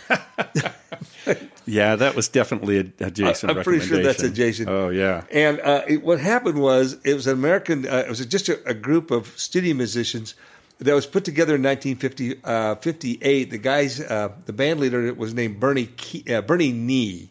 Yeah, 1.67 1.95
that 1.97 2.17
was 2.17 2.29
definitely 2.29 2.79
a, 2.79 2.85
a 3.07 3.11
Jason. 3.13 3.51
I- 3.51 3.53
I'm 3.53 3.63
pretty 3.63 3.87
sure 3.87 4.03
that's 4.03 4.23
a. 4.25 4.31
Jason. 4.31 4.69
Oh 4.69 4.89
yeah. 4.89 5.23
And 5.31 5.61
uh, 5.61 5.83
it, 5.87 6.03
what 6.03 6.19
happened 6.19 6.61
was 6.61 6.95
it 7.05 7.15
was 7.15 7.29
an 7.29 7.35
American. 7.35 7.87
Uh, 7.87 7.99
it 7.99 8.09
was 8.09 8.25
just 8.27 8.49
a, 8.49 8.59
a 8.69 8.75
group 8.75 9.13
of 9.13 9.29
studio 9.39 9.75
musicians 9.75 10.35
that 10.79 10.95
was 10.95 11.07
put 11.07 11.25
together 11.25 11.55
in 11.55 11.63
1958. 11.63 13.51
the 13.51 13.59
guys, 13.59 14.01
uh, 14.01 14.33
the 14.47 14.53
band 14.53 14.81
leader 14.81 15.15
was 15.15 15.33
named 15.35 15.61
Bernie 15.61 15.87
Key, 15.87 16.25
uh, 16.35 16.41
Bernie 16.41 16.73
Nee. 16.73 17.31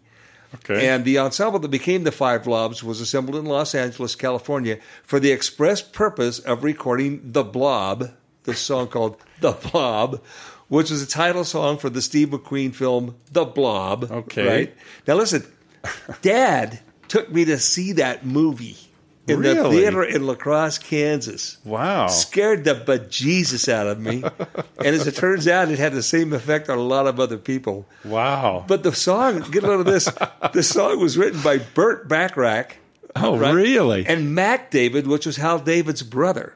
Okay. 0.55 0.87
And 0.87 1.03
the 1.03 1.19
ensemble 1.19 1.59
that 1.59 1.67
became 1.69 2.03
the 2.05 2.11
Five 2.11 2.43
Blobs 2.45 2.83
was 2.83 3.01
assembled 3.01 3.35
in 3.35 3.45
Los 3.45 3.75
Angeles, 3.75 4.15
California, 4.15 4.79
for 5.03 5.19
the 5.19 5.31
express 5.31 5.81
purpose 5.81 6.39
of 6.39 6.63
recording 6.63 7.19
"The 7.33 7.43
Blob," 7.43 8.11
the 8.43 8.53
song 8.55 8.87
called 8.87 9.17
"The 9.41 9.51
Blob," 9.51 10.21
which 10.69 10.89
was 10.89 11.05
the 11.05 11.11
title 11.11 11.43
song 11.43 11.77
for 11.77 11.89
the 11.89 12.01
Steve 12.01 12.29
McQueen 12.29 12.73
film 12.73 13.15
"The 13.31 13.45
Blob." 13.45 14.09
Okay. 14.09 14.47
Right 14.47 14.77
now, 15.05 15.15
listen. 15.15 15.43
Dad 16.21 16.79
took 17.07 17.31
me 17.31 17.45
to 17.45 17.57
see 17.59 17.93
that 17.93 18.25
movie 18.25 18.77
in 19.27 19.41
the 19.41 19.69
theater 19.69 20.03
in 20.03 20.25
La 20.25 20.35
Crosse, 20.35 20.77
Kansas. 20.77 21.57
Wow. 21.63 22.07
Scared 22.07 22.63
the 22.63 22.75
bejesus 22.75 23.69
out 23.69 23.87
of 23.87 23.99
me. 23.99 24.23
and 24.77 24.87
as 24.87 25.07
it 25.07 25.15
turns 25.15 25.47
out, 25.47 25.69
it 25.69 25.79
had 25.79 25.93
the 25.93 26.03
same 26.03 26.33
effect 26.33 26.69
on 26.69 26.77
a 26.77 26.83
lot 26.83 27.07
of 27.07 27.19
other 27.19 27.37
people. 27.37 27.85
Wow. 28.03 28.65
But 28.67 28.83
the 28.83 28.93
song, 28.93 29.41
get 29.51 29.63
a 29.63 29.67
load 29.67 29.81
of 29.81 29.85
this, 29.85 30.09
the 30.53 30.63
song 30.63 30.99
was 30.99 31.17
written 31.17 31.41
by 31.41 31.59
Burt 31.59 32.07
Bacharach. 32.07 32.75
Oh, 33.15 33.37
really? 33.37 34.05
And 34.05 34.35
Mack 34.35 34.71
David, 34.71 35.07
which 35.07 35.25
was 35.25 35.37
Hal 35.37 35.59
David's 35.59 36.03
brother. 36.03 36.53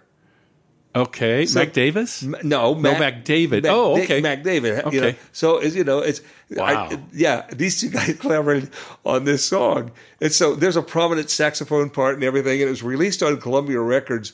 Okay. 0.96 1.46
So- 1.46 1.60
Mac 1.60 1.74
Davis? 1.74 2.22
No, 2.24 2.76
Mac, 2.76 3.00
Mack 3.00 3.26
David. 3.26 3.64
Mac 3.64 3.72
Oh, 3.72 4.02
okay. 4.02 4.22
Mack 4.22 4.44
David. 4.44 4.84
You 4.94 5.02
know, 5.02 5.08
Okay. 5.08 5.18
so 5.32 5.58
it's, 5.58 5.76
you 5.76 5.84
know, 5.84 6.00
it's 6.00 6.22
Wow. 6.52 6.90
I, 6.92 7.00
yeah. 7.14 7.48
These 7.52 7.82
two 7.82 7.90
guys 7.98 8.16
collaborated 8.20 8.70
on 9.06 9.24
this 9.26 9.44
song, 9.44 9.92
and 10.22 10.32
so 10.32 10.54
there's 10.56 10.76
a 10.76 10.84
prominent 10.84 11.30
saxophone 11.32 11.90
part 11.90 12.14
and 12.16 12.24
everything, 12.24 12.60
and 12.62 12.68
it 12.68 12.70
was 12.70 12.84
released 12.84 13.24
on 13.24 13.40
Columbia 13.42 13.80
Records 13.80 14.34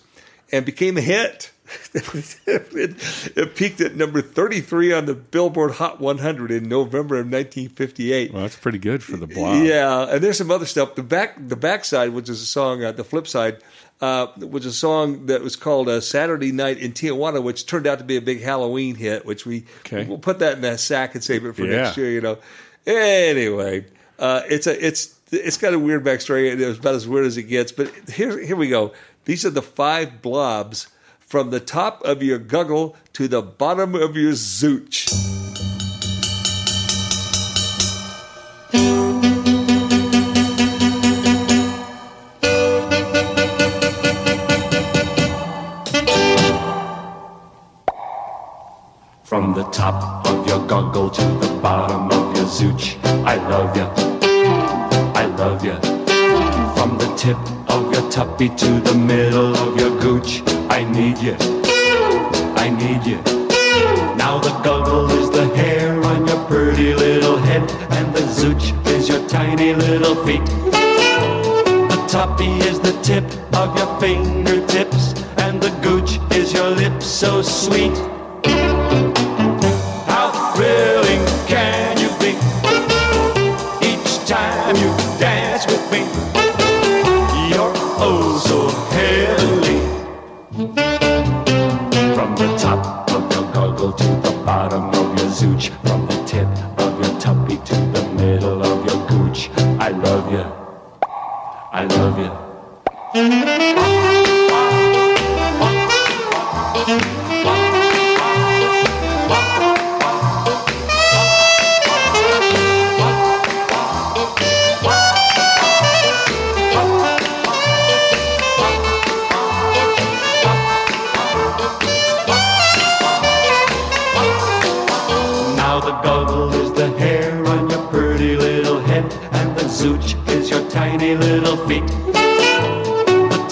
and 0.52 0.66
became 0.66 0.98
a 0.98 1.02
hit. 1.02 1.52
It, 1.94 3.38
it 3.38 3.56
peaked 3.56 3.82
at 3.82 3.96
number 3.96 4.22
33 4.22 4.94
on 4.94 5.06
the 5.06 5.14
Billboard 5.14 5.72
Hot 5.72 6.00
100 6.00 6.52
in 6.52 6.64
November 6.70 7.16
of 7.16 7.26
1958. 7.26 8.34
Well, 8.34 8.42
that's 8.44 8.56
pretty 8.56 8.78
good 8.80 9.04
for 9.04 9.18
the 9.18 9.28
blob. 9.28 9.64
Yeah, 9.64 10.08
and 10.10 10.24
there's 10.24 10.38
some 10.38 10.52
other 10.52 10.66
stuff. 10.66 10.96
The 10.96 11.04
back, 11.04 11.36
the 11.48 11.56
backside, 11.56 12.10
which 12.12 12.30
is 12.30 12.42
a 12.42 12.46
song. 12.46 12.84
Uh, 12.84 12.92
the 12.92 13.04
flip 13.04 13.28
side, 13.28 13.58
uh, 14.02 14.28
was 14.38 14.66
a 14.66 14.72
song 14.74 15.26
that 15.28 15.42
was 15.42 15.56
called 15.56 15.90
uh, 15.90 16.00
"Saturday 16.02 16.52
Night 16.52 16.78
in 16.78 16.94
Tijuana," 16.94 17.44
which 17.44 17.66
turned 17.66 17.86
out 17.88 17.98
to 18.00 18.06
be 18.06 18.16
a 18.18 18.22
big 18.22 18.42
Halloween 18.42 18.96
hit. 18.96 19.26
Which 19.26 19.46
we 19.46 19.66
Okay. 19.86 20.06
we'll 20.06 20.18
put 20.18 20.40
that 20.40 20.58
in 20.58 20.64
a 20.66 20.78
sack 20.78 21.16
and 21.16 21.24
save 21.24 21.46
it 21.46 21.56
for 21.56 21.66
Yeah. 21.66 21.84
next 21.84 21.98
year. 21.98 22.10
You 22.12 22.22
know. 22.22 22.38
Anyway, 22.88 23.86
uh, 24.18 24.42
it's 24.50 24.68
a 24.68 24.86
it's 24.86 25.16
it's 25.32 25.58
got 25.58 25.74
a 25.74 25.80
weird 25.80 26.04
backstory. 26.04 26.52
and 26.52 26.60
It's 26.62 26.80
about 26.80 26.96
as 26.96 27.08
weird 27.08 27.26
as 27.26 27.38
it 27.38 27.44
gets. 27.44 27.72
But 27.72 27.92
here 28.10 28.40
here 28.40 28.56
we 28.56 28.70
go. 28.70 28.94
These 29.26 29.46
are 29.46 29.50
the 29.52 29.62
five 29.62 30.22
blobs 30.22 30.88
from 31.30 31.52
the 31.52 31.60
top 31.60 32.02
of 32.06 32.24
your 32.24 32.40
guggle 32.40 32.96
to 33.14 33.28
the 33.28 33.40
bottom 33.40 33.94
of 33.94 34.18
your 34.18 34.32
zooch. 34.32 35.08
From 49.24 49.54
the 49.54 49.64
top 49.66 50.26
of 50.26 50.48
your 50.48 50.66
goggle 50.66 51.12
to 51.12 51.22
the 51.22 51.60
bottom 51.62 52.10
of 52.10 52.36
your 52.36 52.48
zooch, 52.48 52.98
I 53.24 53.36
love 53.36 53.78
ya. 53.78 53.94
I 55.14 55.26
love 55.38 55.64
ya. 55.64 55.80
From 56.74 56.98
the 56.98 57.14
tip 57.16 57.38
tuppy 58.20 58.50
to 58.50 58.82
the 58.82 58.94
middle 58.94 59.56
of 59.56 59.80
your 59.80 59.98
gooch, 60.02 60.44
I 60.70 60.84
need 60.84 61.20
you. 61.20 61.38
I 62.64 62.68
need 62.68 63.06
you. 63.08 63.16
Now 64.18 64.40
the 64.40 64.52
goggle 64.62 65.10
is 65.12 65.30
the 65.32 65.48
hair 65.56 65.98
on 66.04 66.28
your 66.28 66.44
pretty 66.44 66.94
little 66.94 67.38
head, 67.38 67.62
and 67.92 68.14
the 68.14 68.20
zooch 68.20 68.76
is 68.88 69.08
your 69.08 69.26
tiny 69.30 69.74
little 69.74 70.16
feet. 70.26 70.44
The 71.94 72.06
tuppy 72.10 72.52
is 72.70 72.82
the 72.82 72.92
tip 73.04 73.24
of 73.56 73.78
your 73.78 73.90
fingertips, 74.02 75.14
and 75.38 75.62
the 75.62 75.72
gooch 75.82 76.20
is 76.36 76.52
your 76.52 76.72
lips 76.72 77.06
so 77.06 77.42
sweet. 77.42 77.98
How 80.12 80.28
thrilling 80.56 81.24
can 81.48 81.98
you 82.04 82.10
be? 82.20 82.32
Each 83.88 84.28
time 84.28 84.76
you 84.76 84.92
dance 85.20 85.66
with 85.68 85.90
me, 85.90 86.39
from 95.40 96.06
the 96.08 96.24
tip 96.28 96.48
of 96.80 97.00
your 97.02 97.18
tuppy 97.18 97.56
to 97.56 97.74
the 97.74 98.14
middle 98.16 98.62
of 98.62 98.86
your 98.86 99.08
gooch, 99.08 99.50
I 99.80 99.88
love 99.88 100.30
you. 100.34 100.44
I 101.72 101.86
love 101.86 102.20
you. 102.20 102.39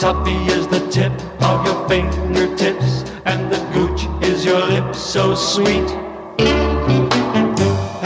The 0.07 0.31
is 0.53 0.65
the 0.69 0.79
tip 0.89 1.11
of 1.41 1.65
your 1.65 1.85
fingertips, 1.89 3.03
and 3.25 3.51
the 3.51 3.57
gooch 3.73 4.07
is 4.23 4.45
your 4.45 4.65
lips 4.65 5.01
so 5.01 5.35
sweet. 5.35 5.89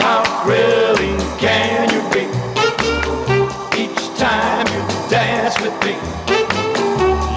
How 0.01 0.23
thrilling 0.43 1.19
can 1.37 1.93
you 1.93 2.01
be? 2.09 2.25
Each 3.83 4.17
time 4.17 4.65
you 4.73 4.81
dance 5.11 5.61
with 5.61 5.77
me, 5.85 5.93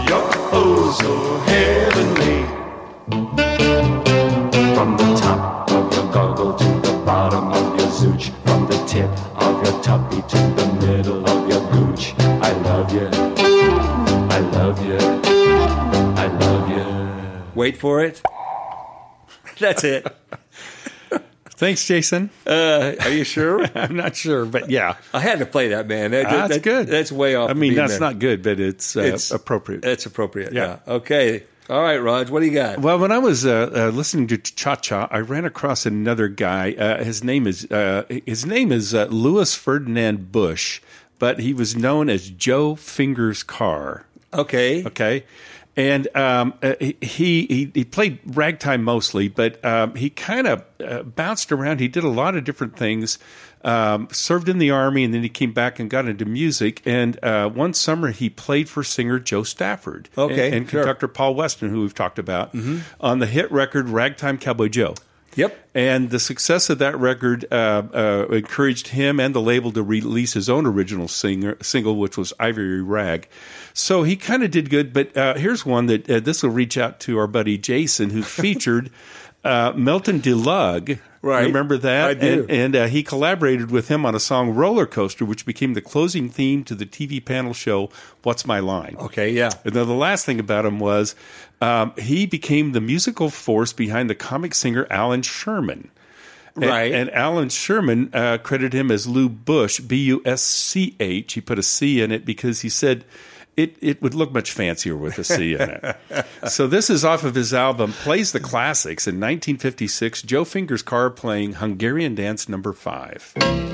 you're 0.08 0.30
oh 0.50 0.96
so 0.98 1.12
heavenly. 1.50 2.46
From 4.74 4.96
the 4.96 5.14
top 5.20 5.70
of 5.72 5.92
your 5.94 6.10
goggle 6.10 6.54
to 6.54 6.64
the 6.64 7.02
bottom 7.04 7.52
of 7.52 7.78
your 7.78 7.88
zooch, 7.88 8.32
from 8.46 8.66
the 8.66 8.82
tip 8.86 9.10
of 9.36 9.62
your 9.62 9.82
tuppy 9.82 10.22
to 10.22 10.53
Wait 17.54 17.76
for 17.76 18.02
it. 18.04 18.22
That's 19.58 19.84
it. 19.84 20.06
Thanks, 21.56 21.86
Jason. 21.86 22.30
Uh, 22.46 22.94
are 23.00 23.10
you 23.10 23.22
sure? 23.22 23.64
I'm 23.76 23.94
not 23.96 24.16
sure, 24.16 24.44
but 24.44 24.70
yeah, 24.70 24.96
I 25.12 25.20
had 25.20 25.38
to 25.38 25.46
play 25.46 25.68
that, 25.68 25.86
man. 25.86 26.10
That, 26.10 26.28
that's 26.28 26.54
that- 26.54 26.62
good. 26.64 26.88
That's 26.88 27.12
way 27.12 27.36
off. 27.36 27.48
I 27.48 27.52
mean, 27.52 27.74
that's 27.76 27.92
man. 27.92 28.00
not 28.00 28.18
good, 28.18 28.42
but 28.42 28.58
it's, 28.58 28.96
uh, 28.96 29.00
It's- 29.02 29.30
appropriate. 29.30 29.82
That's 29.82 30.04
appropriate. 30.04 30.52
Yeah. 30.52 30.78
Yeah. 30.86 30.94
Okay. 30.94 31.44
All 31.70 31.80
right, 31.80 31.96
Raj. 31.96 32.28
What 32.28 32.40
do 32.40 32.46
you 32.46 32.52
got? 32.52 32.80
Well, 32.80 32.98
when 32.98 33.10
I 33.12 33.18
was 33.18 33.46
uh, 33.46 33.70
uh, 33.74 33.88
listening 33.96 34.26
to 34.26 34.36
Cha 34.36 34.74
Cha, 34.76 35.08
I 35.10 35.20
ran 35.20 35.46
across 35.46 35.86
another 35.86 36.28
guy. 36.28 36.72
Uh, 36.72 37.02
his 37.02 37.24
name 37.24 37.46
is 37.46 37.64
uh, 37.70 38.02
his 38.26 38.44
name 38.44 38.70
is 38.70 38.92
uh, 38.92 39.06
Louis 39.06 39.54
Ferdinand 39.54 40.30
Busch, 40.30 40.82
but 41.18 41.38
he 41.38 41.54
was 41.54 41.74
known 41.74 42.10
as 42.10 42.28
Joe 42.28 42.74
Fingers 42.74 43.42
Carr. 43.42 44.04
Okay. 44.34 44.84
Okay. 44.84 45.24
And 45.76 46.06
um, 46.16 46.54
uh, 46.62 46.74
he, 46.80 46.96
he 47.00 47.70
he 47.74 47.84
played 47.84 48.20
ragtime 48.26 48.84
mostly, 48.84 49.28
but 49.28 49.62
um, 49.64 49.96
he 49.96 50.08
kind 50.08 50.46
of 50.46 50.64
uh, 50.78 51.02
bounced 51.02 51.50
around. 51.50 51.80
He 51.80 51.88
did 51.88 52.04
a 52.04 52.08
lot 52.08 52.36
of 52.36 52.44
different 52.44 52.76
things. 52.76 53.18
Um, 53.62 54.08
served 54.12 54.50
in 54.50 54.58
the 54.58 54.70
army, 54.70 55.04
and 55.04 55.14
then 55.14 55.22
he 55.22 55.30
came 55.30 55.52
back 55.52 55.80
and 55.80 55.88
got 55.88 56.06
into 56.06 56.26
music. 56.26 56.82
And 56.84 57.18
uh, 57.24 57.48
one 57.48 57.72
summer, 57.72 58.10
he 58.10 58.28
played 58.28 58.68
for 58.68 58.84
singer 58.84 59.18
Jo 59.18 59.42
Stafford, 59.42 60.10
Okay, 60.18 60.48
and, 60.48 60.54
and 60.56 60.70
sure. 60.70 60.82
conductor 60.82 61.08
Paul 61.08 61.34
Weston, 61.34 61.70
who 61.70 61.80
we've 61.80 61.94
talked 61.94 62.18
about, 62.18 62.54
on 63.00 63.18
the 63.20 63.26
hit 63.26 63.50
record 63.50 63.88
"Ragtime 63.88 64.36
Cowboy 64.38 64.68
Joe." 64.68 64.94
Yep. 65.36 65.68
And 65.74 66.10
the 66.10 66.20
success 66.20 66.70
of 66.70 66.78
that 66.78 66.98
record 66.98 67.46
uh, 67.52 67.82
uh, 67.92 68.26
encouraged 68.30 68.88
him 68.88 69.18
and 69.18 69.34
the 69.34 69.40
label 69.40 69.72
to 69.72 69.82
release 69.82 70.32
his 70.32 70.48
own 70.48 70.66
original 70.66 71.08
singer, 71.08 71.56
single, 71.62 71.96
which 71.96 72.16
was 72.16 72.32
Ivory 72.38 72.82
Rag. 72.82 73.28
So 73.72 74.02
he 74.02 74.16
kind 74.16 74.44
of 74.44 74.50
did 74.50 74.70
good. 74.70 74.92
But 74.92 75.16
uh, 75.16 75.34
here's 75.34 75.66
one 75.66 75.86
that 75.86 76.08
uh, 76.08 76.20
this 76.20 76.42
will 76.42 76.50
reach 76.50 76.78
out 76.78 77.00
to 77.00 77.18
our 77.18 77.26
buddy 77.26 77.58
Jason, 77.58 78.10
who 78.10 78.22
featured 78.22 78.90
uh, 79.42 79.72
Milton 79.76 80.20
DeLugg. 80.20 80.98
Right. 81.24 81.46
Remember 81.46 81.78
that? 81.78 82.10
I 82.10 82.14
do. 82.14 82.42
And, 82.42 82.50
and 82.50 82.76
uh, 82.76 82.86
he 82.86 83.02
collaborated 83.02 83.70
with 83.70 83.88
him 83.88 84.04
on 84.04 84.14
a 84.14 84.20
song 84.20 84.50
Roller 84.54 84.84
Coaster, 84.84 85.24
which 85.24 85.46
became 85.46 85.72
the 85.72 85.80
closing 85.80 86.28
theme 86.28 86.64
to 86.64 86.74
the 86.74 86.84
TV 86.84 87.24
panel 87.24 87.54
show 87.54 87.88
What's 88.24 88.46
My 88.46 88.60
Line? 88.60 88.96
Okay. 88.98 89.30
Yeah. 89.32 89.48
And 89.64 89.72
then 89.72 89.86
the 89.88 89.94
last 89.94 90.26
thing 90.26 90.38
about 90.38 90.66
him 90.66 90.78
was 90.78 91.14
um, 91.62 91.94
he 91.96 92.26
became 92.26 92.72
the 92.72 92.80
musical 92.82 93.30
force 93.30 93.72
behind 93.72 94.10
the 94.10 94.14
comic 94.14 94.54
singer 94.54 94.86
Allan 94.90 95.22
Sherman. 95.22 95.90
And- 96.56 96.64
Right. 96.66 96.92
And, 96.92 97.10
Allan 97.10 97.48
Sherman 97.48 98.10
uh, 98.12 98.38
credited 98.38 98.74
him 98.74 98.90
as 98.90 99.06
Lou 99.08 99.28
Busch, 99.30 99.80
B 99.80 99.96
U 100.04 100.22
S 100.26 100.40
C 100.42 100.94
H. 101.00 101.32
He 101.32 101.40
put 101.40 101.58
a 101.58 101.62
C 101.64 102.00
in 102.02 102.12
it 102.12 102.24
because 102.26 102.60
he 102.60 102.68
said 102.68 103.04
it, 103.56 103.76
it 103.80 104.02
would 104.02 104.14
look 104.14 104.32
much 104.32 104.52
fancier 104.52 104.96
with 104.96 105.18
a 105.18 105.24
C 105.24 105.54
in 105.54 105.60
it. 105.60 105.96
so 106.48 106.66
this 106.66 106.90
is 106.90 107.04
off 107.04 107.24
of 107.24 107.34
his 107.34 107.54
album 107.54 107.92
Plays 107.92 108.32
the 108.32 108.40
Classics 108.40 109.06
in 109.06 109.14
1956, 109.16 110.22
Joe 110.22 110.44
Fingers 110.44 110.82
Carr 110.82 111.10
playing 111.10 111.54
Hungarian 111.54 112.14
Dance 112.14 112.48
number 112.48 112.72
5. 112.72 113.73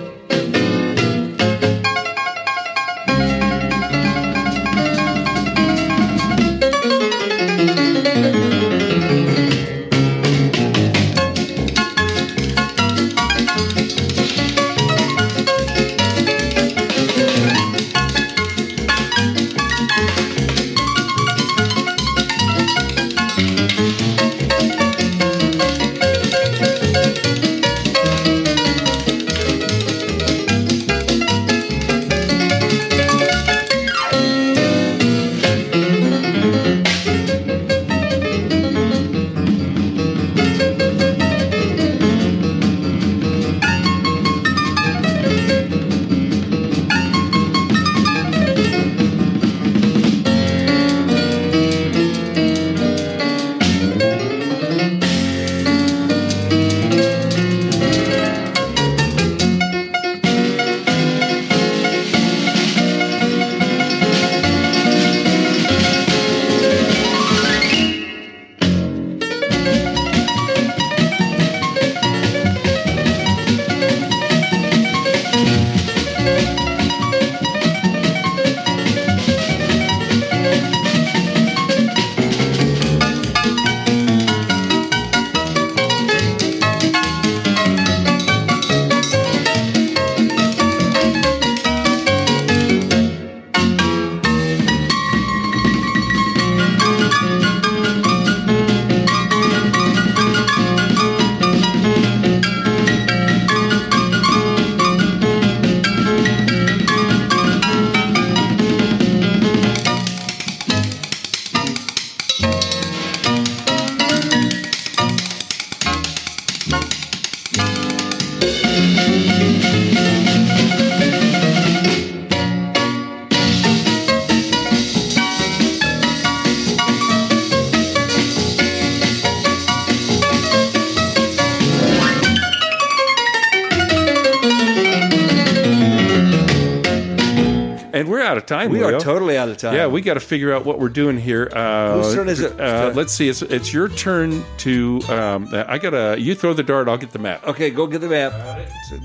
Time. 138.63 138.71
We 138.73 138.83
are 138.83 138.99
totally 138.99 139.37
out 139.37 139.49
of 139.49 139.57
time. 139.57 139.75
Yeah, 139.75 139.87
we 139.87 140.01
got 140.01 140.15
to 140.15 140.21
figure 140.21 140.53
out 140.53 140.65
what 140.65 140.79
we're 140.79 140.89
doing 140.89 141.19
here. 141.19 141.51
Uh, 141.53 142.03
Whose 142.03 142.15
turn 142.15 142.29
is 142.29 142.41
it? 142.41 142.61
Uh, 142.61 142.93
let's 142.95 143.13
see. 143.13 143.29
It's 143.29 143.43
it's 143.43 143.73
your 143.73 143.89
turn 143.89 144.45
to. 144.59 145.01
Um, 145.09 145.49
I 145.53 145.79
gotta. 145.79 146.17
You 146.19 146.35
throw 146.35 146.53
the 146.53 146.63
dart. 146.63 146.89
I'll 146.89 146.99
get 146.99 147.13
the 147.13 147.19
map. 147.19 147.47
Okay, 147.47 147.71
go 147.71 147.87
get 147.87 148.01
the 148.01 148.09
map. 148.09 148.33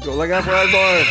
Go 0.04 0.16
look 0.16 0.32
out 0.32 0.44
for 0.44 0.52
our 0.52 0.72
bar. 0.72 1.06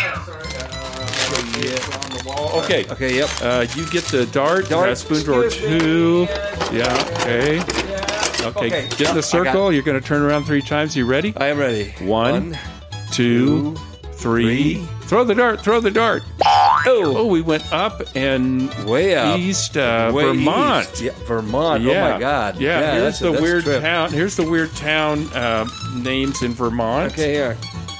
Okay. 2.64 2.84
Okay. 2.90 3.16
Yep. 3.16 3.30
Uh, 3.42 3.66
you 3.74 3.86
get 3.90 4.04
the 4.04 4.26
dart. 4.32 4.68
Dart. 4.68 4.90
Uh, 4.90 4.94
spoon 4.94 5.22
drawer 5.24 5.48
two. 5.48 6.26
Yeah. 6.72 6.92
Okay. 7.20 7.60
Okay. 7.60 8.66
Okay. 8.66 8.88
Get 8.96 9.08
in 9.10 9.14
the 9.14 9.22
circle. 9.22 9.72
You're 9.72 9.82
going 9.82 10.00
to 10.00 10.06
turn 10.06 10.22
around 10.22 10.44
three 10.44 10.60
times. 10.62 10.96
You 10.96 11.06
ready? 11.06 11.32
I 11.36 11.46
am 11.46 11.58
ready. 11.58 11.92
One, 12.04 12.50
One, 12.50 12.58
two, 13.10 13.74
three. 14.12 14.86
Throw 15.14 15.22
the 15.22 15.36
dart. 15.36 15.60
Throw 15.60 15.78
the 15.78 15.92
dart. 15.92 16.24
Oh, 16.44 16.80
Oh, 17.16 17.26
we 17.26 17.40
went 17.40 17.72
up 17.72 18.02
and 18.16 18.68
way 18.84 19.14
up. 19.14 19.38
east 19.38 19.76
uh, 19.76 20.10
Way 20.12 20.24
Vermont. 20.24 20.90
east. 20.90 21.00
Yeah, 21.02 21.12
Vermont. 21.24 21.84
Yeah. 21.84 22.08
Oh 22.08 22.14
my 22.14 22.18
God. 22.18 22.56
Yeah, 22.60 22.90
here's 22.94 23.02
that's 23.04 23.18
the 23.20 23.28
a 23.38 23.40
weird 23.40 23.64
town. 23.64 24.12
Here's 24.12 24.34
the 24.34 24.42
weird 24.42 24.74
town 24.74 25.28
uh, 25.28 25.68
names 25.94 26.42
in 26.42 26.52
Vermont. 26.52 27.12
Okay, 27.12 27.32
here. 27.32 27.56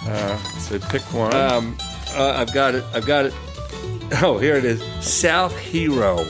Uh, 0.08 0.36
so 0.58 0.80
pick 0.80 1.02
one. 1.14 1.32
Um, 1.36 1.78
uh, 2.16 2.32
I've 2.36 2.52
got 2.52 2.74
it. 2.74 2.82
I've 2.92 3.06
got 3.06 3.26
it. 3.26 3.34
Oh, 4.20 4.36
here 4.38 4.56
it 4.56 4.64
is. 4.64 4.82
South 5.00 5.56
Hero, 5.56 6.24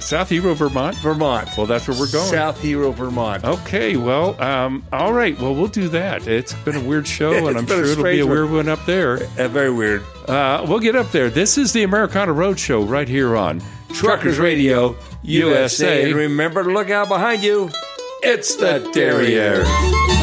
South 0.00 0.28
Hero, 0.28 0.54
Vermont. 0.54 0.96
Vermont. 0.96 1.48
Well, 1.56 1.66
that's 1.66 1.86
where 1.86 1.98
we're 1.98 2.10
going. 2.10 2.30
South 2.30 2.60
Hero, 2.60 2.90
Vermont. 2.92 3.44
Okay, 3.44 3.96
well, 3.96 4.40
um, 4.42 4.84
all 4.92 5.12
right. 5.12 5.38
Well, 5.40 5.54
we'll 5.54 5.68
do 5.68 5.88
that. 5.88 6.26
It's 6.26 6.52
been 6.52 6.76
a 6.76 6.80
weird 6.80 7.06
show, 7.06 7.32
and 7.48 7.56
I'm 7.58 7.66
sure 7.66 7.84
it'll 7.84 8.04
be 8.04 8.20
a 8.20 8.26
weird 8.26 8.50
one 8.50 8.68
up 8.68 8.84
there. 8.86 9.22
Uh, 9.38 9.48
very 9.48 9.70
weird. 9.70 10.04
Uh, 10.28 10.64
we'll 10.68 10.78
get 10.80 10.96
up 10.96 11.10
there. 11.12 11.30
This 11.30 11.58
is 11.58 11.72
the 11.72 11.82
Americana 11.82 12.32
Roadshow 12.32 12.88
right 12.88 13.08
here 13.08 13.36
on 13.36 13.62
Truckers 13.92 14.38
Radio 14.38 14.96
USA. 15.22 16.04
And 16.04 16.14
remember 16.14 16.62
to 16.62 16.70
look 16.70 16.90
out 16.90 17.08
behind 17.08 17.42
you. 17.42 17.70
It's 18.22 18.56
the. 18.56 18.90
Derriere. 18.92 20.19